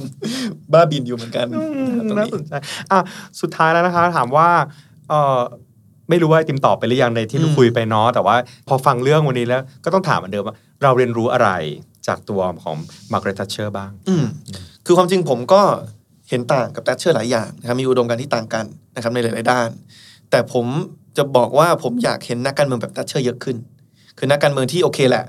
[0.72, 1.58] บ้าบิ่นอยู่เหมือนกันนะ
[1.96, 2.52] ครับตรงนี้น่า้สนใจ
[2.90, 2.98] อะ
[3.40, 4.48] สุดท้ายแล้วนะคะ ถามว่า
[5.08, 5.40] เออ
[6.08, 8.36] ไม่รู้ว่าไอติมตอบไปหรือยังในที่เราคุยไปเนาะแต่ว่า
[8.68, 11.48] พอฟังเรื่องวันนี้แล้วก็ต้องถามเหมือนเดิมว่า เราเรียนรู้อะไร
[12.06, 12.76] จากตัวของ
[13.12, 14.24] มาร์กาเร็ต t ัชเชอร์บ้าง อืม
[14.86, 15.62] คือความจริงผมก็
[16.28, 18.64] เห็นต่างกับแตชเชอร์หลายอย่างนะครับมีอุดมการณ์ที่ต่างกัน
[18.94, 19.68] นะครับในหลาย ๆ ด้าน
[20.30, 20.66] แต่ผม
[21.16, 23.56] จะบอกว่าผมอยากเห็นนักการเมืองแบบแตชเชอร์เยอะขึ้น
[24.18, 25.24] คือนักการเมืองที่โอเคแหละ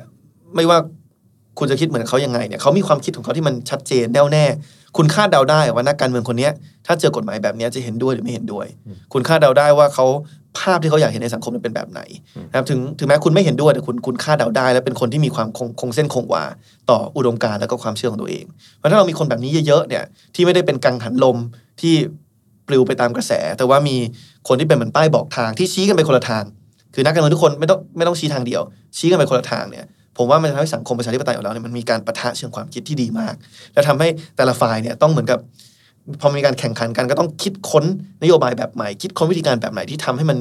[0.55, 0.77] ไม่ว่า
[1.59, 4.45] คุณจะคิดเหมือนเขายังไงเนี่ยเขามีความคิดของเขาที่มันชัดเจนแน่วแน่
[4.97, 6.51] คุณคาดเดาได้ว่านักการเมืองคนเนี้ย
[6.85, 8.65] ถ้าเจอกฎหมายแบบเนี้ยจะเห็นด้วยหรือไม่เห็นด้วย
[9.13, 10.05] คุณคาดเดาได้ว่าเขา
[10.59, 12.01] ภาพที่เขาอยากเห็นในสังคมมันเป็นแบบไหน
[12.49, 16.43] นะครับถึงถึงแม้คุณไม่เห็นด้วยแต่คุณคุณคาดเดาได้ และเป็นคนที่มีความคงคงเส้นคงวา
[16.89, 18.45] ต่ออุดมการณ์แล้วก็ความเชื่อของตัวเอง
[18.77, 20.03] เพราะถ้าเรามีคนแบบนี้เยอะๆเนี่ย
[20.35, 21.37] ที่ไม่ได้เป็นกังหันลม
[21.81, 21.93] ที่
[22.67, 23.95] ปลิวไปตามกระแส แต่ว่ามี
[24.47, 26.43] คนที่เป็นเหมือนป้ายบอกทางที่ชี้กันไปคนละทาง
[26.93, 28.61] คือนักการเมืองทุกคนไม่ต้องไม่ต้องชี้ทางเดียว
[28.97, 29.85] ชี้กันไปคนละทางเนี่ย
[30.17, 33.33] ผมว่ามันทำให้สังคมประชาธิปไตยของเราเนี่ยมันมีการปะทะเชิงความคิดที่ดีมาก
[33.73, 34.07] และทำให้
[34.37, 35.39] แต่ละฝ่ายเนี่ยต้องเหมือนกับ
[36.21, 37.85] พอมีการแข่งขันกันก็ต้องคิดค้น
[38.23, 40.37] นโยบายแบบใหม่ คิดค้นวิธีการแบบไหนที่ทำให้มัน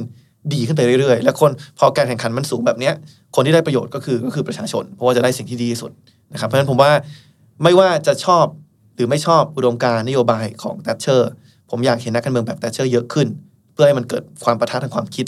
[0.53, 2.93] ดีขึ้นไปเรื่อยๆ และคนพอการแข่งขันมันสูงแบบเนี้ย
[3.35, 5.91] คนที่ได้ประโยชน์ก็คือก็คือประชาชน เพราะว่าจะได้สิ่งที่ดีที่สุด
[6.33, 6.91] นะครับเพราะฉะนั้นผมว่า
[7.63, 8.45] ไม่ว่าจะชอบ
[8.95, 11.31] หรือไม่ชอบอุดมการณ์นโยบายของแตชเชอร์
[11.71, 13.27] ผมอยากเห็นนักการเมืองแบบแตชเชอร์เยอะขึ้น
[13.73, 15.25] เพื่อให้มันเกิดความปะทะทางความคิด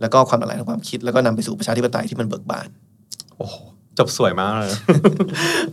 [0.00, 2.68] แล้วก็ความหลากหลายทางความคิด แล้วก็นำไปสู่ประชาธิปไตยที่มันเบิกบาน
[3.36, 3.54] โอ้โห
[3.98, 4.70] จบสวยมากเลย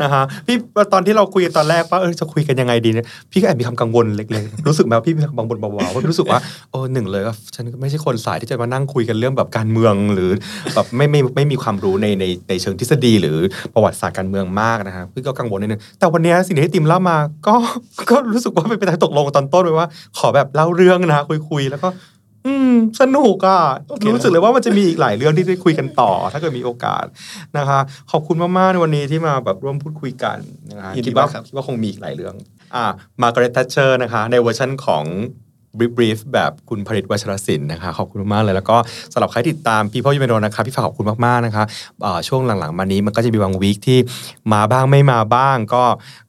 [0.01, 0.55] นะฮะพี่
[0.93, 6.39] ตอนที่เราคุยตอนแรกว่าเออจะคุยกันยังไงดีเนี่ยพี่ก็แอบมีความกังวลเล็กๆรู้สึกไหมว่าพี่มีความกังวลเบาๆเพราะรู้สึกว่า
[6.71, 10.29] โอ้หนึ่งเลยก็ฉันไม่ใช่คนสายที่จะมานั่งคุยกันเรื่องแบบการเมืองหรือ
[10.75, 13.37] แบบไม่ไม่ไม่มีความรู้ในในในเชิงทฤษฎีหรือ
[13.73, 17.17] ประวัติศาสตร์การเมืองมากนะฮะพี่ก็กังวลนิดนึงแต่วันนี้สิ่งที่ติมเล่ามา
[17.47, 17.55] ก็
[18.11, 21.89] ก็รู้สึกว่าเป็นไปตามตกลงตอนต้นเลยว่า ขอแบบเล่าเรื่องนะคุยๆแล้วก็
[22.47, 27.05] อืม สนุกอะโอเครู้สึกเลยว่ามันจะมีอีกหลายเรื่องที่ได้คุยกันต่อ ถ้าเกิดมีโอกาส
[27.57, 27.79] นะคะ
[28.11, 30.37] ขอบคุณมากๆในวันนี้ที่มาแบบร่วมพูดคุยกัน
[30.69, 32.35] นะคะยินดีคิดว่ามากครับคิดว่าคงมีอีกหลายเรื่อง
[32.75, 32.85] อ่า
[33.21, 35.03] มาร์กาเร็ตทัชเชอร์นะคะ ในเวอร์ชันของ
[35.77, 38.77] Brief Brief แบบคุณผลิตวัชรศิลป์นะคะขอบคุณมากเลยแล้วก็
[39.13, 41.63] สำหรับใครติดตาม People You May Know นะคะพี่ฝากขอบคุณมากๆนะคะ
[42.27, 43.99] ช่วงหลังๆมานี้มันก็จะมีบางวีคที่
[44.53, 45.83] มาบ้างไม่มาบ้าง ก็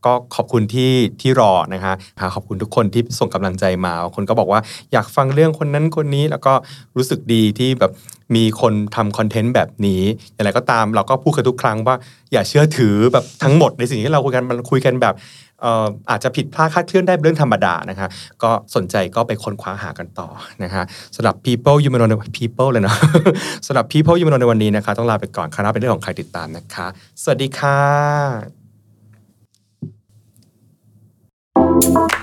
[0.07, 1.93] ก็ขอบคุณที่ที่รอนะคะ
[2.34, 4.61] ขอบคุณทุกคนที่ส่งกำลังใจมาคนก็บอกว่า
[4.93, 6.53] อยากฟังเรื่องคนนั้นคนนี้ แล้วก็
[6.97, 7.93] รู้สึกดีที่แบบ
[8.36, 10.03] มีคนทำคอนเทนต์แบบนี้
[10.34, 11.97] อย่างไรก็ตามเราก็พูดกันทุกครั้งว่า
[12.32, 15.14] อย่าเชื่อถือแบบทั้งหมดในสิ่งที่เราคุยกันมันคุยกันแบบ
[16.11, 18.09] อาจจะผิดพลาดคาดเคลื่อนได้เรื่องธรรมดานะคะ
[18.43, 20.29] ก็สนใจก็ไปค้นคว้าหากันต่อ
[20.63, 20.83] นะคะ
[21.17, 22.97] สำหรับ people you may know people เลยเนาะ
[23.67, 26.87] สำหรับ people you may know ในวันนี้นะคะ ต้องลาไปก่อนคณะเป็นเรื่องของใครติดตามนะคะ
[27.23, 27.79] สวัสดีค่ะ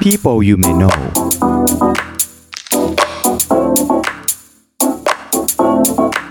[0.04, 0.98] people you may know
[5.80, 6.27] thank you